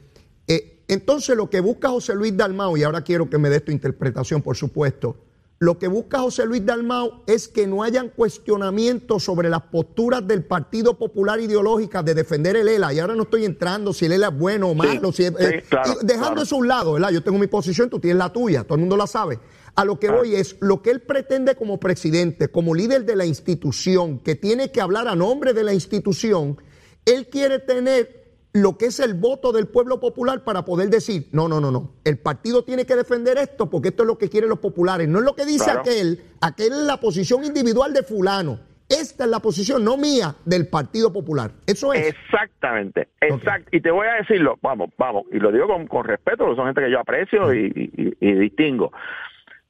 eh, 0.47 0.83
entonces 0.87 1.35
lo 1.35 1.49
que 1.49 1.59
busca 1.59 1.89
José 1.89 2.13
Luis 2.13 2.35
Dalmau, 2.37 2.77
y 2.77 2.83
ahora 2.83 3.01
quiero 3.01 3.29
que 3.29 3.37
me 3.37 3.49
dé 3.49 3.61
tu 3.61 3.71
interpretación, 3.71 4.41
por 4.41 4.55
supuesto, 4.55 5.17
lo 5.61 5.77
que 5.77 5.87
busca 5.87 6.17
José 6.17 6.47
Luis 6.47 6.65
Dalmau 6.65 7.21
es 7.27 7.47
que 7.47 7.67
no 7.67 7.83
hayan 7.83 8.09
cuestionamientos 8.09 9.23
sobre 9.23 9.47
las 9.47 9.61
posturas 9.61 10.27
del 10.27 10.43
Partido 10.43 10.97
Popular 10.97 11.39
ideológica 11.39 12.01
de 12.01 12.15
defender 12.15 12.55
el 12.55 12.67
ELA. 12.67 12.91
Y 12.93 12.99
ahora 12.99 13.13
no 13.13 13.23
estoy 13.23 13.45
entrando 13.45 13.93
si 13.93 14.05
el 14.05 14.13
ELA 14.13 14.29
es 14.29 14.39
bueno 14.39 14.69
o 14.69 14.73
malo. 14.73 15.11
si 15.11 15.25
eh, 15.25 15.63
dejando 16.01 16.41
eso 16.41 16.55
a 16.55 16.57
un 16.57 16.67
lado, 16.67 16.93
¿verdad? 16.93 17.11
Yo 17.11 17.21
tengo 17.21 17.37
mi 17.37 17.45
posición, 17.45 17.91
tú 17.91 17.99
tienes 17.99 18.17
la 18.17 18.33
tuya, 18.33 18.63
todo 18.63 18.73
el 18.73 18.79
mundo 18.79 18.97
la 18.97 19.05
sabe. 19.05 19.37
A 19.75 19.85
lo 19.85 19.99
que 19.99 20.09
voy 20.09 20.33
es 20.33 20.57
lo 20.61 20.81
que 20.81 20.89
él 20.89 21.01
pretende 21.01 21.53
como 21.53 21.79
presidente, 21.79 22.47
como 22.47 22.73
líder 22.73 23.05
de 23.05 23.15
la 23.15 23.27
institución, 23.27 24.17
que 24.17 24.33
tiene 24.33 24.71
que 24.71 24.81
hablar 24.81 25.07
a 25.07 25.15
nombre 25.15 25.53
de 25.53 25.63
la 25.63 25.75
institución, 25.75 26.57
él 27.05 27.27
quiere 27.29 27.59
tener 27.59 28.20
lo 28.53 28.77
que 28.77 28.87
es 28.87 28.99
el 28.99 29.13
voto 29.13 29.51
del 29.51 29.67
pueblo 29.67 29.99
popular 29.99 30.43
para 30.43 30.65
poder 30.65 30.89
decir, 30.89 31.27
no, 31.31 31.47
no, 31.47 31.61
no, 31.61 31.71
no, 31.71 31.91
el 32.03 32.17
partido 32.17 32.63
tiene 32.63 32.85
que 32.85 32.95
defender 32.95 33.37
esto 33.37 33.69
porque 33.69 33.89
esto 33.89 34.03
es 34.03 34.07
lo 34.07 34.17
que 34.17 34.29
quieren 34.29 34.49
los 34.49 34.59
populares, 34.59 35.07
no 35.07 35.19
es 35.19 35.25
lo 35.25 35.35
que 35.35 35.45
dice 35.45 35.71
aquel, 35.71 36.21
aquel 36.41 36.73
es 36.73 36.79
la 36.79 36.97
posición 36.97 37.45
individual 37.45 37.93
de 37.93 38.03
fulano, 38.03 38.59
esta 38.91 39.23
es 39.23 39.29
la 39.29 39.39
posición, 39.39 39.85
no 39.85 39.95
mía, 39.95 40.35
del 40.43 40.67
Partido 40.67 41.13
Popular. 41.13 41.51
Eso 41.65 41.93
es. 41.93 42.07
Exactamente, 42.07 43.07
exacto. 43.21 43.69
Y 43.71 43.79
te 43.79 43.89
voy 43.89 44.05
a 44.05 44.15
decirlo, 44.15 44.59
vamos, 44.61 44.89
vamos, 44.97 45.23
y 45.31 45.37
lo 45.37 45.49
digo 45.49 45.67
con, 45.67 45.87
con 45.87 46.03
respeto, 46.03 46.43
porque 46.43 46.57
son 46.57 46.65
gente 46.65 46.81
que 46.81 46.91
yo 46.91 46.99
aprecio 46.99 47.53
y, 47.53 48.15
y, 48.19 48.33
distingo. 48.33 48.91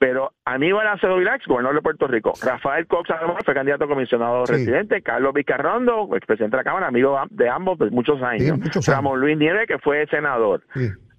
Pero 0.01 0.33
Aníbal 0.45 0.87
Acevedo 0.87 1.19
Vilax, 1.19 1.45
gobernador 1.45 1.75
de 1.75 1.83
Puerto 1.83 2.07
Rico, 2.07 2.33
Rafael 2.43 2.87
Cox 2.87 3.07
fue 3.45 3.53
candidato 3.53 3.83
a 3.83 3.87
comisionado 3.87 4.47
residente, 4.47 5.03
Carlos 5.03 5.31
Vicarrondo, 5.31 6.09
expresidente 6.15 6.57
de 6.57 6.63
la 6.63 6.63
Cámara, 6.63 6.87
amigo 6.87 7.19
de 7.29 7.47
ambos 7.47 7.77
de 7.77 7.91
muchos 7.91 8.19
años, 8.23 8.57
Ramón 8.87 9.19
Luis 9.19 9.37
Nieves, 9.37 9.67
que 9.67 9.77
fue 9.77 10.07
senador. 10.07 10.63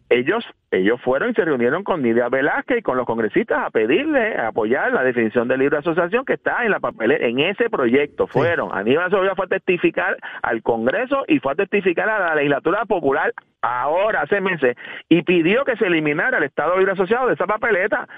Ellos 0.09 0.45
ellos 0.73 1.01
fueron 1.03 1.31
y 1.31 1.35
se 1.35 1.45
reunieron 1.45 1.85
con 1.85 2.03
Nidia 2.03 2.29
Velázquez 2.29 2.79
y 2.79 2.83
con 2.83 2.97
los 2.97 3.07
congresistas 3.07 3.67
a 3.67 3.71
pedirle, 3.71 4.37
a 4.37 4.49
apoyar 4.49 4.93
la 4.93 5.05
definición 5.05 5.47
de 5.47 5.59
libre 5.59 5.79
asociación 5.79 6.25
que 6.25 6.33
está 6.33 6.65
en 6.65 6.71
la 6.71 6.81
papelera, 6.81 7.25
en 7.25 7.39
ese 7.39 7.71
proyecto. 7.71 8.27
Fueron, 8.27 8.71
Aníbal 8.73 9.07
Acevedo 9.07 9.37
fue 9.37 9.45
a 9.45 9.49
testificar 9.49 10.17
al 10.43 10.63
Congreso 10.63 11.25
y 11.29 11.39
fue 11.39 11.53
a 11.53 11.57
testificar 11.57 12.09
a 12.09 12.19
la 12.19 12.35
legislatura 12.35 12.85
popular 12.87 13.33
ahora, 13.61 14.23
hace 14.23 14.41
meses, 14.41 14.77
y 15.09 15.23
pidió 15.23 15.65
que 15.65 15.77
se 15.77 15.87
eliminara 15.87 16.39
el 16.39 16.45
Estado 16.45 16.77
Libre 16.79 16.93
Asociado 16.93 17.29
de 17.29 17.35
esa 17.35 17.47
papeleta. 17.47 18.09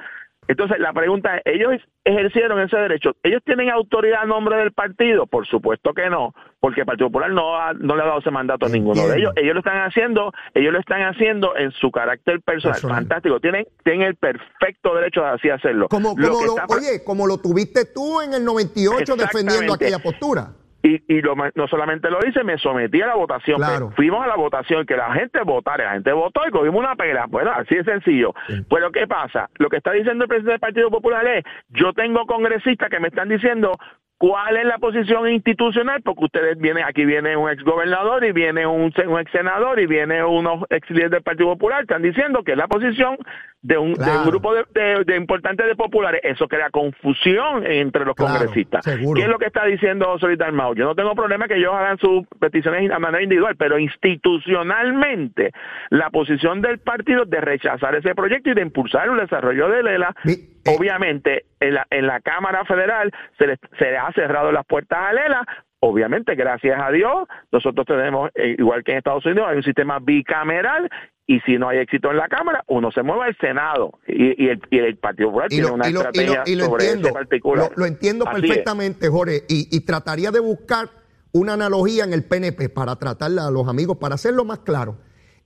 Entonces, 0.48 0.78
la 0.78 0.92
pregunta 0.92 1.36
es, 1.36 1.42
¿ellos 1.46 1.80
ejercieron 2.04 2.60
ese 2.60 2.76
derecho? 2.76 3.16
¿Ellos 3.22 3.42
tienen 3.44 3.70
autoridad 3.70 4.22
a 4.22 4.26
nombre 4.26 4.56
del 4.56 4.72
partido? 4.72 5.26
Por 5.26 5.46
supuesto 5.46 5.94
que 5.94 6.10
no, 6.10 6.34
porque 6.60 6.80
el 6.80 6.86
Partido 6.86 7.08
Popular 7.08 7.30
no, 7.30 7.72
no 7.74 7.96
le 7.96 8.02
ha 8.02 8.06
dado 8.06 8.20
ese 8.20 8.30
mandato 8.30 8.66
a 8.66 8.68
ninguno 8.68 9.06
de 9.06 9.18
ellos. 9.18 9.32
Ellos 9.36 9.54
lo 9.54 9.60
están 9.60 9.78
haciendo, 9.78 10.32
ellos 10.54 10.72
lo 10.72 10.80
están 10.80 11.02
haciendo 11.02 11.56
en 11.56 11.70
su 11.72 11.90
carácter 11.90 12.40
personal. 12.42 12.80
Fantástico, 12.80 13.40
tienen, 13.40 13.66
tienen 13.84 14.02
el 14.02 14.16
perfecto 14.16 14.94
derecho 14.94 15.22
de 15.22 15.28
así 15.28 15.50
hacerlo. 15.50 15.88
Como, 15.88 16.10
como 16.10 16.44
lo, 16.44 16.54
oye, 16.68 17.02
como 17.04 17.26
lo 17.26 17.38
tuviste 17.38 17.86
tú 17.86 18.20
en 18.20 18.34
el 18.34 18.44
98 18.44 19.16
defendiendo 19.16 19.74
aquella 19.74 19.98
postura. 19.98 20.52
Y, 20.86 20.96
y 21.08 21.22
no 21.54 21.66
solamente 21.66 22.10
lo 22.10 22.18
hice, 22.28 22.44
me 22.44 22.58
sometí 22.58 23.00
a 23.00 23.06
la 23.06 23.14
votación. 23.14 23.58
Fuimos 23.96 24.22
a 24.22 24.28
la 24.28 24.36
votación, 24.36 24.84
que 24.84 24.94
la 24.94 25.14
gente 25.14 25.40
votara, 25.42 25.84
la 25.86 25.92
gente 25.92 26.12
votó 26.12 26.42
y 26.46 26.50
cogimos 26.50 26.80
una 26.80 26.94
pela. 26.94 27.24
Bueno, 27.26 27.52
así 27.52 27.74
de 27.74 27.84
sencillo. 27.84 28.34
Pero 28.68 28.92
¿qué 28.92 29.06
pasa? 29.06 29.48
Lo 29.54 29.70
que 29.70 29.78
está 29.78 29.92
diciendo 29.92 30.24
el 30.24 30.28
presidente 30.28 30.52
del 30.52 30.60
Partido 30.60 30.90
Popular 30.90 31.26
es, 31.26 31.44
yo 31.70 31.94
tengo 31.94 32.26
congresistas 32.26 32.90
que 32.90 33.00
me 33.00 33.08
están 33.08 33.30
diciendo 33.30 33.72
cuál 34.18 34.58
es 34.58 34.66
la 34.66 34.76
posición 34.76 35.26
institucional, 35.30 36.02
porque 36.02 36.26
ustedes 36.26 36.58
vienen, 36.58 36.84
aquí 36.84 37.06
viene 37.06 37.34
un 37.34 37.50
ex 37.50 37.64
gobernador 37.64 38.22
y 38.22 38.32
viene 38.32 38.66
un, 38.66 38.92
un 39.06 39.20
ex 39.20 39.32
senador 39.32 39.80
y 39.80 39.86
viene 39.86 40.22
unos 40.22 40.64
ex 40.68 40.88
líderes 40.90 41.12
del 41.12 41.22
Partido 41.22 41.48
Popular, 41.48 41.82
están 41.82 42.02
diciendo 42.02 42.42
que 42.42 42.52
es 42.52 42.58
la 42.58 42.68
posición 42.68 43.16
de 43.64 43.78
un, 43.78 43.94
grupo 44.26 44.54
de, 44.54 45.04
de, 45.06 45.16
importantes 45.16 45.66
de 45.66 45.74
populares. 45.74 46.20
Eso 46.22 46.46
crea 46.46 46.68
confusión 46.68 47.64
entre 47.66 48.04
los 48.04 48.14
congresistas. 48.14 48.84
¿Qué 48.84 49.22
es 49.22 49.28
lo 49.28 49.38
que 49.38 49.46
está 49.46 49.64
diciendo 49.64 50.18
Solita 50.18 50.50
Mao? 50.52 50.74
Yo 50.74 50.84
no 50.84 50.94
tengo 50.94 51.14
problema 51.14 51.48
que 51.48 51.56
ellos 51.56 51.72
hagan 51.72 51.96
sus 51.96 52.26
peticiones 52.38 52.90
a 52.90 52.98
manera 52.98 53.22
individual, 53.22 53.56
pero 53.56 53.78
institucionalmente 53.78 55.52
la 55.88 56.10
posición 56.10 56.60
del 56.60 56.78
partido 56.78 57.24
de 57.24 57.40
rechazar 57.40 57.94
ese 57.94 58.14
proyecto 58.14 58.50
y 58.50 58.54
de 58.54 58.60
impulsar 58.60 59.08
el 59.08 59.16
desarrollo 59.16 59.70
de 59.70 59.82
Lela, 59.82 60.14
obviamente 60.66 61.46
en 61.58 61.74
la, 61.74 61.86
en 61.88 62.06
la 62.06 62.20
Cámara 62.20 62.66
Federal 62.66 63.10
se 63.38 63.46
le, 63.46 63.56
se 63.78 63.86
le 63.86 63.96
ha 63.96 64.12
cerrado 64.12 64.52
las 64.52 64.66
puertas 64.66 64.98
a 64.98 65.12
Lela, 65.14 65.46
obviamente, 65.84 66.34
gracias 66.34 66.80
a 66.80 66.90
Dios, 66.90 67.28
nosotros 67.52 67.86
tenemos, 67.86 68.30
eh, 68.34 68.56
igual 68.58 68.82
que 68.82 68.92
en 68.92 68.98
Estados 68.98 69.24
Unidos, 69.26 69.46
hay 69.48 69.58
un 69.58 69.62
sistema 69.62 69.98
bicameral 69.98 70.88
y 71.26 71.40
si 71.40 71.58
no 71.58 71.68
hay 71.68 71.78
éxito 71.78 72.10
en 72.10 72.16
la 72.16 72.28
Cámara, 72.28 72.64
uno 72.68 72.90
se 72.90 73.02
mueve 73.02 73.24
al 73.24 73.36
Senado 73.36 73.98
y, 74.06 74.48
el, 74.48 74.62
y 74.70 74.78
el, 74.78 74.96
Partido 74.96 75.28
Popular 75.28 75.48
tiene 75.50 75.66
una 75.66 75.86
estrategia 75.86 76.42
sobre 76.46 76.84
entiendo, 76.86 77.12
particular. 77.12 77.70
Lo, 77.76 77.84
entiendo 77.84 78.24
perfectamente, 78.24 79.08
Jorge, 79.08 79.44
y, 79.48 79.80
trataría 79.80 80.30
de 80.30 80.40
buscar 80.40 80.88
una 81.32 81.52
analogía 81.52 82.04
en 82.04 82.14
el 82.14 82.24
PNP 82.24 82.70
para 82.70 82.96
tratarla 82.96 83.46
a 83.46 83.50
los 83.50 83.68
amigos, 83.68 83.98
para 83.98 84.14
hacerlo 84.14 84.44
más 84.44 84.60
claro. 84.60 84.96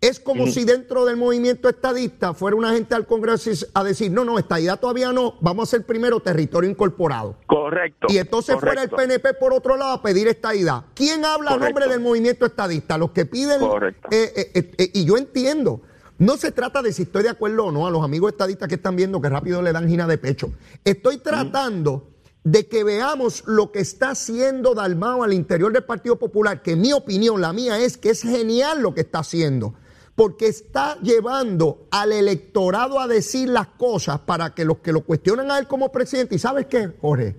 Es 0.01 0.21
como 0.21 0.47
si 0.47 0.65
dentro 0.65 1.05
del 1.05 1.17
movimiento 1.17 1.69
estadista 1.69 2.33
fuera 2.33 2.57
una 2.57 2.73
gente 2.73 2.95
al 2.95 3.05
Congreso 3.05 3.51
a 3.75 3.83
decir, 3.83 4.13
no, 4.13 4.25
no, 4.25 4.39
estadidad 4.39 4.79
todavía 4.79 5.13
no, 5.13 5.35
vamos 5.41 5.69
a 5.69 5.71
ser 5.73 5.87
primero 5.87 6.21
territorio 6.21 6.71
incorporado. 6.71 7.37
Correcto. 7.47 8.07
Y 8.09 8.19
entonces 8.19 8.57
fuera 8.61 8.85
el 8.85 8.91
PNP 8.91 9.35
por 9.35 9.53
otro 9.53 9.77
lado 9.77 9.95
a 9.95 10.03
pedir 10.03 10.29
estadidad. 10.29 10.85
¿Quién 10.95 11.25
habla 11.25 11.55
a 11.55 11.57
nombre 11.57 11.89
del 11.89 11.99
movimiento 11.99 12.47
estadista? 12.47 12.97
Los 12.97 13.11
que 13.11 13.27
piden... 13.27 13.59
Correcto. 13.59 14.09
Eh, 14.13 14.53
eh, 14.55 14.73
eh, 14.79 14.91
y 14.95 15.05
yo 15.05 15.17
entiendo, 15.17 15.81
no 16.19 16.37
se 16.37 16.53
trata 16.53 16.81
de 16.81 16.93
si 16.93 17.03
estoy 17.03 17.25
de 17.25 17.31
acuerdo 17.31 17.65
o 17.65 17.73
no 17.73 17.89
a 17.89 17.91
los 17.91 18.05
amigos 18.05 18.31
estadistas 18.31 18.69
que 18.69 18.77
están 18.77 18.95
viendo 18.95 19.21
que 19.21 19.29
rápido 19.29 19.63
le 19.63 19.73
dan 19.73 19.89
gina 19.89 20.07
de 20.07 20.17
pecho. 20.17 20.53
Estoy 20.85 21.19
tratando 21.19 22.11
de 22.45 22.69
que 22.69 22.85
veamos 22.85 23.43
lo 23.47 23.73
que 23.73 23.81
está 23.81 24.11
haciendo 24.11 24.75
Dalmao 24.75 25.25
al 25.25 25.33
interior 25.33 25.73
del 25.73 25.83
Partido 25.83 26.21
Popular, 26.21 26.63
que 26.63 26.77
mi 26.77 26.93
opinión, 26.93 27.41
la 27.41 27.53
mía 27.53 27.81
es 27.81 27.99
que 27.99 28.11
es 28.11 28.23
genial 28.23 28.81
lo 28.81 28.95
que 28.95 29.01
está 29.01 29.19
haciendo 29.19 29.75
porque 30.19 30.49
está 30.49 30.99
llevando 31.01 31.87
al 31.93 32.11
electorado 32.11 32.99
a 32.99 33.07
decir 33.07 33.49
las 33.49 33.69
cosas 33.69 34.19
para 34.19 34.53
que 34.53 34.65
los 34.65 34.79
que 34.79 34.93
lo 34.93 35.05
cuestionan 35.05 35.49
a 35.53 35.61
él 35.61 35.69
como 35.69 35.93
presidente, 35.93 36.35
y 36.35 36.41
sabes 36.41 36.67
qué, 36.67 36.89
Jorge, 37.01 37.37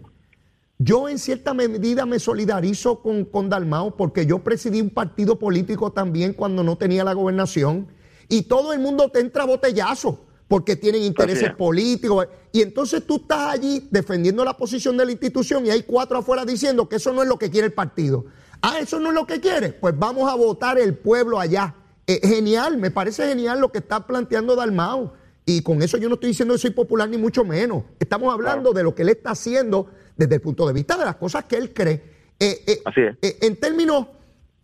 yo 0.77 1.09
en 1.09 1.19
cierta 1.19 1.53
medida 1.53 2.05
me 2.05 2.19
solidarizo 2.19 3.01
con, 3.01 3.25
con 3.25 3.49
Dalmao 3.49 3.97
porque 3.97 4.25
yo 4.25 4.39
presidí 4.39 4.79
un 4.79 4.91
partido 4.91 5.37
político 5.37 5.91
también 5.91 6.31
cuando 6.31 6.63
no 6.63 6.77
tenía 6.77 7.03
la 7.03 7.11
gobernación 7.11 7.89
y 8.29 8.43
todo 8.43 8.71
el 8.71 8.79
mundo 8.79 9.09
te 9.09 9.19
entra 9.19 9.43
a 9.43 9.47
botellazo 9.47 10.25
porque 10.47 10.77
tienen 10.77 11.03
intereses 11.03 11.53
políticos. 11.55 12.27
Y 12.53 12.61
entonces 12.61 13.05
tú 13.05 13.17
estás 13.17 13.55
allí 13.55 13.89
defendiendo 13.91 14.45
la 14.45 14.55
posición 14.55 14.95
de 14.95 15.05
la 15.05 15.11
institución 15.11 15.65
y 15.65 15.69
hay 15.69 15.83
cuatro 15.83 16.19
afuera 16.19 16.45
diciendo 16.45 16.87
que 16.87 16.95
eso 16.95 17.11
no 17.11 17.23
es 17.23 17.27
lo 17.27 17.37
que 17.37 17.49
quiere 17.49 17.67
el 17.67 17.73
partido. 17.73 18.23
Ah, 18.61 18.79
eso 18.79 19.01
no 19.01 19.09
es 19.09 19.15
lo 19.15 19.27
que 19.27 19.41
quiere. 19.41 19.73
Pues 19.73 19.99
vamos 19.99 20.31
a 20.31 20.35
votar 20.35 20.79
el 20.79 20.97
pueblo 20.97 21.41
allá. 21.41 21.75
Eh, 22.09 22.27
genial, 22.27 22.79
me 22.79 22.89
parece 22.89 23.27
genial 23.27 23.61
lo 23.61 23.71
que 23.71 23.77
está 23.77 24.07
planteando 24.07 24.55
Dalmau. 24.55 25.13
Y 25.45 25.61
con 25.61 25.83
eso 25.83 25.95
yo 25.99 26.09
no 26.09 26.15
estoy 26.15 26.29
diciendo 26.29 26.55
que 26.55 26.57
soy 26.57 26.71
popular 26.71 27.07
ni 27.07 27.19
mucho 27.19 27.45
menos. 27.45 27.83
Estamos 27.99 28.33
hablando 28.33 28.73
de 28.73 28.81
lo 28.81 28.95
que 28.95 29.03
él 29.03 29.09
está 29.09 29.31
haciendo 29.31 29.91
desde 30.17 30.35
el 30.35 30.41
punto 30.41 30.65
de 30.65 30.73
vista 30.73 30.97
de 30.97 31.05
las 31.05 31.17
cosas 31.17 31.43
que 31.43 31.57
él 31.57 31.71
cree. 31.71 32.01
Eh, 32.39 32.55
eh, 32.65 32.81
Así 32.83 33.01
es. 33.01 33.15
en 33.43 33.59
términos 33.59 34.07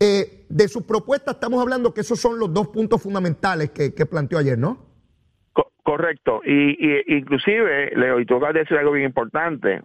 de 0.00 0.68
su 0.68 0.84
propuesta, 0.84 1.30
estamos 1.30 1.62
hablando 1.62 1.94
que 1.94 2.00
esos 2.00 2.20
son 2.20 2.36
los 2.36 2.52
dos 2.52 2.68
puntos 2.68 3.00
fundamentales 3.00 3.70
que, 3.70 4.06
planteó 4.06 4.38
ayer, 4.38 4.58
¿no? 4.58 4.84
correcto. 5.84 6.42
Y, 6.44 6.76
inclusive, 7.16 7.92
Leo, 7.94 8.18
y 8.18 8.26
tú 8.26 8.36
acabas 8.36 8.54
de 8.54 8.60
decir 8.60 8.76
algo 8.76 8.90
bien 8.90 9.06
importante. 9.06 9.82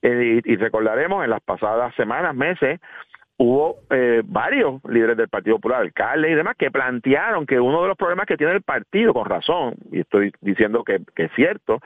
y 0.00 0.56
recordaremos 0.56 1.22
en 1.22 1.30
las 1.30 1.42
pasadas 1.42 1.94
semanas, 1.96 2.34
meses, 2.34 2.80
hubo 3.36 3.80
eh, 3.90 4.22
varios 4.24 4.80
líderes 4.88 5.16
del 5.16 5.28
Partido 5.28 5.56
Popular, 5.56 5.80
alcaldes 5.80 6.30
y 6.30 6.34
demás, 6.34 6.56
que 6.56 6.70
plantearon 6.70 7.46
que 7.46 7.58
uno 7.58 7.82
de 7.82 7.88
los 7.88 7.96
problemas 7.96 8.26
que 8.26 8.36
tiene 8.36 8.52
el 8.52 8.62
partido, 8.62 9.12
con 9.12 9.26
razón, 9.26 9.74
y 9.90 10.00
estoy 10.00 10.32
diciendo 10.40 10.84
que, 10.84 11.00
que 11.14 11.24
es 11.24 11.32
cierto, 11.34 11.80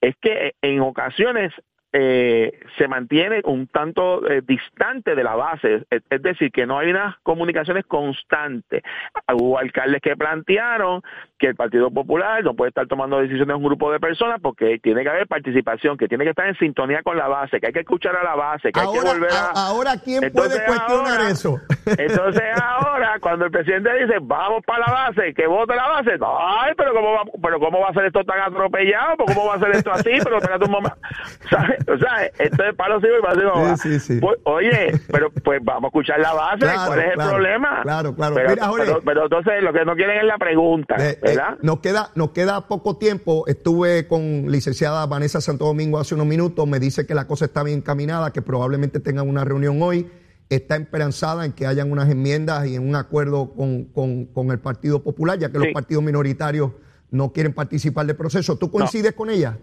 es 0.00 0.14
que 0.20 0.52
en 0.60 0.80
ocasiones 0.80 1.52
eh, 1.94 2.58
se 2.78 2.88
mantiene 2.88 3.42
un 3.44 3.66
tanto 3.66 4.26
eh, 4.28 4.42
distante 4.46 5.14
de 5.14 5.22
la 5.22 5.34
base, 5.34 5.84
es, 5.90 6.22
decir, 6.22 6.50
que 6.50 6.64
no 6.64 6.78
hay 6.78 6.90
unas 6.90 7.16
comunicaciones 7.22 7.84
constantes. 7.84 8.82
Hubo 9.30 9.58
alcaldes 9.58 10.00
que 10.00 10.16
plantearon 10.16 11.02
que 11.38 11.48
el 11.48 11.54
Partido 11.54 11.90
Popular 11.90 12.42
no 12.44 12.54
puede 12.54 12.70
estar 12.70 12.86
tomando 12.86 13.18
decisiones 13.18 13.48
de 13.48 13.54
un 13.54 13.64
grupo 13.64 13.92
de 13.92 14.00
personas 14.00 14.40
porque 14.40 14.78
tiene 14.78 15.02
que 15.02 15.10
haber 15.10 15.26
participación, 15.26 15.98
que 15.98 16.08
tiene 16.08 16.24
que 16.24 16.30
estar 16.30 16.46
en 16.46 16.56
sintonía 16.56 17.02
con 17.02 17.18
la 17.18 17.28
base, 17.28 17.60
que 17.60 17.66
hay 17.66 17.72
que 17.72 17.80
escuchar 17.80 18.16
a 18.16 18.24
la 18.24 18.36
base, 18.36 18.72
que 18.72 18.80
hay 18.80 18.86
que 18.92 19.00
volver 19.00 19.32
a... 19.32 19.50
Ahora, 19.54 19.96
¿quién 20.02 20.32
puede 20.32 20.64
cuestionar 20.64 21.20
eso? 21.30 21.60
Entonces 21.98 22.42
ahora, 22.58 23.18
cuando 23.20 23.44
el 23.44 23.50
presidente 23.50 23.92
dice, 24.00 24.18
vamos 24.22 24.64
para 24.64 24.86
la 24.86 24.92
base, 24.92 25.34
que 25.34 25.46
vote 25.46 25.74
la 25.74 25.88
base, 25.88 26.12
ay, 26.12 26.72
pero 26.76 26.94
¿cómo 26.94 27.12
va, 27.12 27.22
pero 27.42 27.60
cómo 27.60 27.80
va 27.80 27.88
a 27.88 27.92
ser 27.92 28.06
esto 28.06 28.24
tan 28.24 28.40
atropellado? 28.40 29.16
¿Cómo 29.26 29.46
va 29.46 29.56
a 29.56 29.58
ser 29.58 29.70
esto 29.72 29.92
así? 29.92 30.10
Pero 30.22 30.38
espérate 30.38 30.64
un 30.64 30.70
momento. 30.70 30.96
¿Sabes? 31.50 31.81
O 31.88 31.98
sea, 31.98 32.26
esto 32.38 32.64
es 32.64 32.74
palo 32.74 33.00
sigo 33.00 33.18
y 33.18 33.22
palo 33.22 33.76
sí, 33.76 33.98
sí, 33.98 34.00
sí. 34.00 34.20
Pues, 34.20 34.38
oye, 34.44 34.92
pero 35.10 35.30
pues 35.30 35.60
vamos 35.62 35.84
a 35.84 35.86
escuchar 35.88 36.20
la 36.20 36.32
base. 36.32 36.66
¿Cuál 36.86 36.98
es 37.00 37.10
el 37.12 37.16
problema? 37.16 37.82
Claro, 37.82 38.14
claro. 38.14 38.34
Pero, 38.34 39.00
pero, 39.04 39.24
entonces 39.24 39.62
lo 39.62 39.72
que 39.72 39.84
no 39.84 39.94
quieren 39.94 40.18
es 40.18 40.24
la 40.24 40.38
pregunta, 40.38 40.96
eh, 40.98 41.10
eh, 41.10 41.18
¿verdad? 41.22 41.58
nos, 41.62 41.80
queda, 41.80 42.10
nos 42.14 42.30
queda 42.30 42.68
poco 42.68 42.96
tiempo. 42.96 43.44
Estuve 43.46 44.06
con 44.06 44.50
licenciada 44.50 45.06
Vanessa 45.06 45.40
Santo 45.40 45.66
Domingo 45.66 45.98
hace 45.98 46.14
unos 46.14 46.26
minutos. 46.26 46.66
Me 46.66 46.78
dice 46.78 47.06
que 47.06 47.14
la 47.14 47.26
cosa 47.26 47.46
está 47.46 47.62
bien 47.62 47.78
encaminada, 47.78 48.32
que 48.32 48.42
probablemente 48.42 49.00
tengan 49.00 49.28
una 49.28 49.44
reunión 49.44 49.80
hoy. 49.82 50.10
Está 50.48 50.76
esperanzada 50.76 51.46
en 51.46 51.52
que 51.52 51.66
hayan 51.66 51.90
unas 51.90 52.10
enmiendas 52.10 52.66
y 52.66 52.76
en 52.76 52.86
un 52.86 52.94
acuerdo 52.94 53.54
con, 53.54 53.84
con, 53.86 54.50
el 54.50 54.58
Partido 54.58 55.02
Popular, 55.02 55.38
ya 55.38 55.50
que 55.50 55.58
los 55.58 55.68
partidos 55.68 56.02
minoritarios 56.02 56.72
no 57.10 57.32
quieren 57.32 57.54
participar 57.54 58.04
del 58.06 58.16
proceso. 58.16 58.56
¿Tú 58.56 58.70
coincides 58.70 59.12
con 59.14 59.30
ella? 59.30 59.58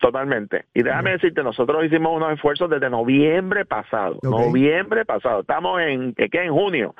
Totalmente. 0.00 0.64
Y 0.72 0.82
déjame 0.82 1.12
decirte, 1.12 1.42
nosotros 1.42 1.84
hicimos 1.84 2.16
unos 2.16 2.32
esfuerzos 2.32 2.70
desde 2.70 2.88
noviembre 2.88 3.66
pasado. 3.66 4.18
Noviembre 4.22 5.04
pasado. 5.04 5.40
Estamos 5.40 5.78
en, 5.82 6.14
¿qué? 6.14 6.28
En 6.32 6.52
junio. 6.52 6.94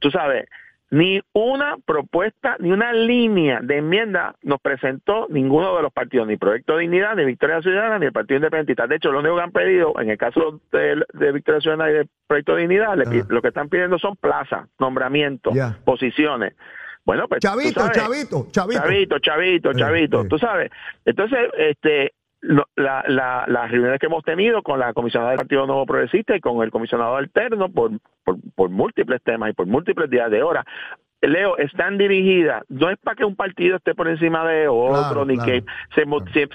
Tú 0.00 0.10
sabes, 0.10 0.46
Ni 0.90 1.20
una 1.32 1.76
propuesta, 1.86 2.56
ni 2.58 2.72
una 2.72 2.92
línea 2.92 3.60
de 3.62 3.78
enmienda 3.78 4.34
nos 4.42 4.60
presentó 4.60 5.28
ninguno 5.30 5.76
de 5.76 5.82
los 5.82 5.92
partidos, 5.92 6.26
ni 6.26 6.36
Proyecto 6.36 6.74
de 6.74 6.82
Dignidad, 6.82 7.14
ni 7.14 7.24
Victoria 7.24 7.62
Ciudadana, 7.62 8.00
ni 8.00 8.06
el 8.06 8.12
Partido 8.12 8.38
Independentista. 8.38 8.88
De 8.88 8.96
hecho, 8.96 9.12
lo 9.12 9.20
único 9.20 9.36
que 9.36 9.42
han 9.42 9.52
pedido, 9.52 9.94
en 10.00 10.10
el 10.10 10.18
caso 10.18 10.60
de, 10.72 11.32
Victoria 11.32 11.60
Ciudadana 11.60 11.90
y 11.90 11.94
de 11.94 12.08
Proyecto 12.26 12.56
de 12.56 12.62
Dignidad, 12.62 12.96
lo 13.28 13.42
que 13.42 13.48
están 13.48 13.68
pidiendo 13.68 13.96
son 14.00 14.16
plazas, 14.16 14.68
nombramientos, 14.80 15.54
posiciones. 15.84 16.54
Bueno, 17.04 17.28
pues. 17.28 17.40
Chavito, 17.40 17.88
chavito, 17.92 18.48
chavito. 18.50 18.80
Chavito, 18.80 19.18
chavito, 19.20 19.72
chavito. 19.74 20.24
Tú 20.26 20.38
sabes. 20.38 20.70
Entonces, 21.04 21.38
este, 21.58 22.12
la, 22.44 23.04
la, 23.08 23.44
las 23.46 23.70
reuniones 23.70 23.98
que 23.98 24.06
hemos 24.06 24.24
tenido 24.24 24.62
con 24.62 24.78
la 24.78 24.92
comisionada 24.92 25.30
del 25.30 25.38
Partido 25.38 25.66
Nuevo 25.66 25.86
Progresista 25.86 26.36
y 26.36 26.40
con 26.40 26.62
el 26.62 26.70
comisionado 26.70 27.16
alterno 27.16 27.70
por, 27.70 27.92
por, 28.24 28.36
por 28.54 28.70
múltiples 28.70 29.22
temas 29.22 29.50
y 29.50 29.52
por 29.54 29.66
múltiples 29.66 30.10
días 30.10 30.30
de 30.30 30.42
hora 30.42 30.64
Leo, 31.26 31.56
están 31.58 31.98
dirigidas, 31.98 32.62
no 32.68 32.90
es 32.90 32.98
para 32.98 33.16
que 33.16 33.24
un 33.24 33.36
partido 33.36 33.76
esté 33.76 33.94
por 33.94 34.08
encima 34.08 34.46
de 34.46 34.68
otro, 34.68 35.24
ni 35.24 35.38
que 35.38 35.64
se, 35.94 36.04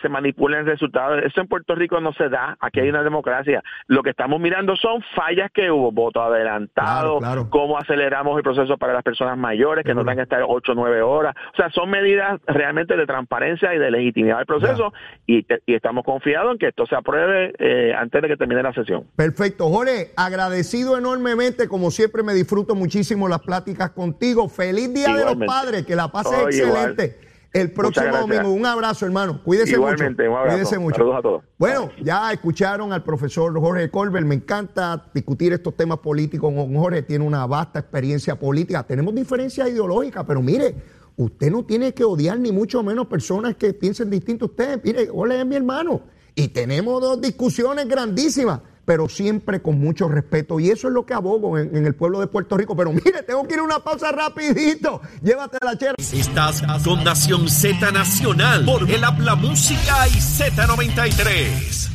se, 0.02 0.10
manipulen 0.10 0.66
resultados. 0.66 1.22
Eso 1.24 1.42
en 1.42 1.48
Puerto 1.48 1.76
Rico 1.76 2.00
no 2.00 2.14
se 2.14 2.30
da, 2.30 2.58
aquí 2.60 2.80
hay 2.80 2.90
una 2.90 3.04
democracia. 3.04 3.64
Lo 3.88 4.04
que 4.04 4.12
estamos 4.12 4.40
mirando 4.40 4.76
son 4.76 5.02
fallas 5.16 5.52
que 5.52 5.72
hubo, 5.72 5.92
voto 5.92 6.22
adelantado, 6.22 7.20
cómo 7.50 7.78
aceleramos 7.78 8.38
el 8.38 8.44
proceso 8.44 8.78
para 8.78 8.94
las 8.94 9.04
personas 9.04 9.38
mayores, 9.38 9.86
que 9.86 9.94
no 9.94 10.02
tengan 10.02 10.18
que 10.18 10.24
estar 10.24 10.44
ocho 10.48 10.74
o 10.74 10.76
nueve 10.76 11.02
horas. 11.02 11.36
O 11.54 11.56
sea, 11.56 11.70
son 11.70 11.90
medidas 11.90 12.40
realmente 12.48 12.96
de 12.96 13.06
transparencia 13.06 13.74
y 13.74 13.80
de 13.80 13.92
legitimidad 13.92 14.38
del 14.38 14.46
proceso 14.46 14.94
y, 15.26 15.46
estamos 15.68 16.04
confiados 16.04 16.54
en 16.54 16.58
que 16.58 16.68
esto 16.68 16.86
se 16.86 16.96
apruebe 16.96 17.54
eh, 17.58 17.94
antes 17.96 18.22
de 18.22 18.28
que 18.28 18.38
termine 18.38 18.62
la 18.62 18.74
sesión. 18.74 19.06
Perfecto. 19.16 19.70
Jorge, 19.70 20.12
agradecido 20.18 20.98
enormemente, 20.98 21.68
como 21.68 21.90
siempre 21.90 22.22
me 22.22 22.34
disfruto 22.34 22.76
muchísimo 22.76 23.30
las 23.30 23.40
pláticas 23.40 23.92
contigo 23.92 24.50
Feliz 24.60 24.94
Día 24.94 25.16
de 25.16 25.24
los 25.24 25.48
Padres, 25.48 25.86
que 25.86 25.96
la 25.96 26.12
pase 26.12 26.36
excelente. 26.44 27.18
El 27.54 27.72
próximo 27.72 28.18
domingo, 28.18 28.52
un 28.52 28.66
abrazo, 28.66 29.06
hermano. 29.06 29.42
Cuídese 29.42 29.72
Igualmente, 29.72 30.24
mucho. 30.24 30.32
Un 30.32 30.38
abrazo. 30.38 30.58
Cuídese 30.58 30.80
mucho. 30.80 30.98
Saludos 30.98 31.18
a 31.18 31.22
todos. 31.22 31.44
Bueno, 31.58 31.90
ya 32.04 32.34
escucharon 32.34 32.92
al 32.92 33.02
profesor 33.02 33.58
Jorge 33.58 33.90
Colbert. 33.90 34.26
Me 34.26 34.36
encanta 34.36 35.10
discutir 35.14 35.54
estos 35.54 35.78
temas 35.78 36.00
políticos 36.00 36.54
con 36.54 36.76
Jorge. 36.76 37.04
Tiene 37.04 37.26
una 37.26 37.48
vasta 37.48 37.80
experiencia 37.80 38.38
política. 38.38 38.84
Tenemos 38.84 39.16
diferencias 39.16 39.70
ideológicas, 39.70 40.26
pero 40.28 40.42
mire, 40.42 40.76
usted 41.16 41.50
no 41.50 41.64
tiene 41.64 41.94
que 41.94 42.04
odiar 42.04 42.38
ni 42.38 42.52
mucho 42.52 42.84
menos 42.84 43.08
personas 43.08 43.56
que 43.56 43.74
piensen 43.74 44.10
distinto 44.10 44.44
a 44.44 44.48
usted. 44.50 44.82
Mire, 44.84 45.08
Jorge 45.08 45.40
es 45.40 45.46
mi 45.46 45.56
hermano. 45.56 46.02
Y 46.36 46.50
tenemos 46.50 47.02
dos 47.02 47.22
discusiones 47.22 47.88
grandísimas 47.88 48.60
pero 48.90 49.08
siempre 49.08 49.62
con 49.62 49.80
mucho 49.80 50.08
respeto. 50.08 50.60
Y 50.60 50.72
eso 50.72 50.88
es 50.88 50.94
lo 50.96 51.06
que 51.06 51.14
abogo 51.14 51.60
en, 51.60 51.86
el 51.86 51.94
pueblo 51.94 52.22
de 52.22 52.26
Puerto 52.26 52.58
Rico. 52.58 52.76
Pero 52.76 52.92
mire, 52.92 53.22
tengo 53.22 53.48
que 53.48 53.54
ir 53.54 53.60
a 53.60 53.64
una 53.64 53.78
pausa 53.84 54.12
rapidito. 54.12 55.00
Llévate 55.22 55.60
la 55.64 55.78
chera. 55.78 55.94
Estás 56.00 56.64
con 56.84 57.04
Nación 57.04 57.48
Z 57.48 57.92
Nacional 57.92 58.66
por 58.66 58.90
el 58.90 59.04
Habla 59.04 59.36
Música 59.36 60.08
y 60.08 60.14
Z93. 60.14 61.88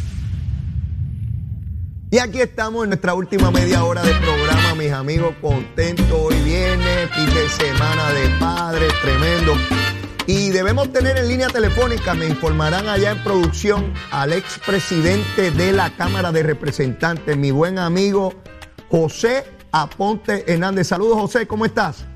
Y 2.13 2.19
aquí 2.19 2.41
estamos 2.41 2.85
en 2.85 2.91
nuestra 2.91 3.15
última 3.15 3.51
media 3.51 3.83
hora 3.83 4.01
de 4.05 4.15
programa, 4.15 4.77
mis 4.77 4.93
amigos, 4.93 5.35
contentos. 5.41 6.07
Hoy 6.13 6.37
viene, 6.45 7.09
fin 7.09 7.35
de 7.35 7.49
semana 7.49 8.13
de 8.13 8.29
padres, 8.39 8.93
tremendo. 9.03 9.53
Y 10.27 10.51
debemos 10.53 10.91
tener 10.91 11.19
en 11.19 11.29
línea 11.29 11.49
telefónica, 11.49 12.15
me 12.15 12.27
informarán 12.27 12.89
allá 12.89 13.11
en 13.11 13.23
producción, 13.23 13.93
al 14.11 14.33
expresidente 14.33 15.51
de 15.51 15.73
la 15.73 15.91
Cámara 15.91 16.33
de 16.33 16.43
Representantes, 16.43 17.37
mi 17.37 17.51
buen 17.51 17.79
amigo 17.79 18.33
José 18.89 19.45
Aponte 19.71 20.51
Hernández. 20.51 20.87
Saludos, 20.87 21.19
José, 21.21 21.47
¿cómo 21.47 21.67
estás? 21.67 22.07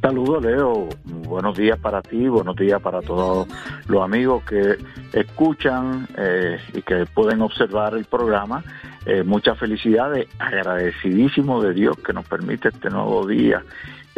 Saludos, 0.00 0.44
Leo. 0.44 0.88
Buenos 1.04 1.58
días 1.58 1.78
para 1.78 2.00
ti, 2.00 2.26
buenos 2.26 2.56
días 2.56 2.80
para 2.80 3.02
todos 3.02 3.46
los 3.86 4.02
amigos 4.02 4.42
que 4.44 4.78
escuchan 5.12 6.08
eh, 6.16 6.58
y 6.72 6.80
que 6.80 7.04
pueden 7.04 7.42
observar 7.42 7.94
el 7.96 8.06
programa. 8.06 8.64
Eh, 9.04 9.24
muchas 9.24 9.58
felicidades, 9.58 10.26
agradecidísimo 10.38 11.62
de 11.62 11.74
Dios 11.74 11.98
que 11.98 12.14
nos 12.14 12.26
permite 12.26 12.68
este 12.68 12.88
nuevo 12.88 13.26
día 13.26 13.62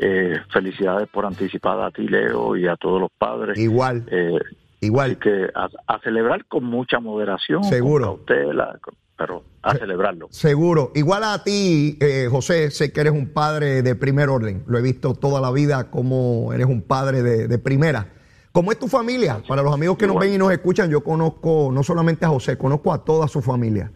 eh, 0.00 0.36
felicidades 0.52 1.08
por 1.08 1.26
anticipada 1.26 1.86
a 1.86 1.90
ti, 1.90 2.06
Leo, 2.06 2.56
y 2.56 2.66
a 2.66 2.76
todos 2.76 3.00
los 3.00 3.10
padres. 3.10 3.58
Igual. 3.58 4.04
Eh, 4.10 4.38
igual. 4.80 5.18
que 5.18 5.48
a, 5.54 5.98
celebrar 6.00 6.44
con 6.46 6.64
mucha 6.64 7.00
moderación. 7.00 7.64
Seguro. 7.64 8.20
pero 8.24 9.42
a 9.62 9.74
celebrarlo. 9.74 10.28
Seguro. 10.30 10.92
Igual 10.94 11.24
a 11.24 11.42
ti, 11.42 11.98
eh, 12.00 12.28
José, 12.30 12.70
sé 12.70 12.92
que 12.92 13.00
eres 13.00 13.12
un 13.12 13.32
padre 13.32 13.82
de 13.82 13.96
primer 13.96 14.28
orden. 14.28 14.62
Lo 14.66 14.78
he 14.78 14.82
visto 14.82 15.14
toda 15.14 15.40
la 15.40 15.50
vida 15.50 15.90
como 15.90 16.52
eres 16.52 16.66
un 16.66 16.82
padre 16.82 17.22
de, 17.22 17.58
primera. 17.58 18.06
¿Cómo 18.52 18.70
es 18.70 18.78
tu 18.78 18.86
familia? 18.86 19.42
Para 19.46 19.62
los 19.62 19.74
amigos 19.74 19.98
que 19.98 20.06
nos 20.06 20.18
ven 20.18 20.34
y 20.34 20.38
nos 20.38 20.52
escuchan, 20.52 20.88
yo 20.90 21.02
conozco 21.02 21.70
no 21.72 21.82
solamente 21.82 22.24
a 22.24 22.28
José, 22.28 22.56
conozco 22.56 22.92
a 22.92 23.04
toda 23.04 23.26
su 23.26 23.42
familia 23.42 23.90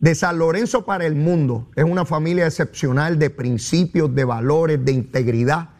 de 0.00 0.14
San 0.14 0.38
Lorenzo 0.38 0.84
para 0.84 1.06
el 1.06 1.14
mundo. 1.14 1.68
Es 1.74 1.84
una 1.84 2.04
familia 2.04 2.46
excepcional 2.46 3.18
de 3.18 3.30
principios, 3.30 4.14
de 4.14 4.24
valores, 4.24 4.84
de 4.84 4.92
integridad. 4.92 5.70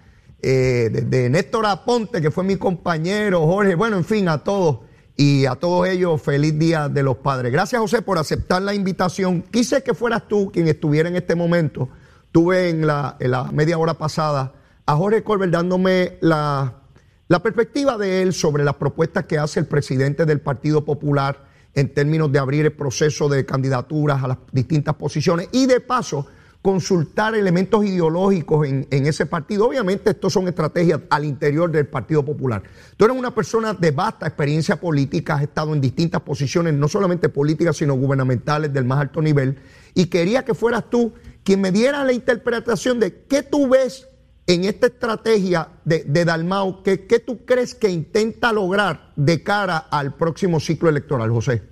Eh, 0.41 0.91
de, 1.07 1.31
Néstor 1.31 1.67
Aponte, 1.67 2.21
que 2.21 2.31
fue 2.31 2.45
mi 2.45 2.57
compañero, 2.57 3.47
Jorge, 3.47 3.75
bueno, 3.75 3.97
en 3.97 4.05
fin, 4.05 4.29
a 4.29 4.39
todos 4.39 4.81
y 5.17 5.47
a 5.47 5.57
todos 5.57 5.89
ellos, 5.89 6.23
feliz 6.23 6.57
Día 6.59 6.89
de 6.89 7.03
los 7.03 7.17
Padres. 7.17 7.53
Gracias, 7.53 7.81
José, 7.81 8.03
por 8.03 8.19
aceptar 8.19 8.63
la 8.63 8.73
invitación. 8.73 9.43
Quise 9.43 9.83
que 9.83 9.95
fueras 9.95 10.29
tú 10.29 10.51
quien 10.53 10.69
estuviera 10.69 11.09
en 11.09 11.17
este 11.17 11.35
momento. 11.35 11.89
Tuve 12.31 12.71
en 12.71 12.87
la, 12.87 13.17
media 13.53 13.79
hora 13.79 13.95
pasada 13.95 14.55
a 14.87 14.95
Jorge 14.95 15.25
Colbert 15.25 15.53
dándome 15.53 16.19
la, 16.21 16.83
la 17.27 17.43
perspectiva 17.43 17.99
de 17.99 18.23
él 18.23 18.33
sobre 18.33 18.63
las 18.63 18.77
propuestas 18.77 19.25
que 19.25 19.39
hace 19.39 19.59
el 19.61 19.67
presidente 19.67 20.25
del 20.25 20.41
Partido 20.41 20.85
Popular 20.85 21.48
en 21.75 21.93
términos 21.93 22.33
de 22.33 22.39
abrir 22.39 22.67
el 22.67 22.73
proceso 22.73 23.29
de 23.29 23.45
candidaturas 23.47 24.23
a 24.23 24.29
las 24.29 24.39
distintas 24.53 24.95
posiciones 24.95 25.49
y 25.53 25.67
de 25.67 25.81
paso 25.81 26.27
consultar 26.63 27.35
elementos 27.35 27.85
ideológicos 27.85 28.67
en, 28.67 28.87
ese 28.91 29.27
partido. 29.27 29.69
Obviamente, 29.69 30.11
estos 30.11 30.33
son 30.33 30.49
estrategias 30.49 31.01
al 31.09 31.25
interior 31.25 31.71
del 31.71 31.87
Partido 31.87 32.25
Popular. 32.25 32.63
Tú 32.97 33.05
eres 33.05 33.17
una 33.17 33.35
persona 33.35 33.75
de 33.75 33.93
vasta 33.93 34.27
experiencia 34.27 34.81
política, 34.81 35.35
has 35.35 35.43
estado 35.43 35.73
en 35.73 35.81
distintas 35.81 36.21
posiciones, 36.23 36.75
no 36.75 36.89
solamente 36.89 37.29
políticas, 37.29 37.77
sino 37.77 37.95
gubernamentales 37.95 38.73
del 38.73 38.85
más 38.85 39.01
alto 39.01 39.23
nivel, 39.23 39.59
y 39.95 40.07
quería 40.07 40.45
que 40.45 40.55
fueras 40.55 40.91
tú 40.91 41.13
quien 41.45 41.61
me 41.61 41.71
diera 41.71 42.05
la 42.05 42.13
interpretación 42.13 42.99
de 42.99 43.23
qué 43.29 43.43
tú 43.43 43.69
ves 43.69 44.08
en 44.49 44.65
esta 44.65 44.87
estrategia 44.87 45.69
de, 45.85 46.05
de 46.05 46.25
Dalmau, 46.25 46.83
¿qué, 46.83 46.97
tú 47.25 47.45
crees 47.45 47.75
que 47.75 47.91
intenta 47.91 48.51
lograr 48.51 49.13
de 49.15 49.45
cara 49.45 49.77
al 49.91 50.15
próximo 50.15 50.59
ciclo 50.59 50.89
electoral, 50.89 51.31
José? 51.31 51.63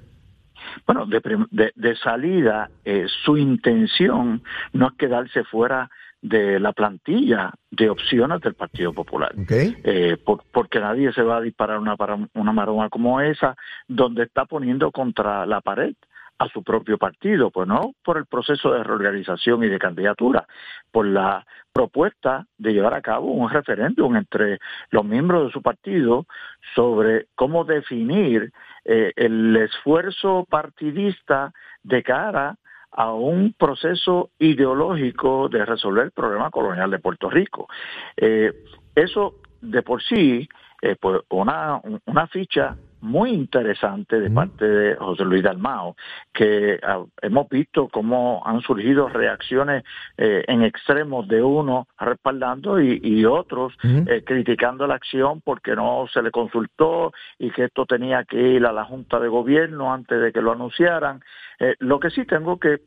Bueno, 0.87 1.07
de, 1.07 1.97
salida, 1.97 2.71
eh, 2.85 3.07
su 3.25 3.39
intención 3.39 4.43
no 4.75 4.89
es 4.89 4.95
quedarse 4.99 5.43
fuera 5.45 5.91
de 6.21 6.61
la 6.61 6.73
plantilla 6.73 7.53
de 7.71 7.89
opciones 7.89 8.43
del 8.43 8.55
Partido 8.55 8.93
Popular. 8.93 9.35
Eh, 9.49 10.19
porque 10.53 10.79
nadie 10.79 11.12
se 11.15 11.23
va 11.23 11.39
a 11.39 11.41
disparar 11.41 11.79
una, 11.79 11.97
una 12.35 12.53
maroma 12.53 12.91
como 12.91 13.23
esa, 13.23 13.57
donde 13.89 14.25
está 14.25 14.45
poniendo 14.45 14.93
contra 14.93 15.47
la 15.47 15.62
pared 15.62 15.95
a 16.38 16.49
su 16.49 16.62
propio 16.62 16.99
partido, 16.99 17.51
pues 17.51 17.66
no 17.66 17.94
por 18.05 18.18
el 18.18 18.27
proceso 18.27 18.72
de 18.72 18.85
reorganización 18.85 19.64
y 19.64 19.68
de 19.68 19.79
candidatura, 19.79 20.46
por 20.90 21.07
la 21.07 21.46
propuesta 21.72 22.46
de 22.59 22.72
llevar 22.72 22.94
a 22.94 23.03
cabo 23.03 23.33
un 23.33 23.51
referéndum 23.51 24.16
entre 24.16 24.59
los 24.90 25.05
miembros 25.05 25.46
de 25.46 25.53
su 25.53 25.62
partido 25.62 26.27
sobre 26.75 27.27
cómo 27.35 27.64
definir 27.64 28.53
eh, 28.85 29.12
el 29.16 29.57
esfuerzo 29.57 30.46
partidista 30.49 31.53
de 31.83 32.03
cara 32.03 32.57
a 32.90 33.12
un 33.12 33.53
proceso 33.53 34.31
ideológico 34.38 35.49
de 35.49 35.64
resolver 35.64 36.05
el 36.05 36.12
problema 36.12 36.51
colonial 36.51 36.90
de 36.90 36.99
Puerto 36.99 37.29
Rico. 37.29 37.68
Eh, 38.16 38.53
eso 38.94 39.37
de 39.61 39.83
por 39.83 40.03
sí, 40.03 40.49
eh, 40.83 40.97
una, 41.31 41.81
una 42.07 42.27
ficha 42.29 42.77
muy 43.07 43.31
interesante 43.31 44.21
de 44.21 44.31
parte 44.31 44.67
de 44.67 44.97
José 44.97 45.25
Luis 45.25 45.43
Dalmao, 45.43 45.97
que 46.33 46.81
ah, 46.83 47.05
hemos 47.23 47.49
visto 47.49 47.89
cómo 47.89 48.43
han 48.45 48.61
surgido 48.62 49.09
reacciones 49.09 49.85
eh, 50.17 50.45
en 50.49 50.62
extremos 50.62 51.29
de 51.29 51.43
uno 51.43 51.87
respaldando 51.99 52.81
y, 52.81 53.25
otros 53.25 53.73
eh, 53.83 54.23
criticando 54.25 54.87
la 54.87 54.95
acción 54.95 55.41
porque 55.41 55.75
no 55.75 56.07
se 56.12 56.23
le 56.23 56.31
consultó 56.31 57.12
y 57.39 57.51
que 57.51 57.65
esto 57.65 57.87
tenía 57.87 58.25
que 58.25 58.41
ir 58.41 58.67
a 58.67 58.73
la 58.73 58.85
Junta 58.85 59.19
de 59.19 59.29
Gobierno 59.29 59.93
antes 59.93 60.21
de 60.21 60.33
que 60.33 60.43
lo 60.43 60.53
anunciaran. 60.53 61.23
Eh, 61.59 61.75
lo 61.79 61.99
que 61.99 62.11
sí 62.11 62.25
tengo 62.25 62.59
que 62.59 62.81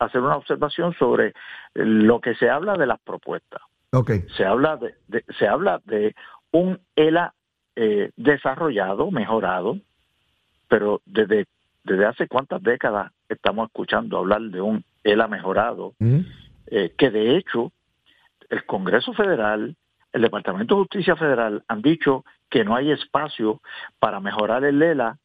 hacer 0.00 0.20
una 0.20 0.36
observación 0.36 0.92
sobre 0.94 1.32
lo 1.74 2.20
que 2.20 2.34
se 2.34 2.50
habla 2.50 2.76
de 2.76 2.86
las 2.86 2.98
propuestas. 3.00 3.62
Okay. 3.92 4.26
Se 4.36 4.44
habla 4.44 4.76
de 4.76 5.24
se 5.38 5.48
habla 5.48 5.80
de 5.84 6.14
un 6.52 6.80
ELA 6.96 7.34
eh, 7.76 8.10
desarrollado, 8.16 9.10
mejorado, 9.10 9.78
pero 10.68 11.00
desde, 11.06 11.46
desde 11.84 12.06
hace 12.06 12.28
cuántas 12.28 12.62
décadas 12.62 13.12
estamos 13.28 13.66
escuchando 13.68 14.18
hablar 14.18 14.42
de 14.42 14.60
un 14.60 14.84
ELA 15.04 15.28
mejorado, 15.28 15.94
eh, 16.66 16.92
que 16.96 17.10
de 17.10 17.36
hecho 17.36 17.72
el 18.50 18.64
Congreso 18.64 19.12
Federal 19.12 19.76
el 20.12 20.22
Departamento 20.22 20.74
de 20.74 20.80
Justicia 20.80 21.16
Federal 21.16 21.62
han 21.68 21.82
dicho 21.82 22.24
que 22.48 22.64
no 22.64 22.74
hay 22.74 22.90
espacio 22.90 23.60
para 23.98 24.20
mejorar 24.20 24.64
el 24.64 24.82
ELA 24.82 25.18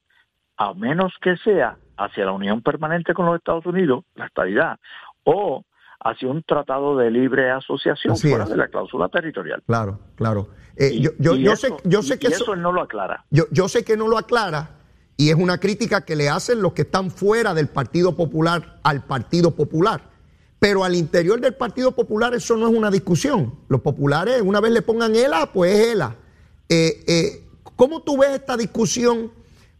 a 0.57 0.73
menos 0.73 1.13
que 1.21 1.37
sea 1.37 1.77
hacia 1.97 2.25
la 2.25 2.31
unión 2.31 2.61
permanente 2.61 3.13
con 3.13 3.25
los 3.25 3.35
Estados 3.35 3.65
Unidos, 3.65 4.03
la 4.15 4.25
estabilidad, 4.25 4.79
o 5.23 5.63
hacia 6.03 6.29
un 6.29 6.43
tratado 6.43 6.97
de 6.97 7.09
libre 7.09 7.49
asociación 7.51 8.17
fuera 8.17 8.45
de 8.45 8.57
la 8.57 8.67
cláusula 8.67 9.09
territorial. 9.09 9.63
Claro, 9.65 9.99
claro. 10.15 10.49
Eh, 10.75 10.99
yo, 10.99 11.55
sé, 11.55 11.69
yo 11.83 12.01
sé 12.01 12.19
que 12.19 12.27
eso, 12.27 12.55
no 12.55 12.71
lo 12.71 12.81
aclara. 12.81 13.25
Yo, 13.29 13.45
yo 13.51 13.67
sé 13.67 13.83
que 13.83 13.95
no 13.95 14.07
lo 14.07 14.17
aclara 14.17 14.71
y 15.17 15.29
es 15.29 15.35
una 15.35 15.59
crítica 15.59 16.05
que 16.05 16.15
le 16.15 16.29
hacen 16.29 16.61
los 16.61 16.73
que 16.73 16.81
están 16.83 17.11
fuera 17.11 17.53
del 17.53 17.67
Partido 17.67 18.15
Popular 18.15 18.79
al 18.83 19.03
Partido 19.05 19.51
Popular. 19.51 20.01
Pero 20.59 20.83
al 20.83 20.95
interior 20.95 21.41
del 21.41 21.55
Partido 21.55 21.91
Popular 21.91 22.33
eso 22.33 22.55
no 22.57 22.67
es 22.67 22.73
una 22.73 22.89
discusión. 22.89 23.53
Los 23.67 23.81
populares, 23.81 24.41
una 24.41 24.61
vez 24.61 24.71
le 24.71 24.81
pongan 24.81 25.15
ELA, 25.15 25.51
pues 25.51 25.77
es 25.77 25.87
ELA. 25.89 26.15
Eh, 26.69 27.03
eh, 27.05 27.47
¿Cómo 27.75 28.01
tú 28.01 28.17
ves 28.17 28.31
esta 28.31 28.55
discusión? 28.55 29.31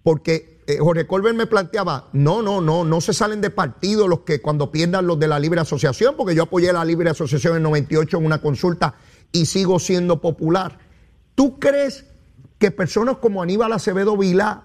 Porque 0.04 0.53
eh, 0.68 0.78
Jorge 0.80 1.06
Colbert 1.08 1.36
me 1.36 1.48
planteaba, 1.48 2.10
no, 2.14 2.42
no, 2.42 2.62
no, 2.62 2.84
no 2.84 3.02
se 3.02 3.14
salen 3.14 3.42
de 3.42 3.50
partido 3.50 4.08
los 4.08 4.22
que 4.22 4.42
cuando 4.42 4.72
pierdan 4.72 5.08
los 5.08 5.20
de 5.20 5.28
la 5.28 5.40
libre 5.40 5.62
asociación, 5.62 6.16
porque 6.18 6.36
yo 6.36 6.44
apoyé 6.44 6.72
la 6.72 6.86
libre 6.86 7.10
asociación 7.10 7.58
en 7.58 7.64
98 7.64 8.18
en 8.18 8.26
una 8.26 8.42
consulta 8.42 8.96
y 9.32 9.46
sigo 9.46 9.80
siendo 9.80 10.22
popular. 10.22 10.80
¿Tú 11.36 11.60
crees 11.60 12.06
que 12.60 12.72
personas 12.72 13.18
como 13.18 13.42
Aníbal 13.42 13.74
Acevedo 13.74 14.16
Vilá 14.16 14.64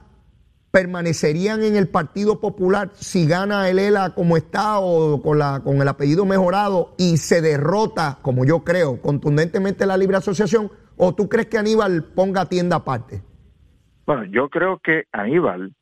permanecerían 0.70 1.62
en 1.62 1.76
el 1.76 1.88
Partido 1.88 2.40
Popular 2.40 2.90
si 2.94 3.26
gana 3.26 3.68
el 3.68 3.78
ELA 3.78 4.14
como 4.14 4.36
está 4.36 4.78
o 4.78 5.22
con, 5.22 5.38
la, 5.38 5.60
con 5.64 5.80
el 5.80 5.88
apellido 5.88 6.24
mejorado 6.24 6.94
y 6.98 7.16
se 7.16 7.40
derrota, 7.40 8.18
como 8.22 8.44
yo 8.44 8.64
creo, 8.64 9.00
contundentemente 9.00 9.86
la 9.86 9.96
libre 9.96 10.18
asociación? 10.18 10.70
¿O 10.96 11.14
tú 11.14 11.28
crees 11.28 11.46
que 11.48 11.58
Aníbal 11.58 12.04
ponga 12.04 12.46
tienda 12.46 12.76
aparte? 12.76 13.22
Bueno, 14.06 14.24
yo 14.24 14.48
creo 14.48 14.78
que 14.82 15.04
Aníbal 15.12 15.74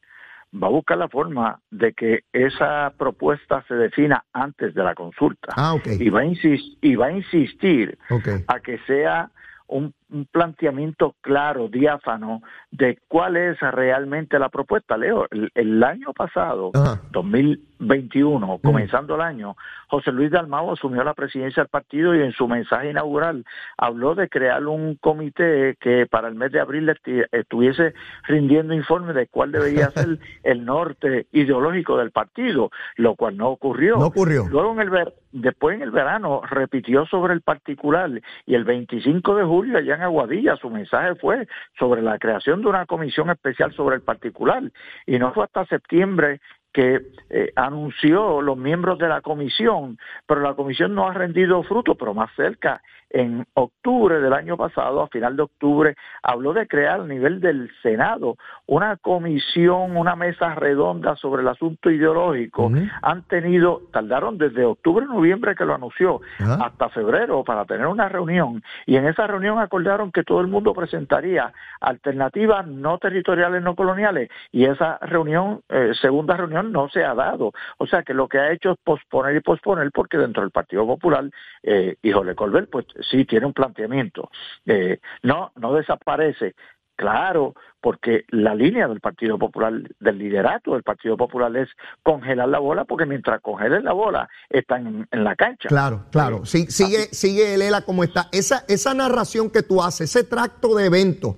va 0.55 0.69
a 0.69 0.71
buscar 0.71 0.99
la 0.99 1.09
forma 1.09 1.61
de 1.71 1.93
que 1.93 2.25
esa 2.33 2.93
propuesta 2.97 3.65
se 3.69 3.75
defina 3.75 4.25
antes 4.33 4.75
de 4.75 4.83
la 4.83 4.95
consulta. 4.95 5.53
Ah, 5.57 5.75
okay. 5.75 5.99
y, 6.01 6.09
va 6.09 6.21
a 6.21 6.25
y 6.25 6.95
va 6.97 7.07
a 7.07 7.13
insistir 7.13 7.99
a 8.47 8.61
que 8.61 8.79
sea 8.87 9.31
un, 9.69 9.93
planteamiento 10.31 11.15
claro, 11.21 11.69
diáfano, 11.69 12.43
de 12.71 12.99
cuál 13.09 13.37
es 13.37 13.59
realmente 13.61 14.39
la 14.39 14.49
propuesta. 14.49 14.97
Leo, 14.97 15.27
el, 15.31 15.83
año 15.83 16.13
pasado, 16.13 16.71
2021, 17.11 18.59
comenzando 18.63 19.17
el 19.17 19.21
año, 19.21 19.57
José 19.89 20.13
Luis 20.13 20.31
Dalmau 20.31 20.73
asumió 20.73 21.03
la 21.05 21.15
presidencia 21.15 21.63
del 21.63 21.71
partido 21.71 22.15
y 22.15 22.23
en 22.23 22.33
su 22.33 22.47
mensaje 22.49 22.91
inaugural 22.91 23.45
habló 23.77 24.15
de 24.15 24.29
crear 24.29 24.65
un 24.67 24.97
comité 24.97 25.77
que 25.81 26.07
para 26.07 26.29
el 26.29 26.35
mes 26.35 26.53
de 26.53 26.61
abril 26.61 26.93
estuviese 27.33 27.95
rindiendo 28.27 28.75
informe 28.75 29.13
de 29.13 29.27
cuál 29.27 29.53
debería 29.53 29.91
ser 29.91 30.19
el 30.45 30.65
norte 30.65 31.27
ideológico 31.33 31.97
del 31.99 32.11
partido, 32.11 32.71
lo 32.97 33.15
cual 33.17 33.37
no 33.37 33.49
ocurrió. 33.49 33.97
No 33.97 34.07
ocurrió. 34.07 34.47
Luego 34.49 34.73
en 34.73 34.81
el 34.81 34.91
ver 34.91 35.15
después 35.33 35.77
en 35.77 35.83
el 35.83 35.91
verano 35.91 36.41
repitió 36.49 37.07
sobre 37.07 37.35
el 37.35 37.43
particular 37.43 38.11
y 38.47 38.55
el 38.55 38.65
25 38.65 39.35
de 39.35 39.45
julio 39.45 39.79
allá 39.79 39.96
Aguadilla 40.03 40.57
su 40.57 40.71
mensaje 40.71 41.15
fue 41.17 41.47
sobre 41.79 42.03
la 42.03 42.19
creación 42.19 42.63
de 42.63 42.69
una 42.69 42.87
comisión 42.87 43.31
especial 43.31 43.73
sobre 43.75 43.97
el 43.97 44.03
particular. 44.03 44.63
Y 45.07 45.19
no 45.19 45.33
fue 45.33 45.45
hasta 45.45 45.67
septiembre 45.67 46.41
que 46.77 47.07
eh, 47.31 47.53
anunció 47.57 48.43
los 48.43 48.59
miembros 48.59 48.99
de 48.99 49.09
la 49.09 49.23
comisión, 49.23 49.97
pero 50.27 50.43
la 50.43 50.53
comisión 50.53 50.95
no 50.95 51.09
ha 51.09 51.15
rendido 51.15 51.63
fruto, 51.63 51.95
pero 51.95 52.13
más 52.13 52.29
cerca 52.37 52.83
en 53.11 53.47
octubre 53.55 54.21
del 54.21 54.33
año 54.33 54.57
pasado, 54.57 55.01
a 55.01 55.09
final 55.09 55.37
de 55.37 55.43
octubre, 55.45 55.97
habló 56.23 56.53
de 56.53 56.67
crear 56.67 57.01
a 57.01 57.05
nivel 57.05 57.41
del 57.41 57.71
Senado 57.83 58.37
una 58.67 58.97
comisión, 58.97 59.97
una 59.97 60.17
mesa 60.17 60.55
redonda 60.55 61.17
sobre 61.17 61.43
el 61.43 61.49
asunto 61.49 61.91
ideológico. 61.91 62.71
Han 63.03 63.23
tenido, 63.23 63.83
tardaron 63.93 64.39
desde 64.39 64.65
octubre, 64.65 65.07
noviembre 65.07 65.55
que 65.55 65.65
lo 65.65 65.75
anunció, 65.75 66.21
hasta 66.39 66.89
febrero 66.91 67.45
para 67.45 67.65
tener 67.65 67.87
una 67.87 68.09
reunión. 68.09 68.63
Y 68.87 68.97
en 68.97 69.07
esa 69.07 69.27
reunión 69.27 69.59
acordaron 69.59 70.11
que 70.11 70.25
todo 70.25 70.41
el 70.41 70.49
mundo 70.49 70.75
presentaría 70.75 71.53
alternativas 71.81 72.67
no 72.67 72.99
territoriales, 72.99 73.63
no 73.63 73.77
coloniales. 73.77 74.31
Y 74.51 74.65
esa 74.65 74.99
reunión, 74.99 75.61
eh, 75.69 75.93
segunda 76.01 76.37
reunión, 76.37 76.66
no 76.73 76.89
se 76.89 77.05
ha 77.05 77.15
dado. 77.15 77.53
O 77.79 77.87
sea 77.87 78.03
que 78.03 78.15
lo 78.15 78.29
que 78.29 78.39
ha 78.39 78.53
hecho 78.53 78.73
es 78.73 78.79
posponer 78.83 79.37
y 79.37 79.41
posponer 79.41 79.91
porque 79.93 80.19
dentro 80.19 80.43
del 80.43 80.51
Partido 80.51 80.87
Popular, 80.87 81.29
eh, 81.63 81.97
híjole, 82.03 82.35
Colbert, 82.35 82.71
pues 82.71 82.87
sí 83.09 83.25
tiene 83.25 83.47
un 83.47 83.53
planteamiento. 83.53 84.31
Eh, 84.67 85.01
no, 85.23 85.53
no 85.57 85.75
desaparece. 85.75 86.55
Claro, 86.97 87.55
porque 87.79 88.25
la 88.31 88.55
línea 88.55 88.89
del 88.89 89.01
Partido 89.01 89.39
Popular, 89.39 89.75
del 90.01 90.19
liderato 90.19 90.73
del 90.73 90.83
Partido 90.83 91.15
Popular 91.19 91.55
es 91.55 91.69
congelar 92.03 92.49
la 92.49 92.59
bola, 92.59 92.87
porque 92.87 93.05
mientras 93.05 93.43
congelen 93.43 93.85
la 93.85 93.93
bola 93.93 94.27
están 94.49 95.07
en, 95.11 95.25
la 95.25 95.37
cancha. 95.37 95.69
Claro, 95.69 96.07
claro. 96.11 96.47
Sí, 96.47 96.67
sigue, 96.71 97.05
sigue 97.13 97.55
el 97.55 97.61
ELA 97.61 97.83
como 97.83 98.03
está. 98.03 98.29
Esa, 98.33 98.65
esa 98.69 98.95
narración 98.95 99.51
que 99.51 99.63
tú 99.63 99.83
haces, 99.83 100.17
ese 100.17 100.27
tracto 100.27 100.75
de 100.75 100.87
eventos 100.87 101.37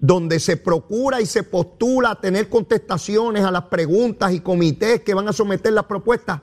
donde 0.00 0.40
se 0.40 0.56
procura 0.56 1.20
y 1.20 1.26
se 1.26 1.42
postula 1.42 2.20
tener 2.20 2.48
contestaciones 2.48 3.44
a 3.44 3.50
las 3.50 3.64
preguntas 3.64 4.32
y 4.32 4.40
comités 4.40 5.02
que 5.02 5.14
van 5.14 5.28
a 5.28 5.32
someter 5.32 5.72
las 5.72 5.84
propuestas, 5.84 6.40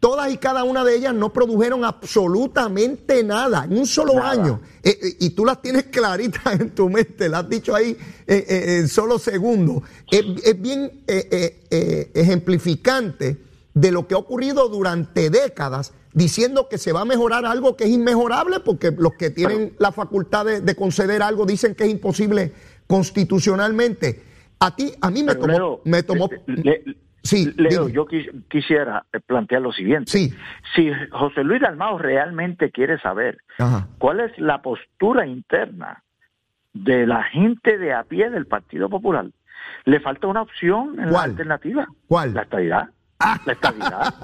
Todas 0.00 0.32
y 0.32 0.36
cada 0.36 0.62
una 0.62 0.84
de 0.84 0.94
ellas 0.94 1.12
no 1.12 1.32
produjeron 1.32 1.84
absolutamente 1.84 3.24
nada 3.24 3.64
en 3.64 3.76
un 3.76 3.86
solo 3.86 4.22
año. 4.22 4.60
Eh, 4.84 4.96
eh, 5.02 5.16
y 5.18 5.30
tú 5.30 5.44
las 5.44 5.60
tienes 5.60 5.84
claritas 5.90 6.60
en 6.60 6.70
tu 6.70 6.88
mente, 6.88 7.28
las 7.28 7.42
has 7.44 7.50
dicho 7.50 7.74
ahí 7.74 7.96
eh, 8.26 8.76
en 8.78 8.88
solo 8.88 9.18
segundos. 9.18 9.82
Es, 10.08 10.24
es 10.44 10.62
bien 10.62 11.02
ejemplificante 11.04 13.38
de 13.74 13.90
lo 13.90 14.06
que 14.06 14.14
ha 14.14 14.18
ocurrido 14.18 14.68
durante 14.68 15.30
décadas, 15.30 15.92
diciendo 16.12 16.68
que 16.68 16.78
se 16.78 16.92
va 16.92 17.00
a 17.00 17.04
mejorar 17.04 17.44
algo 17.44 17.76
que 17.76 17.84
es 17.84 17.90
inmejorable, 17.90 18.60
porque 18.60 18.92
los 18.92 19.14
que 19.14 19.30
tienen 19.30 19.74
la 19.78 19.90
facultad 19.90 20.46
de, 20.46 20.76
conceder 20.76 21.22
algo 21.22 21.44
dicen 21.44 21.74
que 21.74 21.84
es 21.84 21.90
imposible 21.90 22.52
constitucionalmente. 22.88 24.24
A 24.58 24.74
ti, 24.74 24.92
a 25.00 25.10
mí 25.10 25.22
me 25.22 25.36
tomó, 25.36 25.80
me 25.84 26.02
tomó 26.02 26.28
Sí, 27.22 27.52
Leo, 27.56 27.88
yo 27.88 28.06
quisiera 28.48 29.04
plantear 29.26 29.60
lo 29.60 29.70
siguiente. 29.72 30.10
Sí. 30.10 30.34
Si 30.74 30.90
José 31.10 31.44
Luis 31.44 31.60
Dalmao 31.60 31.98
realmente 31.98 32.70
quiere 32.70 32.98
saber 33.00 33.38
cuál 33.98 34.20
es 34.20 34.38
la 34.38 34.62
postura 34.62 35.26
interna 35.26 36.02
de 36.72 37.06
la 37.06 37.24
gente 37.24 37.76
de 37.76 37.92
a 37.92 38.04
pie 38.04 38.30
del 38.30 38.46
Partido 38.46 38.88
Popular, 38.88 39.26
le 39.84 40.00
falta 40.00 40.26
una 40.26 40.42
opción 40.42 40.98
en 41.00 41.12
la 41.12 41.22
alternativa. 41.22 41.86
¿Cuál? 42.06 42.32
La 42.32 42.42
estabilidad. 42.42 42.88
La 43.18 43.52
estabilidad. 43.52 44.14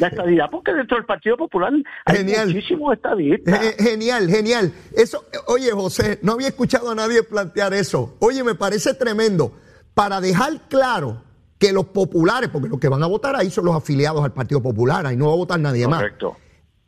La 0.00 0.08
estabilidad, 0.08 0.46
porque 0.50 0.72
dentro 0.72 0.96
del 0.96 1.06
Partido 1.06 1.36
Popular 1.36 1.72
hay 2.04 2.16
genial. 2.16 2.48
muchísimos 2.48 2.94
estadistas. 2.94 3.76
Genial, 3.78 4.28
genial. 4.28 4.72
Eso, 4.96 5.24
oye, 5.46 5.70
José, 5.70 6.18
no 6.22 6.32
había 6.32 6.48
escuchado 6.48 6.90
a 6.90 6.94
nadie 6.94 7.22
plantear 7.22 7.74
eso. 7.74 8.16
Oye, 8.18 8.42
me 8.42 8.54
parece 8.54 8.94
tremendo. 8.94 9.52
Para 9.94 10.20
dejar 10.20 10.68
claro 10.68 11.22
que 11.58 11.72
los 11.72 11.86
populares, 11.86 12.50
porque 12.50 12.68
los 12.68 12.78
que 12.78 12.88
van 12.88 13.02
a 13.02 13.06
votar 13.06 13.36
ahí 13.36 13.50
son 13.50 13.64
los 13.64 13.74
afiliados 13.74 14.24
al 14.24 14.32
Partido 14.32 14.62
Popular, 14.62 15.06
ahí 15.06 15.16
no 15.16 15.26
va 15.26 15.32
a 15.32 15.36
votar 15.36 15.60
nadie 15.60 15.86
más. 15.86 16.04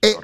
Eh, 0.03 0.15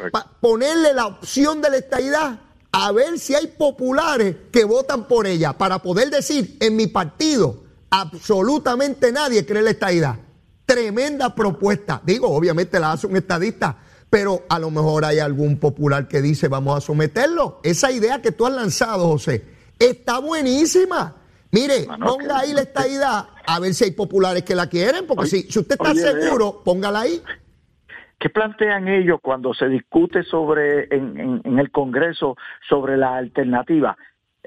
ponerle 0.41 0.95
la 0.95 1.07
opción 1.07 1.61
de 1.61 1.71
la 1.71 1.77
estadidad 1.77 2.41
a 2.73 2.93
ver 2.93 3.19
si 3.19 3.35
hay 3.35 3.47
populares 3.47 4.37
que 4.53 4.65
votan 4.65 5.07
por 5.07 5.27
ella, 5.27 5.53
para 5.53 5.79
poder 5.81 6.11
decir, 6.11 6.57
en 6.61 6.77
mi 6.77 6.87
partido 6.87 7.65
absolutamente 7.91 9.13
nadie 9.13 9.47
cree 9.47 9.63
la 9.63 9.71
estadidad. 9.71 10.17
Tremenda 10.67 11.35
propuesta. 11.35 12.03
Digo, 12.05 12.29
obviamente 12.29 12.79
la 12.79 12.93
hace 12.93 13.07
un 13.07 13.17
estadista, 13.17 13.79
pero 14.11 14.43
a 14.49 14.59
lo 14.59 14.71
mejor 14.71 15.05
hay 15.05 15.21
algún 15.21 15.59
popular 15.59 16.09
que 16.09 16.21
dice, 16.21 16.49
vamos 16.49 16.77
a 16.77 16.81
someterlo. 16.81 17.61
Esa 17.63 17.91
idea 17.91 18.21
que 18.21 18.33
tú 18.33 18.45
has 18.47 18.53
lanzado, 18.53 19.09
José, 19.09 19.45
está 19.79 20.19
buenísima. 20.19 21.15
Mire, 21.53 21.87
ponga 22.05 22.41
ahí 22.41 22.53
la 22.53 22.63
estadidad 22.63 23.29
a 23.47 23.61
ver 23.61 23.73
si 23.73 23.85
hay 23.85 23.93
populares 23.93 24.43
que 24.43 24.55
la 24.55 24.69
quieren, 24.69 25.07
porque 25.07 25.27
si, 25.27 25.43
si 25.45 25.59
usted 25.61 25.77
está 25.81 25.95
seguro, 25.95 26.63
póngala 26.65 27.01
ahí. 27.01 27.23
¿Qué 28.19 28.31
plantean 28.31 28.89
ellos 28.89 29.21
cuando 29.23 29.53
se 29.53 29.69
discute 29.69 30.23
sobre 30.23 30.85
en, 30.95 31.59
el 31.59 31.71
Congreso 31.71 32.37
sobre 32.69 32.97
la 32.97 33.17
alternativa? 33.17 33.97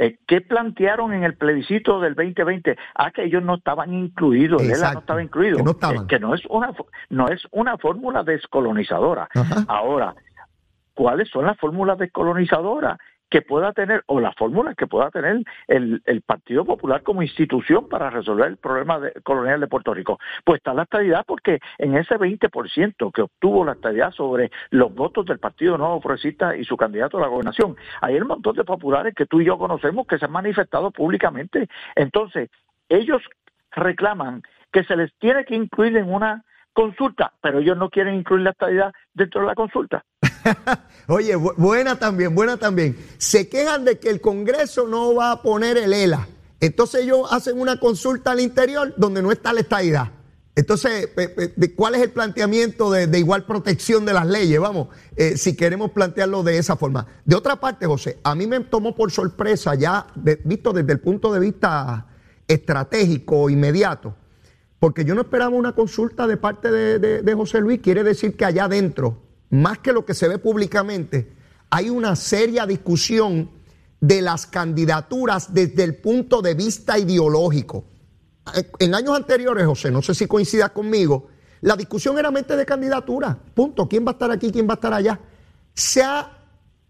Eh, 0.02 0.18
¿Qué 0.26 0.39
plantearon 0.39 1.14
en 1.14 1.26
el 1.26 1.36
plebiscito 1.36 2.00
del 2.00 2.16
2020? 2.16 2.78
Ah, 2.95 3.12
que 3.12 3.26
ellos 3.26 3.43
no 3.43 3.56
estaban 3.56 3.93
incluidos, 3.93 4.62
él 4.62 4.70
no 4.70 5.00
estaba 5.00 5.22
incluido. 5.22 5.58
Que 5.58 5.64
no, 5.64 5.72
estaban. 5.72 6.08
que 6.08 6.20
no 6.20 6.34
es 6.34 6.41
una 6.50 6.72
no 7.10 7.28
es 7.28 7.45
una 7.52 7.78
fórmula 7.78 8.24
descolonizadora. 8.24 9.28
Ahora, 9.68 10.16
¿cuáles 10.93 11.28
son 11.28 11.47
las 11.47 11.58
fórmulas 11.58 11.97
descolonizadoras? 11.97 12.97
Que 13.30 13.42
pueda 13.42 13.74
tener 13.74 14.04
o 14.08 14.20
las 14.20 14.36
fórmulas 14.36 14.76
que 14.76 14.88
pueda 14.88 15.12
tener 15.12 15.44
el, 15.68 16.02
el 16.06 16.22
Partido 16.22 16.66
Popular 16.66 17.04
como 17.04 17.22
institución 17.22 17.88
para 17.88 18.10
resolver 18.10 18.48
el 18.48 18.58
problema 18.58 19.00
colonial 19.24 19.60
de 19.60 19.68
Puerto 19.68 19.94
Rico. 19.94 20.20
Pues 20.44 20.58
está 20.58 20.74
la 20.74 20.84
estabilidad 20.84 21.24
porque 21.28 21.60
en 21.78 21.96
ese 21.96 22.16
20% 22.16 23.12
que 23.12 23.22
obtuvo 23.22 23.66
la 23.66 23.74
estabilidad 23.74 24.12
sobre 24.12 24.52
los 24.72 24.94
votos 24.94 25.26
del 25.26 25.40
Partido 25.40 25.78
Nuevo 25.78 26.00
Progresista 26.00 26.56
y 26.56 26.64
su 26.64 26.76
candidato 26.76 27.18
a 27.18 27.22
la 27.22 27.28
gobernación, 27.28 27.76
hay 28.02 28.16
un 28.16 28.28
montón 28.28 28.56
de 28.56 28.64
populares 28.64 29.14
que 29.16 29.26
tú 29.26 29.42
y 29.42 29.46
yo 29.46 29.58
conocemos 29.58 30.08
que 30.08 30.18
se 30.18 30.26
han 30.26 30.32
manifestado 30.32 30.92
públicamente. 30.92 31.68
Entonces, 31.96 32.50
ellos 32.90 33.22
reclaman 33.72 34.42
que 34.72 34.84
se 34.84 34.96
les 34.96 35.14
tiene 35.18 35.46
que 35.46 35.56
incluir 35.56 35.96
en 35.98 36.12
una 36.12 36.44
consulta, 36.74 37.34
pero 37.42 37.60
ellos 37.60 37.78
no 37.78 37.90
quieren 37.90 38.16
incluir 38.16 38.44
la 38.44 38.52
estabilidad 38.52 38.94
dentro 39.14 39.42
de 39.42 39.48
la 39.48 39.56
consulta. 39.56 40.04
Oye, 41.08 41.36
buena 41.36 41.97
también, 41.97 42.36
buena 42.36 42.58
también. 42.58 42.97
Se 43.18 43.50
quejan 43.50 43.86
de 43.86 44.00
que 44.00 44.10
el 44.10 44.22
Congreso 44.22 44.88
no 44.88 45.16
va 45.16 45.32
a 45.32 45.41
poner 45.41 45.78
el 45.78 45.93
ELA. 45.93 46.28
Entonces 46.60 47.04
ellos 47.04 47.28
hacen 47.32 47.60
una 47.60 47.80
consulta 47.80 48.32
al 48.32 48.39
interior 48.39 48.93
donde 48.97 49.22
no 49.22 49.32
está 49.32 49.54
la 49.54 49.62
estadidad. 49.62 50.12
Entonces, 50.56 51.10
¿cuál 51.78 51.95
es 51.95 52.02
el 52.02 52.12
planteamiento 52.12 52.91
de, 52.91 53.18
igual 53.18 53.45
protección 53.45 54.04
de 54.04 54.12
las 54.12 54.28
leyes? 54.28 54.60
Vamos, 54.60 54.89
eh, 55.16 55.38
si 55.38 55.56
queremos 55.56 55.91
plantearlo 55.91 56.43
de 56.43 56.58
esa 56.58 56.76
forma. 56.76 57.08
De 57.24 57.36
otra 57.36 57.62
parte, 57.62 57.86
José, 57.86 58.20
a 58.24 58.36
mí 58.36 58.45
me 58.45 58.60
tomó 58.60 58.93
por 58.93 59.10
sorpresa 59.10 59.76
ya, 59.76 60.08
visto 60.43 60.74
desde 60.74 60.91
el 60.91 61.00
punto 61.00 61.32
de 61.32 61.39
vista 61.39 62.08
estratégico, 62.45 63.50
inmediato, 63.50 64.16
porque 64.80 65.06
yo 65.06 65.16
no 65.16 65.22
esperaba 65.22 65.56
una 65.56 65.76
consulta 65.76 66.28
de 66.28 66.36
parte 66.36 66.70
de 66.70 67.34
José 67.36 67.62
Luis. 67.62 67.80
Quiere 67.80 68.04
decir 68.04 68.36
que 68.36 68.43
allá 68.43 68.66
adentro, 68.66 69.29
más 69.50 69.80
que 69.80 69.93
lo 69.93 70.06
que 70.06 70.14
se 70.14 70.28
ve 70.28 70.38
públicamente, 70.38 71.34
hay 71.70 71.89
una 71.89 72.16
seria 72.16 72.66
discusión 72.66 73.50
de 74.02 74.22
las 74.22 74.45
candidaturas 74.47 75.54
desde 75.54 75.84
el 75.84 75.95
punto 75.95 76.41
de 76.41 76.54
vista 76.54 76.97
ideológico. 76.97 77.86
En 78.80 78.95
años 78.95 79.16
anteriores, 79.16 79.66
José, 79.66 79.91
no 79.91 80.02
sé 80.02 80.14
si 80.14 80.26
coincidas 80.26 80.72
conmigo, 80.72 81.28
la 81.62 81.76
discusión 81.76 82.18
era 82.18 82.32
mente 82.32 82.56
de 82.56 82.66
candidatura. 82.66 83.38
Punto. 83.54 83.88
¿Quién 83.88 84.06
va 84.06 84.12
a 84.12 84.14
estar 84.14 84.32
aquí? 84.32 84.52
¿Quién 84.52 84.68
va 84.68 84.74
a 84.74 84.76
estar 84.76 84.93
allá? 84.93 85.20
Se 85.74 86.02
ha 86.02 86.38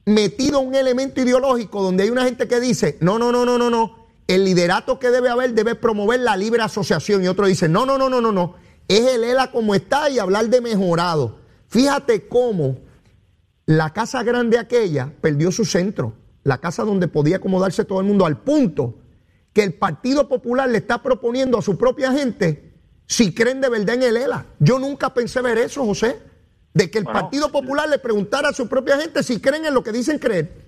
metido 0.05 0.59
un 0.59 0.75
elemento 0.75 1.21
ideológico 1.21 1.81
donde 1.81 2.03
hay 2.03 2.09
una 2.09 2.23
gente 2.23 2.47
que 2.47 2.59
dice, 2.59 2.97
no, 3.01 3.17
no, 3.17 3.31
no, 3.31 3.45
no, 3.45 3.57
no, 3.57 3.69
no. 3.69 4.07
El 4.27 4.45
liderato 4.45 4.99
que 4.99 5.09
debe 5.09 5.29
haber 5.29 5.53
debe 5.53 5.73
promover 5.73 6.19
la 6.19 6.37
libre 6.37 6.61
asociación. 6.61 7.23
Y 7.23 7.27
otro 7.27 7.47
dice, 7.47 7.67
no, 7.67 7.85
no, 7.85 7.97
no, 7.97 8.09
no, 8.09 8.21
no, 8.21 8.31
no. 8.31 8.55
Es 8.87 9.07
el 9.07 9.23
ELA 9.23 9.51
como 9.51 9.73
está 9.73 10.09
y 10.09 10.19
hablar 10.19 10.49
de 10.49 10.61
mejorado. 10.61 11.38
Fíjate 11.69 12.27
cómo 12.27 12.77
la 13.65 13.93
casa 13.93 14.23
grande 14.23 14.57
aquella 14.57 15.13
perdió 15.21 15.51
su 15.51 15.65
centro 15.65 16.13
la 16.43 16.57
casa 16.57 16.83
donde 16.83 17.07
podía 17.07 17.37
acomodarse 17.37 17.85
todo 17.85 17.99
el 17.99 18.07
mundo, 18.07 18.25
al 18.25 18.41
punto 18.41 18.95
que 19.53 19.63
el 19.63 19.73
Partido 19.73 20.27
Popular 20.27 20.69
le 20.69 20.79
está 20.79 21.01
proponiendo 21.01 21.57
a 21.57 21.61
su 21.61 21.77
propia 21.77 22.11
gente 22.11 22.73
si 23.05 23.33
creen 23.33 23.61
de 23.61 23.69
verdad 23.69 23.95
en 23.95 24.03
el 24.03 24.17
ELA. 24.17 24.45
Yo 24.59 24.79
nunca 24.79 25.13
pensé 25.13 25.41
ver 25.41 25.57
eso, 25.57 25.85
José, 25.85 26.19
de 26.73 26.89
que 26.91 26.99
el 26.99 27.05
Partido 27.05 27.51
Popular 27.51 27.89
le 27.89 27.99
preguntara 27.99 28.49
a 28.49 28.53
su 28.53 28.67
propia 28.67 28.99
gente 28.99 29.23
si 29.23 29.39
creen 29.39 29.65
en 29.65 29.73
lo 29.73 29.83
que 29.83 29.91
dicen 29.91 30.19
creer. 30.19 30.58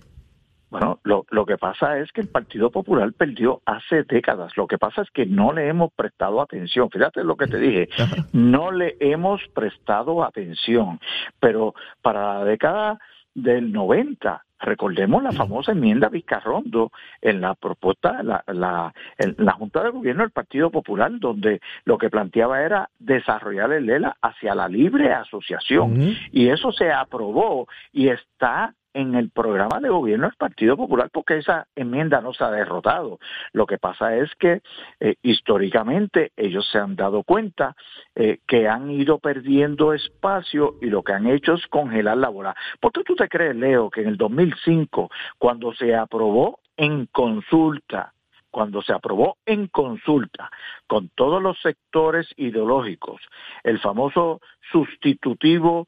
Bueno, 0.72 1.00
lo, 1.04 1.26
lo, 1.30 1.46
que 1.46 1.58
pasa 1.58 2.00
es 2.00 2.12
que 2.14 2.22
el 2.22 2.30
Partido 2.30 2.72
Popular 2.72 3.12
perdió 3.12 3.62
hace 3.66 4.04
décadas. 4.04 4.56
Lo 4.56 4.68
que 4.68 4.78
pasa 4.78 5.02
es 5.02 5.12
que 5.12 5.26
no 5.26 5.52
le 5.52 5.68
hemos 5.68 5.92
prestado 5.92 6.42
atención. 6.42 6.90
Fíjate 6.90 7.26
lo 7.26 7.36
que 7.36 7.48
te 7.48 7.60
dije. 7.60 7.90
No 8.32 8.72
le 8.72 8.96
hemos 9.02 9.42
prestado 9.54 10.24
atención. 10.24 11.00
Pero 11.42 11.76
para 12.02 12.40
la 12.40 12.46
década 12.46 13.00
del 13.36 13.74
90, 13.74 14.46
Recordemos 14.62 15.24
la 15.24 15.32
famosa 15.32 15.72
enmienda 15.72 16.10
Vizcarrondo 16.10 16.92
en 17.20 17.42
la 17.42 17.56
propuesta, 17.56 18.22
la, 18.22 18.44
la, 18.46 18.94
en 19.18 19.36
la 19.40 19.54
Junta 19.54 19.84
de 19.84 19.90
Gobierno 19.90 20.22
del 20.22 20.32
Partido 20.32 20.70
Popular, 20.70 21.12
donde 21.18 21.60
lo 21.84 21.98
que 21.98 22.12
planteaba 22.12 22.62
era 22.62 22.88
desarrollar 23.00 23.72
el 23.72 23.90
ELA 23.90 24.16
hacia 24.22 24.54
la 24.54 24.68
libre 24.68 25.12
asociación. 25.14 26.16
Y 26.32 26.50
eso 26.50 26.72
se 26.72 26.92
aprobó 26.92 27.68
y 27.92 28.10
está 28.10 28.76
en 28.94 29.16
el 29.16 29.30
programa 29.30 29.80
de 29.80 29.89
gobierno 29.89 30.28
del 30.28 30.36
Partido 30.36 30.78
Popular 30.78 31.10
porque 31.12 31.38
esa 31.38 31.68
enmienda 31.76 32.22
no 32.22 32.34
se 32.34 32.44
ha 32.44 32.52
derrotado. 32.52 33.20
Lo 33.54 33.66
que 33.66 33.78
pasa 33.78 34.16
es 34.16 34.34
que 34.36 34.62
eh, 35.00 35.16
históricamente 35.22 36.32
ellos 36.36 36.68
se 36.72 36.78
han 36.78 36.96
dado 36.96 37.24
cuenta 37.24 37.76
eh, 38.16 38.39
que 38.48 38.68
han 38.68 38.92
ido 38.92 39.20
perdiendo 39.20 39.94
espacio 39.94 40.76
y 40.82 40.88
lo 40.88 41.04
que 41.04 41.14
han 41.14 41.28
hecho 41.28 41.54
es 41.54 41.68
congelar 41.68 42.18
la 42.18 42.30
bola. 42.30 42.56
¿Por 42.80 42.92
qué 42.92 43.04
tú 43.04 43.16
te 43.16 43.30
crees, 43.30 43.56
Leo, 43.56 43.89
que 43.89 44.02
en 44.02 44.10
el 44.10 44.18
2005, 44.18 45.10
cuando 45.38 45.74
se 45.74 45.96
aprobó 45.96 46.60
en 46.78 47.06
consulta, 47.08 48.14
cuando 48.50 48.82
se 48.82 48.94
aprobó 48.94 49.38
en 49.46 49.68
consulta 49.68 50.52
con 50.88 51.10
todos 51.16 51.42
los 51.42 51.60
sectores 51.62 52.28
ideológicos, 52.36 53.22
el 53.64 53.80
famoso 53.80 54.42
sustitutivo 54.72 55.88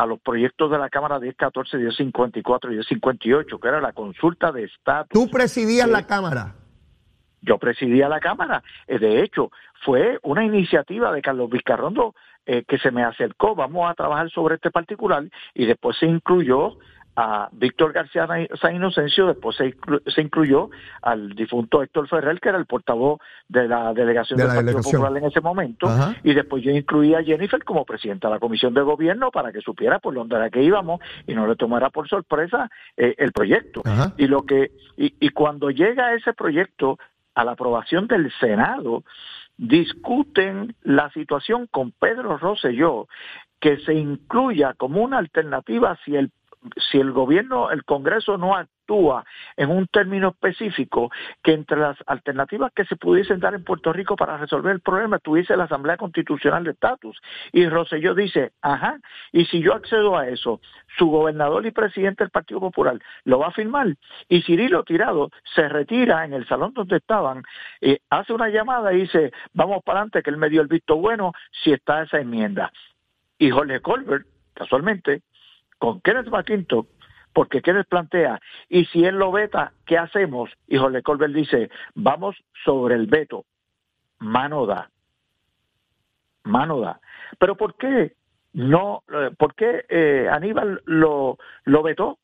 a 0.00 0.06
los 0.06 0.18
proyectos 0.20 0.70
de 0.70 0.78
la 0.78 0.88
Cámara 0.88 1.18
1014, 1.18 1.76
1054 1.76 2.72
y 2.72 2.76
1058, 2.76 3.58
que 3.58 3.68
era 3.68 3.82
la 3.82 3.92
consulta 3.92 4.50
de 4.50 4.64
estatus. 4.64 5.12
¿Tú 5.12 5.30
presidías 5.30 5.86
la 5.88 6.06
Cámara? 6.06 6.54
Yo 7.42 7.58
presidía 7.58 8.08
la 8.08 8.18
Cámara. 8.18 8.62
Eh, 8.86 8.98
de 8.98 9.22
hecho, 9.22 9.50
fue 9.84 10.18
una 10.22 10.42
iniciativa 10.42 11.12
de 11.12 11.20
Carlos 11.20 11.50
Vizcarrondo 11.50 12.14
eh, 12.46 12.64
que 12.66 12.78
se 12.78 12.90
me 12.90 13.04
acercó, 13.04 13.54
vamos 13.54 13.90
a 13.90 13.94
trabajar 13.94 14.30
sobre 14.30 14.54
este 14.54 14.70
particular, 14.70 15.24
y 15.52 15.66
después 15.66 15.98
se 15.98 16.06
incluyó 16.06 16.78
a 17.16 17.48
Víctor 17.52 17.92
García 17.92 18.26
San 18.60 18.74
Inocencio, 18.74 19.26
después 19.26 19.56
se, 19.56 20.20
incluyó 20.20 20.70
al 21.02 21.30
difunto 21.30 21.82
Héctor 21.82 22.08
Ferrer, 22.08 22.40
que 22.40 22.48
era 22.48 22.58
el 22.58 22.66
portavoz 22.66 23.20
de 23.48 23.68
la 23.68 23.92
delegación 23.92 24.38
del 24.38 24.48
Partido 24.48 24.80
Popular 24.80 25.16
en 25.16 25.24
ese 25.24 25.40
momento, 25.40 25.88
y 26.22 26.34
después 26.34 26.62
yo 26.62 26.70
incluí 26.70 27.14
a 27.14 27.22
Jennifer 27.22 27.62
como 27.64 27.84
presidenta 27.84 28.28
de 28.28 28.34
la 28.34 28.40
Comisión 28.40 28.74
de 28.74 28.82
Gobierno 28.82 29.30
para 29.30 29.52
que 29.52 29.60
supiera 29.60 29.98
por 29.98 30.14
dónde 30.14 30.36
era 30.36 30.50
que 30.50 30.62
íbamos 30.62 31.00
y 31.26 31.34
no 31.34 31.46
le 31.46 31.56
tomara 31.56 31.90
por 31.90 32.08
sorpresa 32.08 32.70
eh, 32.96 33.14
el 33.18 33.32
proyecto. 33.32 33.82
Y 34.16 34.26
lo 34.26 34.42
que 34.42 34.70
y, 34.96 35.14
y 35.20 35.30
cuando 35.30 35.70
llega 35.70 36.14
ese 36.14 36.32
proyecto 36.32 36.98
a 37.34 37.44
la 37.44 37.52
aprobación 37.52 38.06
del 38.06 38.32
Senado, 38.38 39.04
discuten 39.56 40.74
la 40.82 41.10
situación 41.10 41.66
con 41.70 41.92
Pedro 41.92 42.38
Rosselló 42.38 43.08
que 43.60 43.76
se 43.80 43.92
incluya 43.92 44.72
como 44.74 45.02
una 45.02 45.18
alternativa 45.18 45.98
si 46.04 46.16
el 46.16 46.30
si 46.90 46.98
el 46.98 47.12
gobierno, 47.12 47.70
el 47.70 47.84
Congreso 47.84 48.36
no 48.36 48.54
actúa 48.54 49.24
en 49.56 49.70
un 49.70 49.86
término 49.86 50.28
específico, 50.28 51.10
que 51.42 51.52
entre 51.52 51.78
las 51.78 51.96
alternativas 52.06 52.72
que 52.74 52.84
se 52.84 52.96
pudiesen 52.96 53.40
dar 53.40 53.54
en 53.54 53.64
Puerto 53.64 53.92
Rico 53.92 54.16
para 54.16 54.36
resolver 54.36 54.72
el 54.72 54.80
problema 54.80 55.18
tuviese 55.18 55.56
la 55.56 55.64
Asamblea 55.64 55.96
Constitucional 55.96 56.64
de 56.64 56.72
Estatus. 56.72 57.20
Y 57.52 57.66
Rosselló 57.68 58.14
dice, 58.14 58.52
ajá, 58.60 58.98
y 59.32 59.44
si 59.46 59.60
yo 59.60 59.74
accedo 59.74 60.18
a 60.18 60.28
eso, 60.28 60.60
su 60.98 61.06
gobernador 61.06 61.64
y 61.66 61.70
presidente 61.70 62.24
del 62.24 62.30
Partido 62.30 62.60
Popular 62.60 62.98
lo 63.24 63.38
va 63.38 63.48
a 63.48 63.52
firmar. 63.52 63.94
Y 64.28 64.42
Cirilo 64.42 64.82
Tirado 64.82 65.30
se 65.54 65.68
retira 65.68 66.24
en 66.24 66.34
el 66.34 66.46
salón 66.46 66.74
donde 66.74 66.96
estaban, 66.96 67.42
eh, 67.80 68.00
hace 68.10 68.32
una 68.32 68.48
llamada 68.48 68.92
y 68.92 69.02
dice, 69.02 69.32
vamos 69.52 69.82
para 69.84 70.00
adelante, 70.00 70.22
que 70.22 70.30
él 70.30 70.36
me 70.36 70.50
dio 70.50 70.60
el 70.60 70.68
visto 70.68 70.96
bueno 70.96 71.32
si 71.62 71.72
está 71.72 72.02
esa 72.02 72.18
enmienda. 72.18 72.72
Y 73.38 73.50
Jorge 73.50 73.80
Colbert, 73.80 74.26
casualmente, 74.52 75.22
con 75.80 76.00
Kenneth 76.02 76.28
McClintock, 76.28 76.86
porque 77.32 77.62
Kenneth 77.62 77.88
plantea, 77.88 78.38
y 78.68 78.84
si 78.86 79.04
él 79.04 79.16
lo 79.16 79.32
veta, 79.32 79.72
¿qué 79.86 79.96
hacemos? 79.96 80.50
Y 80.68 80.76
Jorge 80.76 81.02
Colbert 81.02 81.32
dice, 81.32 81.70
vamos 81.94 82.36
sobre 82.64 82.94
el 82.96 83.06
veto, 83.06 83.46
mano 84.18 84.66
da, 84.66 84.90
mano 86.44 86.80
da. 86.80 87.00
Pero 87.38 87.56
¿por 87.56 87.76
qué 87.76 88.14
no, 88.52 89.02
eh, 89.12 89.30
por 89.38 89.54
qué 89.54 89.86
eh, 89.88 90.28
Aníbal 90.30 90.82
lo, 90.84 91.38
lo 91.64 91.82
vetó? 91.82 92.18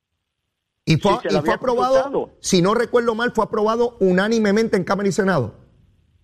Y 0.85 0.99
fue, 0.99 1.15
fue 1.41 1.55
aprobado, 1.55 2.33
si 2.41 2.61
no 2.61 2.75
recuerdo 2.75 3.15
mal, 3.15 3.33
fue 3.33 3.45
aprobado 3.45 3.97
unánimemente 4.01 4.77
en 4.77 4.85
Cámara 4.85 5.09
y 5.09 5.13
Senado. 5.13 5.55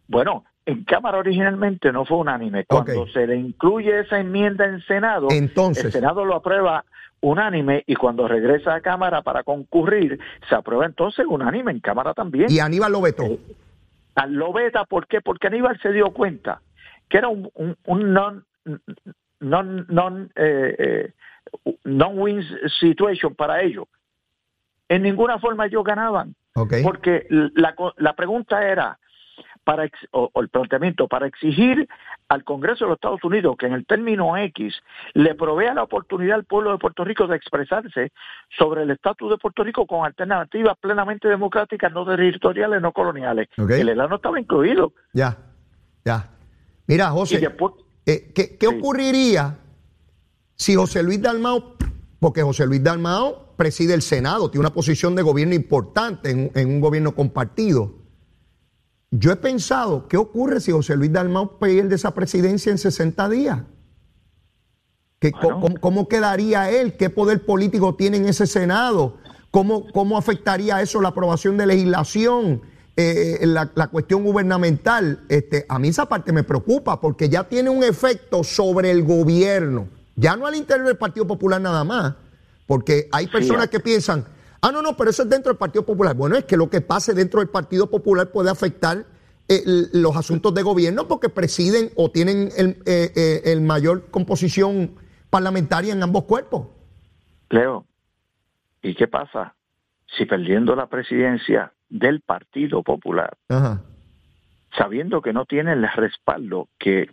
Bueno, 0.07 0.45
en 0.65 0.85
Cámara 0.85 1.19
originalmente 1.19 1.93
no 1.93 2.05
fue 2.05 2.19
unánime. 2.19 2.65
Cuando 2.67 3.07
se 3.09 3.27
le 3.27 3.37
incluye 3.37 4.01
esa 4.01 4.19
enmienda 4.19 4.65
en 4.65 4.81
Senado, 4.83 5.29
Entonces, 5.31 5.87
el 5.87 5.93
Senado 5.93 6.25
lo 6.25 6.37
aprueba 6.37 6.85
unánime 7.21 7.85
y 7.87 7.95
cuando 7.95 8.27
regresa 8.29 8.75
a 8.75 8.81
Cámara 8.81 9.23
para 9.23 9.43
concurrir, 9.45 10.19
se 10.49 10.55
aprueba 10.55 10.87
entonces 10.87 11.25
unánime 11.29 11.71
en 11.73 11.81
Cámara 11.81 12.15
también. 12.15 12.47
Y 12.51 12.59
Aníbal 12.59 12.93
lo 12.93 13.01
vetó. 13.01 13.25
Eh, 13.25 13.39
lo 14.29 14.53
veta, 14.53 14.85
¿por 14.85 15.07
qué? 15.07 15.21
Porque 15.21 15.47
Aníbal 15.47 15.81
se 15.81 15.93
dio 15.93 16.11
cuenta 16.11 16.61
que 17.09 17.19
era 17.19 17.29
un, 17.29 17.51
un, 17.85 18.13
non, 18.13 18.45
non, 19.41 19.87
non, 19.89 20.31
eh, 20.35 20.77
eh, 20.79 21.13
non-win 21.85 22.43
situation 22.81 23.35
para 23.35 23.63
ellos. 23.63 23.87
En 24.89 25.03
ninguna 25.03 25.39
forma 25.39 25.67
ellos 25.67 25.85
ganaban. 25.85 26.35
Porque 26.55 27.27
la, 27.31 27.75
la 27.97 28.15
pregunta 28.15 28.67
era, 28.67 28.99
para 29.65 29.89
o, 30.13 30.31
el 30.35 30.49
planteamiento 30.49 31.09
para 31.09 31.27
exigir 31.27 31.89
al 32.29 32.45
Congreso 32.45 32.85
de 32.85 32.91
los 32.91 32.97
Estados 32.97 33.23
Unidos 33.25 33.57
que 33.59 33.67
en 33.67 33.75
el 33.75 33.87
término 33.87 34.37
X 34.37 34.75
le 35.15 35.35
provea 35.35 35.75
la 35.75 35.83
oportunidad 35.83 36.37
al 36.37 36.45
pueblo 36.45 36.73
de 36.73 36.79
Puerto 36.79 37.05
Rico 37.05 37.27
de 37.27 37.37
expresarse 37.37 38.13
sobre 38.57 38.83
el 38.83 38.91
estatus 38.91 39.31
de 39.31 39.39
Puerto 39.39 39.63
Rico 39.65 39.87
con 39.87 40.05
alternativas 40.05 40.77
plenamente 40.79 41.29
democráticas, 41.29 41.93
no 41.93 42.05
territoriales, 42.05 42.81
no 42.81 42.93
coloniales. 42.93 43.49
El 43.57 43.89
ELA 43.89 44.07
no 44.09 44.17
estaba 44.17 44.41
incluido. 44.41 44.93
Ya, 45.13 45.37
ya. 46.05 46.29
Mira, 46.87 47.11
José, 47.11 47.41
eh, 48.07 48.33
¿qué, 48.35 48.67
ocurriría 48.67 49.59
si 50.57 50.75
José 50.75 51.03
Luis 51.03 51.23
Dalmao, 51.23 51.77
porque 52.19 52.43
José 52.43 52.67
Luis 52.67 52.83
Dalmao 52.83 53.55
preside 53.57 53.95
el 53.95 54.03
Senado, 54.03 54.51
tiene 54.51 54.67
una 54.67 54.75
posición 54.75 55.15
de 55.15 55.23
gobierno 55.23 55.55
importante 55.55 56.31
en, 56.31 56.69
un 56.69 56.81
gobierno 56.81 57.15
compartido? 57.15 58.02
Yo 59.15 59.31
he 59.31 59.37
pensado, 59.37 60.09
¿qué 60.09 60.17
ocurre 60.17 60.59
si 60.59 60.73
José 60.73 60.97
Luis 60.97 61.13
Dalmau 61.13 61.59
pierde 61.59 61.97
esa 61.97 62.15
presidencia 62.15 62.73
en 62.73 62.79
60 62.79 63.29
días? 63.29 63.61
cómo, 65.81 66.09
quedaría 66.09 66.71
él? 66.71 66.97
¿Qué 66.97 67.11
poder 67.11 67.45
político 67.45 67.95
tiene 67.95 68.17
en 68.17 68.27
ese 68.27 68.47
Senado? 68.47 69.19
¿Cómo, 69.51 69.87
cómo 69.93 70.17
afectaría 70.17 70.81
eso 70.81 71.01
la 71.03 71.11
aprobación 71.11 71.59
de 71.59 71.67
legislación? 71.67 72.63
Eh, 72.97 73.39
eh, 73.41 73.47
la, 73.47 73.67
cuestión 73.89 74.25
gubernamental, 74.25 75.21
este, 75.29 75.67
a 75.69 75.79
mí 75.79 75.89
esa 75.89 76.07
parte 76.07 76.33
me 76.33 76.43
preocupa 76.43 77.01
porque 77.01 77.29
ya 77.29 77.45
tiene 77.45 77.69
un 77.69 77.85
efecto 77.85 78.43
sobre 78.43 78.91
el 78.91 79.03
gobierno, 79.03 79.89
ya 80.17 80.37
no 80.37 80.47
al 80.47 80.55
interior 80.55 80.87
del 80.87 80.99
Partido 80.99 81.27
Popular 81.27 81.61
nada 81.61 81.85
más, 81.85 82.15
porque 82.67 83.09
hay 83.13 83.29
personas 83.29 83.69
que 83.69 83.81
piensan, 83.81 84.27
ah, 84.63 84.73
no, 84.73 84.83
no, 84.83 84.97
pero 84.97 85.11
eso 85.11 85.23
es 85.23 85.29
dentro 85.29 85.51
del 85.51 85.59
Partido 85.59 85.85
Popular. 85.85 86.17
Bueno, 86.17 86.37
es 86.37 86.45
que 86.45 86.57
lo 86.57 86.71
que 86.71 86.81
pase 86.81 87.15
dentro 87.15 87.41
del 87.41 87.51
Partido 87.51 87.91
Popular 87.91 88.31
puede 88.31 88.51
afectar 88.51 89.05
eh, 89.49 89.63
los 89.93 90.17
asuntos 90.17 90.55
de 90.55 90.63
gobierno 90.63 91.07
porque 91.07 91.29
presiden 91.29 91.91
o 91.97 92.11
tienen 92.11 92.49
el, 92.57 92.83
el 92.87 93.61
mayor 93.61 94.11
composición 94.11 94.97
parlamentaria 95.31 95.93
en 95.93 96.03
ambos 96.03 96.25
cuerpos. 96.25 96.69
Leo, 97.51 97.87
¿y 98.83 98.95
qué 98.95 99.09
pasa? 99.09 99.55
Si 100.17 100.27
perdiendo 100.27 100.75
la 100.75 100.87
presidencia 100.87 101.73
del 101.89 102.21
Partido 102.21 102.83
Popular, 102.83 103.37
sabiendo 104.77 105.21
que 105.21 105.33
no 105.33 105.45
tienen 105.45 105.85
el 105.85 105.93
respaldo, 105.93 106.69
que 106.79 107.11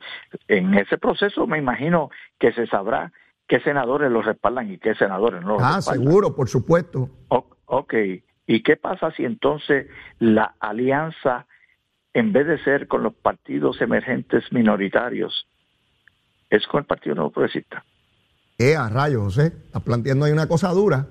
en 0.48 0.74
ese 0.76 0.98
proceso 0.98 1.46
me 1.48 1.58
imagino 1.58 2.10
que 2.40 2.54
se 2.54 2.68
sabrá 2.68 3.12
qué 3.50 3.60
senadores 3.62 4.12
lo 4.12 4.22
respaldan 4.22 4.72
y 4.72 4.78
qué 4.78 4.94
senadores 4.96 5.42
no 5.42 5.58
lo 5.58 5.60
ah, 5.60 5.82
seguro, 5.82 6.36
por 6.36 6.48
supuesto. 6.48 7.10
ok, 7.66 7.94
¿y 8.46 8.64
qué 8.64 8.78
pasa 8.78 9.12
si 9.18 9.26
entonces 9.26 9.88
la 10.20 10.56
alianza, 10.60 11.48
en 12.14 12.32
vez 12.32 12.46
de 12.46 12.64
ser 12.64 12.88
con 12.88 13.02
los 13.02 13.14
partidos 13.16 13.82
emergentes 13.82 14.44
minoritarios, 14.52 15.48
es 16.52 16.66
con 16.68 16.82
el 16.82 16.86
Partido 16.86 17.16
Nuevo 17.16 17.32
Progresista? 17.32 17.84
Eh, 18.60 18.76
a 18.76 18.88
rayos, 18.88 19.24
José, 19.24 19.48
está 19.48 19.80
planteando 19.80 20.26
ahí 20.26 20.32
una 20.32 20.48
cosa 20.48 20.70
dura. 20.70 21.08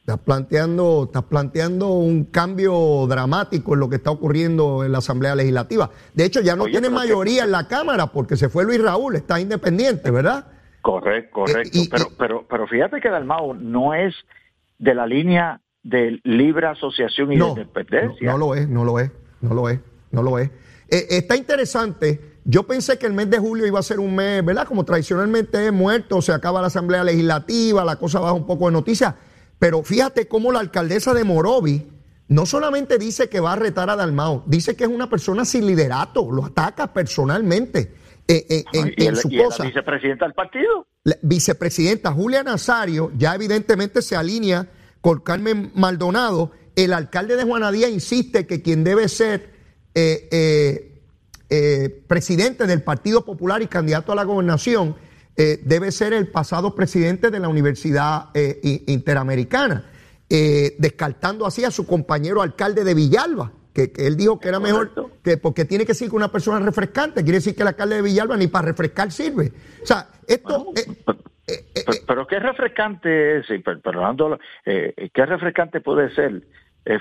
Estás 0.00 0.18
planteando, 0.18 1.04
estás 1.06 1.24
planteando 1.24 1.88
un 1.88 2.24
cambio 2.24 3.06
dramático 3.06 3.74
en 3.74 3.80
lo 3.80 3.88
que 3.88 3.96
está 3.96 4.10
ocurriendo 4.10 4.84
en 4.84 4.92
la 4.92 4.98
Asamblea 4.98 5.34
Legislativa. 5.34 5.90
De 6.12 6.24
hecho, 6.24 6.40
ya 6.40 6.56
no 6.56 6.64
tiene 6.64 6.90
mayoría 6.90 7.44
en 7.44 7.52
la 7.52 7.66
Cámara 7.66 8.08
porque 8.08 8.36
se 8.36 8.50
fue 8.50 8.64
Luis 8.64 8.82
Raúl, 8.82 9.16
está 9.16 9.40
independiente, 9.40 10.10
¿verdad? 10.10 10.59
Correcto, 10.82 11.30
correcto. 11.32 11.78
Eh, 11.78 11.88
pero, 11.90 12.06
pero, 12.18 12.46
pero 12.48 12.66
fíjate 12.66 13.00
que 13.00 13.10
Dalmau 13.10 13.54
no 13.54 13.94
es 13.94 14.14
de 14.78 14.94
la 14.94 15.06
línea 15.06 15.60
de 15.82 16.20
libre 16.24 16.66
asociación 16.66 17.32
y 17.32 17.38
de 17.38 17.46
independencia. 17.46 18.32
No, 18.32 18.38
no, 18.38 18.46
lo 18.46 18.54
es, 18.54 18.68
no 18.68 18.84
lo 18.84 18.98
es, 18.98 19.10
no 19.40 19.54
lo 19.54 19.68
es, 19.68 19.80
no 20.10 20.22
lo 20.22 20.38
es. 20.38 20.50
Eh, 20.88 21.06
está 21.10 21.36
interesante. 21.36 22.38
Yo 22.44 22.66
pensé 22.66 22.98
que 22.98 23.06
el 23.06 23.12
mes 23.12 23.28
de 23.30 23.38
julio 23.38 23.66
iba 23.66 23.78
a 23.78 23.82
ser 23.82 24.00
un 24.00 24.14
mes, 24.14 24.44
¿verdad? 24.44 24.66
Como 24.66 24.84
tradicionalmente 24.84 25.66
es 25.66 25.72
muerto, 25.72 26.22
se 26.22 26.32
acaba 26.32 26.60
la 26.60 26.68
Asamblea 26.68 27.04
Legislativa, 27.04 27.84
la 27.84 27.96
cosa 27.96 28.20
baja 28.20 28.32
un 28.32 28.46
poco 28.46 28.66
de 28.66 28.72
noticias. 28.72 29.14
Pero 29.58 29.82
fíjate 29.82 30.26
cómo 30.26 30.50
la 30.50 30.60
alcaldesa 30.60 31.12
de 31.12 31.24
Morovi 31.24 31.86
no 32.28 32.46
solamente 32.46 32.96
dice 32.96 33.28
que 33.28 33.40
va 33.40 33.52
a 33.52 33.56
retar 33.56 33.90
a 33.90 33.96
Dalmao, 33.96 34.44
dice 34.46 34.74
que 34.74 34.84
es 34.84 34.90
una 34.90 35.10
persona 35.10 35.44
sin 35.44 35.66
liderato, 35.66 36.30
lo 36.30 36.46
ataca 36.46 36.92
personalmente 36.92 37.99
eh, 38.34 38.64
eh, 38.72 38.94
en, 38.96 39.16
su 39.16 39.28
cosa. 39.28 39.64
la 39.64 39.70
vicepresidenta 39.70 40.24
del 40.24 40.34
partido? 40.34 40.86
La 41.04 41.16
vicepresidenta 41.22 42.12
Julia 42.12 42.42
Nazario 42.42 43.10
ya 43.16 43.34
evidentemente 43.34 44.02
se 44.02 44.16
alinea 44.16 44.68
con 45.00 45.20
Carmen 45.20 45.72
Maldonado. 45.74 46.52
El 46.76 46.92
alcalde 46.92 47.36
de 47.36 47.44
Juanadía 47.44 47.88
insiste 47.88 48.46
que 48.46 48.62
quien 48.62 48.84
debe 48.84 49.08
ser 49.08 49.50
eh, 49.94 51.02
presidente 52.06 52.66
del 52.66 52.82
Partido 52.82 53.24
Popular 53.24 53.60
y 53.62 53.66
candidato 53.66 54.12
a 54.12 54.14
la 54.14 54.24
gobernación 54.24 54.96
eh, 55.42 55.58
debe 55.64 55.90
ser 55.90 56.12
el 56.12 56.28
pasado 56.28 56.74
presidente 56.74 57.30
de 57.30 57.38
la 57.38 57.48
Universidad 57.48 58.26
eh, 58.34 58.84
Interamericana, 58.88 59.90
eh, 60.28 60.76
descartando 60.78 61.46
así 61.46 61.64
a 61.64 61.70
su 61.70 61.86
compañero 61.86 62.42
alcalde 62.42 62.84
de 62.84 62.92
Villalba, 62.92 63.50
que, 63.72 63.92
él 63.96 64.16
dijo 64.16 64.38
que 64.40 64.48
era 64.48 64.60
mejor, 64.60 64.90
que 65.22 65.36
porque 65.36 65.64
tiene 65.64 65.86
que 65.86 65.94
ser 65.94 66.08
con 66.08 66.16
una 66.16 66.30
persona 66.30 66.58
refrescante, 66.64 67.22
quiere 67.22 67.38
decir 67.38 67.54
que 67.54 67.62
el 67.62 67.68
alcalde 67.68 67.96
de 67.96 68.02
Villalba 68.02 68.36
ni 68.36 68.46
para 68.46 68.68
refrescar 68.68 69.10
sirve. 69.12 69.52
O 69.82 69.86
sea, 69.86 70.08
esto... 70.26 70.72
pero, 72.06 72.26
qué 72.26 72.38
refrescante 72.38 73.38
es, 73.38 73.46
perdonando, 73.82 74.38
qué 74.64 75.26
refrescante 75.26 75.80
puede 75.80 76.14
ser 76.14 76.42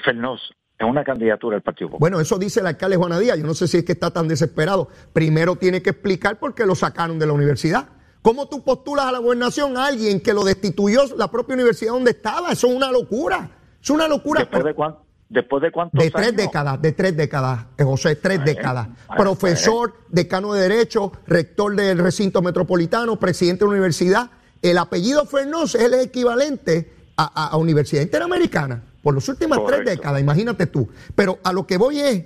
Fernós 0.04 0.54
en 0.80 0.88
una 0.88 1.04
candidatura 1.04 1.56
del 1.56 1.62
Partido 1.62 1.90
Popular. 1.90 2.00
Bueno, 2.00 2.20
eso 2.22 2.40
dice 2.40 2.62
el 2.62 2.68
alcalde 2.68 2.96
Juana 2.96 3.20
Díaz. 3.20 3.38
Yo 3.38 3.46
no 3.46 3.54
sé 3.54 3.68
si 3.68 3.78
es 3.78 3.84
que 3.84 3.92
está 3.92 4.12
tan 4.12 4.28
desesperado. 4.28 4.88
Primero 5.14 5.58
tiene 5.58 5.82
que 5.82 5.92
explicar 5.92 6.40
por 6.40 6.56
qué 6.56 6.66
lo 6.66 6.74
sacaron 6.74 7.20
de 7.20 7.28
la 7.28 7.34
universidad. 7.34 7.90
¿Cómo 8.22 8.48
tú 8.48 8.64
postulas 8.64 9.06
a 9.06 9.12
la 9.12 9.20
gobernación 9.20 9.78
a 9.78 9.88
alguien 9.88 10.22
que 10.22 10.34
lo 10.34 10.44
destituyó 10.44 11.02
la 11.18 11.30
propia 11.30 11.56
universidad 11.56 11.94
donde 11.94 12.12
estaba? 12.12 12.52
Eso 12.52 12.68
es 12.68 12.74
una 12.74 12.92
locura. 12.92 13.50
Es 13.82 13.90
una 13.90 14.08
locura. 14.08 14.42
¿Después 14.42 14.64
de 14.64 14.74
cuánto? 14.74 15.06
¿Después 15.30 15.62
de 15.62 15.72
cuántos 15.72 16.04
De 16.04 16.10
tres 16.10 16.36
décadas, 16.36 16.82
de 16.82 16.92
tres 16.92 17.16
décadas, 17.16 17.68
eh, 17.78 17.84
José, 17.84 18.16
tres 18.16 18.44
décadas. 18.44 18.88
Profesor, 19.16 19.94
decano 20.10 20.54
de 20.54 20.68
Derecho, 20.68 21.12
rector 21.28 21.76
del 21.76 22.00
recinto 22.00 22.42
metropolitano, 22.42 23.20
presidente 23.20 23.64
de 23.64 23.68
la 23.68 23.72
universidad. 23.72 24.32
El 24.60 24.80
apellido 24.80 25.26
Fernós 25.26 25.76
es 25.76 25.84
el 25.84 25.94
equivalente 25.94 26.92
a, 27.16 27.56
Universidad 27.58 28.02
Interamericana 28.02 28.82
por 29.04 29.14
las 29.14 29.28
últimas 29.30 29.60
tres 29.68 29.86
décadas, 29.86 30.20
imagínate 30.20 30.66
tú. 30.66 30.90
Pero 31.16 31.38
a 31.44 31.54
lo 31.54 31.68
que 31.68 31.78
voy 31.78 32.00
es 32.00 32.26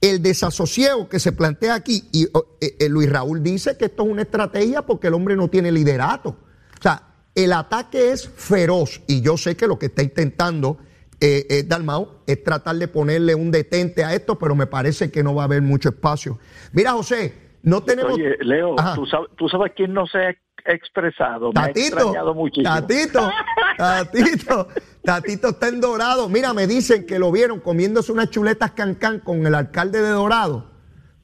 el 0.00 0.20
desasosiego 0.20 1.08
que 1.08 1.20
se 1.20 1.30
plantea 1.30 1.74
aquí, 1.74 2.08
y 2.10 2.24
eh, 2.24 2.76
eh, 2.80 2.88
Luis 2.88 3.08
Raúl 3.08 3.42
dice 3.42 3.76
que 3.76 3.84
esto 3.84 4.02
es 4.02 4.08
una 4.08 4.22
estrategia 4.22 4.82
porque 4.82 5.06
el 5.06 5.14
hombre 5.14 5.36
no 5.36 5.48
tiene 5.48 5.70
liderato. 5.70 6.30
O 6.30 6.82
sea, 6.82 7.02
el 7.36 7.52
ataque 7.52 8.10
es 8.10 8.28
feroz 8.28 9.00
y 9.06 9.20
yo 9.20 9.36
sé 9.36 9.56
que 9.56 9.68
lo 9.68 9.78
que 9.78 9.86
está 9.86 10.02
intentando 10.02 10.78
eh, 11.22 11.62
Dalmau 11.66 12.22
es 12.26 12.42
tratar 12.42 12.76
de 12.76 12.88
ponerle 12.88 13.34
un 13.34 13.50
detente 13.50 14.04
a 14.04 14.14
esto, 14.14 14.38
pero 14.38 14.54
me 14.54 14.66
parece 14.66 15.10
que 15.10 15.22
no 15.22 15.34
va 15.34 15.42
a 15.42 15.44
haber 15.44 15.62
mucho 15.62 15.90
espacio. 15.90 16.38
Mira, 16.72 16.92
José, 16.92 17.34
no 17.62 17.82
tenemos... 17.82 18.14
Oye, 18.14 18.36
Leo, 18.40 18.74
¿tú 18.94 19.06
sabes, 19.06 19.28
¿tú 19.36 19.48
sabes 19.48 19.72
quién 19.76 19.92
no 19.92 20.06
se 20.06 20.18
ha 20.18 20.34
expresado? 20.66 21.52
Tatito, 21.52 22.12
me 22.12 22.18
ha. 22.18 22.80
Tatito, 22.80 23.30
Tatito. 23.76 24.68
Tatito 25.04 25.48
está 25.48 25.68
en 25.68 25.80
Dorado. 25.80 26.28
Mira, 26.28 26.52
me 26.52 26.66
dicen 26.66 27.06
que 27.06 27.18
lo 27.18 27.32
vieron 27.32 27.60
comiéndose 27.60 28.12
unas 28.12 28.30
chuletas 28.30 28.72
cancán 28.72 29.20
con 29.20 29.46
el 29.46 29.54
alcalde 29.54 30.00
de 30.00 30.10
Dorado. 30.10 30.71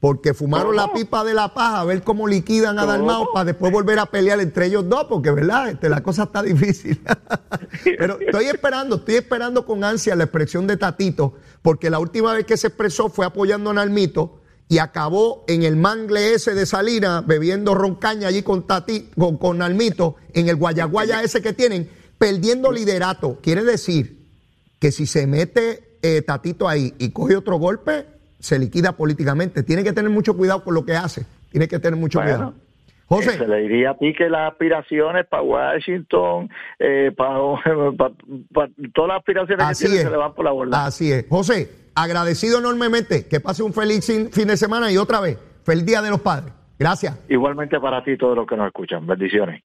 Porque 0.00 0.32
fumaron 0.32 0.76
la 0.76 0.92
pipa 0.92 1.24
de 1.24 1.34
la 1.34 1.52
paja 1.54 1.80
a 1.80 1.84
ver 1.84 2.02
cómo 2.02 2.28
liquidan 2.28 2.78
a 2.78 2.86
Dalmao 2.86 3.32
para 3.32 3.46
después 3.46 3.72
volver 3.72 3.98
a 3.98 4.06
pelear 4.06 4.38
entre 4.38 4.66
ellos 4.66 4.88
dos, 4.88 5.06
porque 5.08 5.32
verdad, 5.32 5.70
este, 5.70 5.88
la 5.88 6.02
cosa 6.02 6.24
está 6.24 6.40
difícil. 6.42 7.00
Pero 7.84 8.20
estoy 8.20 8.44
esperando, 8.44 8.96
estoy 8.96 9.16
esperando 9.16 9.66
con 9.66 9.82
ansia 9.82 10.14
la 10.14 10.24
expresión 10.24 10.68
de 10.68 10.76
Tatito, 10.76 11.34
porque 11.62 11.90
la 11.90 11.98
última 11.98 12.32
vez 12.32 12.46
que 12.46 12.56
se 12.56 12.68
expresó 12.68 13.08
fue 13.08 13.26
apoyando 13.26 13.70
a 13.70 13.74
Nalmito 13.74 14.40
y 14.68 14.78
acabó 14.78 15.44
en 15.48 15.62
el 15.62 15.76
mangle 15.76 16.34
ese 16.34 16.54
de 16.54 16.66
Salina 16.66 17.22
bebiendo 17.26 17.74
roncaña 17.74 18.28
allí 18.28 18.42
con 18.42 18.66
Tati, 18.66 19.10
con, 19.18 19.38
con 19.38 19.58
Nalmito, 19.58 20.16
en 20.32 20.48
el 20.48 20.56
guayaguaya 20.56 21.22
ese 21.22 21.42
que 21.42 21.52
tienen 21.52 21.90
perdiendo 22.18 22.70
liderato. 22.70 23.38
Quiere 23.42 23.64
decir 23.64 24.28
que 24.78 24.92
si 24.92 25.06
se 25.06 25.26
mete 25.26 25.98
eh, 26.02 26.22
Tatito 26.22 26.68
ahí 26.68 26.94
y 26.98 27.10
coge 27.10 27.36
otro 27.36 27.58
golpe, 27.58 28.06
se 28.38 28.58
liquida 28.58 28.92
políticamente. 28.92 29.62
Tiene 29.62 29.84
que 29.84 29.92
tener 29.92 30.10
mucho 30.10 30.36
cuidado 30.36 30.64
con 30.64 30.74
lo 30.74 30.84
que 30.84 30.94
hace. 30.94 31.26
Tiene 31.50 31.68
que 31.68 31.78
tener 31.78 31.98
mucho 31.98 32.20
cuidado. 32.20 32.54
José. 33.06 33.38
Se 33.38 33.48
le 33.48 33.60
diría 33.60 33.92
a 33.92 33.96
ti 33.96 34.12
que 34.12 34.28
las 34.28 34.52
aspiraciones 34.52 35.26
para 35.26 35.42
Washington, 35.42 36.50
eh, 36.78 37.10
para, 37.16 37.38
todas 38.94 39.08
las 39.08 39.18
aspiraciones 39.18 39.66
que 39.66 39.86
tiene 39.86 40.02
se 40.02 40.10
le 40.10 40.16
van 40.16 40.34
por 40.34 40.44
la 40.44 40.50
borda. 40.50 40.84
Así 40.84 41.10
es. 41.10 41.24
José, 41.28 41.70
agradecido 41.94 42.58
enormemente. 42.58 43.26
Que 43.26 43.40
pase 43.40 43.62
un 43.62 43.72
feliz 43.72 44.04
fin 44.06 44.48
de 44.48 44.56
semana 44.58 44.92
y 44.92 44.98
otra 44.98 45.20
vez, 45.20 45.38
feliz 45.64 45.86
Día 45.86 46.02
de 46.02 46.10
los 46.10 46.20
Padres. 46.20 46.52
Gracias. 46.78 47.18
Igualmente 47.28 47.80
para 47.80 48.04
ti, 48.04 48.16
todos 48.16 48.36
los 48.36 48.46
que 48.46 48.56
nos 48.56 48.66
escuchan. 48.66 49.06
Bendiciones. 49.06 49.62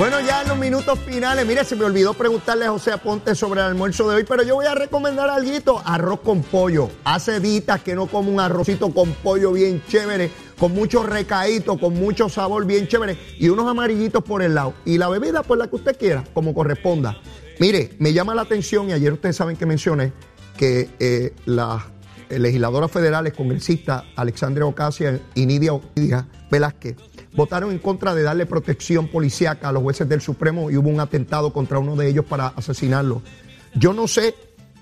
Bueno, 0.00 0.18
ya 0.22 0.40
en 0.40 0.48
los 0.48 0.56
minutos 0.56 0.98
finales, 1.00 1.46
mire, 1.46 1.62
se 1.62 1.76
me 1.76 1.84
olvidó 1.84 2.14
preguntarle 2.14 2.64
a 2.64 2.70
José 2.70 2.90
Aponte 2.90 3.34
sobre 3.34 3.60
el 3.60 3.66
almuerzo 3.66 4.08
de 4.08 4.16
hoy, 4.16 4.24
pero 4.26 4.42
yo 4.42 4.54
voy 4.54 4.64
a 4.64 4.74
recomendar 4.74 5.28
algo, 5.28 5.82
arroz 5.84 6.20
con 6.20 6.42
pollo. 6.42 6.88
Hace 7.04 7.38
ditas 7.38 7.82
que 7.82 7.94
no 7.94 8.06
como 8.06 8.32
un 8.32 8.40
arrocito 8.40 8.94
con 8.94 9.12
pollo 9.12 9.52
bien 9.52 9.82
chévere, 9.86 10.30
con 10.58 10.72
mucho 10.72 11.02
recaíto, 11.02 11.78
con 11.78 11.92
mucho 11.92 12.30
sabor 12.30 12.64
bien 12.64 12.88
chévere 12.88 13.18
y 13.38 13.50
unos 13.50 13.68
amarillitos 13.68 14.24
por 14.24 14.40
el 14.40 14.54
lado. 14.54 14.72
Y 14.86 14.96
la 14.96 15.10
bebida, 15.10 15.42
pues 15.42 15.58
la 15.58 15.68
que 15.68 15.76
usted 15.76 15.98
quiera, 15.98 16.24
como 16.32 16.54
corresponda. 16.54 17.20
Mire, 17.58 17.90
me 17.98 18.14
llama 18.14 18.34
la 18.34 18.40
atención, 18.40 18.88
y 18.88 18.94
ayer 18.94 19.12
ustedes 19.12 19.36
saben 19.36 19.58
que 19.58 19.66
mencioné 19.66 20.14
que 20.56 20.88
eh, 20.98 21.34
las 21.44 21.82
legisladoras 22.30 22.90
federales, 22.90 23.34
congresistas, 23.34 24.04
Alexandria 24.16 24.64
Ocasio 24.64 25.20
y 25.34 25.44
Nidia 25.44 25.78
Velázquez, 26.50 26.96
votaron 27.32 27.70
en 27.70 27.78
contra 27.78 28.14
de 28.14 28.22
darle 28.22 28.46
protección 28.46 29.08
policíaca 29.08 29.68
a 29.68 29.72
los 29.72 29.82
jueces 29.82 30.08
del 30.08 30.20
Supremo 30.20 30.70
y 30.70 30.76
hubo 30.76 30.88
un 30.88 31.00
atentado 31.00 31.52
contra 31.52 31.78
uno 31.78 31.96
de 31.96 32.08
ellos 32.08 32.24
para 32.24 32.48
asesinarlo. 32.48 33.22
Yo 33.74 33.92
no 33.92 34.08
sé 34.08 34.34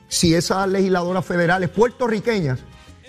si 0.09 0.35
esas 0.35 0.69
legisladoras 0.69 1.25
federales 1.25 1.69
puertorriqueñas 1.69 2.61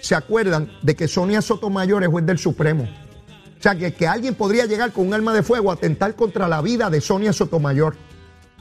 se 0.01 0.15
acuerdan 0.15 0.71
de 0.81 0.95
que 0.95 1.07
Sonia 1.07 1.41
Sotomayor 1.41 2.03
es 2.03 2.09
juez 2.09 2.25
del 2.25 2.37
Supremo. 2.37 2.83
O 2.83 3.61
sea, 3.61 3.75
que, 3.75 3.93
que 3.93 4.07
alguien 4.07 4.35
podría 4.35 4.65
llegar 4.65 4.93
con 4.93 5.07
un 5.07 5.13
arma 5.13 5.33
de 5.33 5.43
fuego 5.43 5.71
a 5.71 5.73
atentar 5.73 6.15
contra 6.15 6.47
la 6.47 6.61
vida 6.61 6.89
de 6.89 7.01
Sonia 7.01 7.33
Sotomayor. 7.33 7.95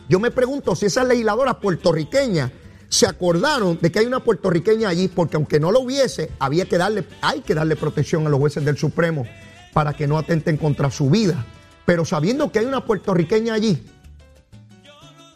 Yo 0.08 0.18
me 0.18 0.30
pregunto 0.30 0.74
si 0.74 0.86
esas 0.86 1.06
legisladoras 1.06 1.56
puertorriqueñas 1.56 2.50
se 2.88 3.06
acordaron 3.06 3.78
de 3.80 3.92
que 3.92 3.98
hay 4.00 4.06
una 4.06 4.24
puertorriqueña 4.24 4.88
allí, 4.88 5.08
porque 5.08 5.36
aunque 5.36 5.60
no 5.60 5.70
lo 5.70 5.80
hubiese, 5.80 6.30
había 6.38 6.64
que 6.64 6.78
darle, 6.78 7.04
hay 7.20 7.42
que 7.42 7.54
darle 7.54 7.76
protección 7.76 8.26
a 8.26 8.30
los 8.30 8.40
jueces 8.40 8.64
del 8.64 8.78
Supremo 8.78 9.26
para 9.72 9.92
que 9.92 10.06
no 10.06 10.18
atenten 10.18 10.56
contra 10.56 10.90
su 10.90 11.10
vida. 11.10 11.44
Pero 11.84 12.04
sabiendo 12.04 12.52
que 12.52 12.58
hay 12.58 12.66
una 12.66 12.84
puertorriqueña 12.84 13.54
allí, 13.54 13.82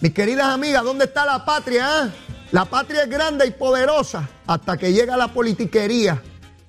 mis 0.00 0.12
queridas 0.12 0.46
amigas, 0.46 0.82
¿dónde 0.84 1.04
está 1.04 1.24
la 1.24 1.44
patria? 1.44 1.86
Ah? 1.86 2.10
La 2.50 2.64
patria 2.66 3.04
es 3.04 3.08
grande 3.08 3.46
y 3.46 3.50
poderosa 3.52 4.28
hasta 4.46 4.76
que 4.76 4.92
llega 4.92 5.16
la 5.16 5.28
politiquería 5.32 6.22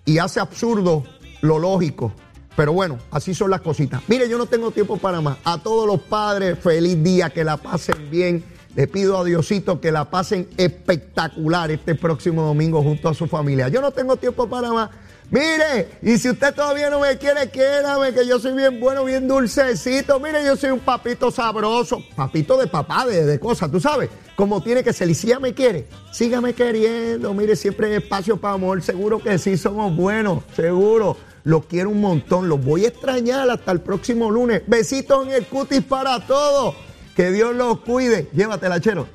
y 0.06 0.18
hace 0.18 0.40
absurdo 0.40 1.04
lo 1.42 1.60
lógico. 1.60 2.14
Pero 2.56 2.74
bueno, 2.74 3.00
así 3.12 3.34
son 3.34 3.50
las 3.50 3.62
cositas. 3.62 4.02
Mire, 4.08 4.30
yo 4.30 4.38
no 4.38 4.46
tengo 4.46 4.72
tiempo 4.72 4.98
para 4.98 5.20
más. 5.20 5.40
A 5.44 5.58
todos 5.58 5.88
los 5.88 6.02
padres, 6.02 6.60
feliz 6.60 7.04
día, 7.04 7.32
que 7.32 7.44
la 7.44 7.58
pasen 7.58 8.10
bien. 8.10 8.46
Le 8.76 8.88
pido 8.88 9.18
a 9.18 9.24
Diosito 9.24 9.82
que 9.82 9.92
la 9.92 10.10
pasen 10.10 10.48
espectacular 10.58 11.70
este 11.72 11.96
próximo 11.96 12.44
domingo 12.44 12.82
junto 12.82 13.10
a 13.10 13.14
su 13.14 13.28
familia. 13.28 13.68
Yo 13.70 13.82
no 13.82 13.92
tengo 13.92 14.18
tiempo 14.18 14.48
para 14.48 14.72
más. 14.72 14.90
Mire, 15.34 15.90
y 16.04 16.20
si 16.20 16.30
usted 16.30 16.54
todavía 16.54 16.92
no 16.92 17.00
me 17.00 17.18
quiere, 17.18 17.50
quédame, 17.50 18.14
que 18.14 18.28
yo 18.28 18.38
soy 18.38 18.54
bien 18.54 18.80
bueno, 18.80 19.04
bien 19.04 19.28
dulcecito. 19.28 20.20
Mire, 20.20 20.46
yo 20.46 20.56
soy 20.56 20.70
un 20.70 20.80
papito 20.80 21.32
sabroso, 21.32 22.04
papito 22.16 22.56
de 22.56 22.68
papá, 22.68 23.08
de, 23.08 23.40
cosas, 23.40 23.72
tú 23.72 23.80
sabes, 23.80 24.12
como 24.36 24.62
tiene 24.62 24.84
que 24.84 24.94
ser. 24.94 25.10
Me 25.42 25.56
quiere, 25.56 25.88
sígame 26.12 26.54
queriendo. 26.54 27.34
Mire, 27.34 27.56
siempre 27.56 27.88
hay 27.88 27.94
espacio 27.96 28.38
para 28.38 28.54
amor. 28.54 28.84
Seguro 28.84 29.18
que 29.18 29.40
sí, 29.40 29.58
somos 29.58 29.96
buenos, 29.96 30.44
seguro. 30.56 31.18
Los 31.44 31.66
quiero 31.66 31.90
un 31.90 32.00
montón, 32.00 32.48
los 32.48 32.64
voy 32.64 32.86
a 32.86 32.90
extrañar 32.90 33.50
hasta 33.50 33.72
el 33.72 33.82
próximo 33.82 34.30
lunes. 34.30 34.62
Besitos 34.68 35.26
en 35.26 35.34
el 35.34 35.48
cutis 35.48 35.82
para 35.82 36.20
todos. 36.28 36.76
Que 37.16 37.32
Dios 37.32 37.56
los 37.56 37.80
cuide. 37.80 38.30
Llévatela, 38.34 38.80
chero. 38.80 39.08